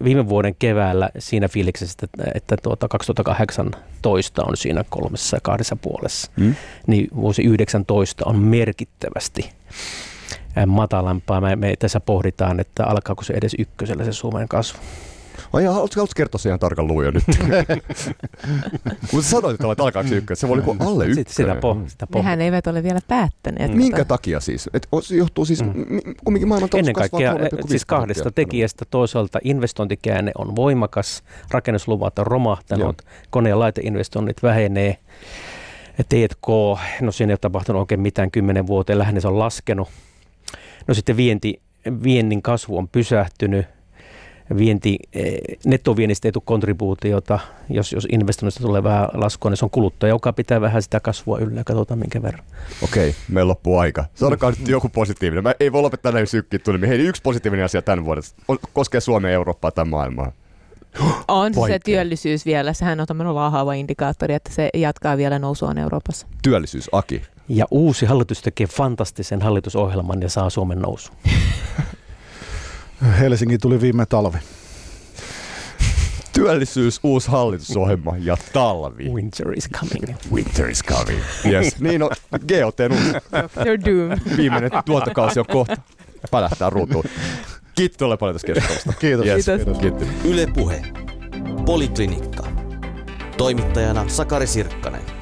viime 0.03 0.29
vuoden 0.29 0.55
keväällä 0.59 1.09
siinä 1.19 1.47
fiiliksessä, 1.47 1.97
että, 2.03 2.23
että 2.35 2.57
tuota 2.63 2.87
2018 2.87 4.43
on 4.43 4.57
siinä 4.57 4.83
kolmessa 4.89 5.37
ja 5.37 5.41
kahdessa 5.43 5.75
puolessa, 5.75 6.31
hmm? 6.37 6.55
niin 6.87 7.07
vuosi 7.15 7.43
19 7.43 8.25
on 8.25 8.39
merkittävästi 8.39 9.49
matalampaa. 10.67 11.41
Me, 11.41 11.55
me 11.55 11.75
tässä 11.79 11.99
pohditaan, 11.99 12.59
että 12.59 12.85
alkaako 12.85 13.23
se 13.23 13.33
edes 13.33 13.55
ykkösellä 13.59 14.05
se 14.05 14.13
Suomen 14.13 14.47
kasvu. 14.47 14.79
Ai 15.57 15.63
ihan, 15.63 15.73
haluatko 15.73 16.05
kertoa 16.15 16.39
sen 16.39 16.49
ihan 16.49 16.59
tarkan 16.59 16.87
luuja 16.87 17.11
nyt? 17.11 17.23
Mutta 19.13 19.29
sanoit, 19.29 19.53
että 19.53 19.67
olet 19.67 19.79
alkaaksi 19.79 20.15
ykkönen. 20.15 20.37
Se 20.37 20.47
oli 20.47 20.61
kuin 20.61 20.81
alle 20.81 21.05
ykkönen. 21.05 21.25
Sitä, 21.27 21.55
po, 21.55 21.77
sitä 21.87 22.07
po. 22.07 22.19
Nehän 22.19 22.41
eivät 22.41 22.67
ole 22.67 22.83
vielä 22.83 22.99
päättäneet. 23.07 23.73
Minkä 23.73 24.05
takia 24.05 24.39
siis? 24.39 24.69
Et 24.73 24.87
se 25.01 25.15
johtuu 25.15 25.45
siis, 25.45 25.63
mm. 25.63 25.73
kumminkin 26.23 26.47
maailman 26.47 26.69
Ennen 26.73 26.93
kaikkea 26.93 27.35
siis 27.67 27.85
kahdesta 27.85 28.31
tekijästä. 28.31 28.85
Toisaalta 28.89 29.39
investointikäänne 29.43 30.31
on 30.37 30.55
voimakas, 30.55 31.23
rakennusluvat 31.51 32.19
on 32.19 32.27
romahtanut, 32.27 33.01
Joo. 33.05 33.13
kone- 33.29 33.49
ja 33.49 33.59
laiteinvestoinnit 33.59 34.43
vähenee. 34.43 34.97
T&K, 36.09 36.47
no 37.01 37.11
siinä 37.11 37.31
ei 37.31 37.33
ole 37.33 37.37
tapahtunut 37.37 37.79
oikein 37.79 38.01
mitään 38.01 38.31
kymmenen 38.31 38.67
vuoteen, 38.67 38.99
lähinnä 38.99 39.21
se 39.21 39.27
on 39.27 39.39
laskenut. 39.39 39.89
No 40.87 40.93
sitten 40.93 41.17
vienti, 41.17 41.61
viennin 42.03 42.41
kasvu 42.41 42.77
on 42.77 42.87
pysähtynyt, 42.87 43.65
vienti, 44.57 44.99
eh, 45.13 45.37
nettoviennistä 45.65 46.27
ei 46.27 46.31
tule 46.31 46.43
kontribuutiota, 46.45 47.39
jos, 47.69 47.93
jos 47.93 48.07
investoinnista 48.11 48.63
tulee 48.63 48.83
vähän 48.83 49.09
laskua, 49.13 49.51
niin 49.51 49.57
se 49.57 49.65
on 49.65 49.71
kuluttaja, 49.71 50.09
joka 50.09 50.33
pitää 50.33 50.61
vähän 50.61 50.81
sitä 50.81 50.99
kasvua 50.99 51.39
yllä, 51.39 51.63
katsotaan 51.63 51.99
minkä 51.99 52.21
verran. 52.21 52.43
Okei, 52.81 53.15
meillä 53.29 53.49
loppuu 53.49 53.77
aika. 53.77 54.05
Sanokaa 54.15 54.49
nyt 54.49 54.67
joku 54.67 54.89
positiivinen. 54.89 55.43
Mä 55.43 55.53
ei 55.59 55.71
voi 55.71 55.81
lopettaa 55.81 56.11
näin 56.11 56.27
sykkiä 56.27 56.59
tuli. 56.59 56.87
Hei, 56.87 56.99
yksi 56.99 57.21
positiivinen 57.21 57.65
asia 57.65 57.81
tämän 57.81 58.05
vuoden 58.05 58.23
koskee 58.73 59.01
Suomea, 59.01 59.31
Eurooppaa 59.31 59.71
tai 59.71 59.85
maailmaa. 59.85 60.31
On 61.27 61.53
se, 61.53 61.61
se 61.67 61.79
työllisyys 61.79 62.45
vielä. 62.45 62.73
Sehän 62.73 62.99
on 62.99 63.07
tämmöinen 63.07 63.35
laahaava 63.35 63.73
indikaattori, 63.73 64.33
että 64.33 64.51
se 64.53 64.69
jatkaa 64.73 65.17
vielä 65.17 65.39
nousuaan 65.39 65.77
Euroopassa. 65.77 66.27
Työllisyys, 66.41 66.89
Aki. 66.91 67.21
Ja 67.49 67.65
uusi 67.71 68.05
hallitus 68.05 68.41
tekee 68.41 68.67
fantastisen 68.67 69.41
hallitusohjelman 69.41 70.21
ja 70.21 70.29
saa 70.29 70.49
Suomen 70.49 70.79
nousu. 70.79 71.11
Helsingin 73.19 73.59
tuli 73.61 73.81
viime 73.81 74.05
talvi. 74.05 74.37
Työllisyys, 76.33 76.99
uusi 77.03 77.27
hallitusohjelma 77.31 78.15
ja 78.17 78.37
talvi. 78.53 79.09
Winter 79.09 79.53
is 79.53 79.69
coming. 79.69 80.17
Winter 80.33 80.69
is 80.69 80.83
coming. 80.83 81.19
Yes. 81.45 81.75
Niin 81.79 82.01
no, 82.01 82.09
GOT 82.31 82.79
uusi. 82.79 83.13
Dr. 83.13 83.79
Doom. 83.85 84.37
Viimeinen 84.37 84.71
tuotokausi 84.85 85.39
on 85.39 85.45
kohta. 85.45 85.77
Pälähtää 86.31 86.69
ruutuun. 86.69 87.03
Kiitos 87.75 87.97
paljon 88.17 88.35
tästä 88.35 88.53
keskustelusta. 88.53 88.93
Kiitos. 88.99 89.25
Yes. 89.25 89.45
Kiitos. 89.45 89.77
Kiitos. 89.77 90.07
Yle 90.25 90.47
Puhe. 90.53 90.81
Poliklinikka. 91.65 92.47
Toimittajana 93.37 94.09
Sakari 94.09 94.47
Sirkkanen. 94.47 95.16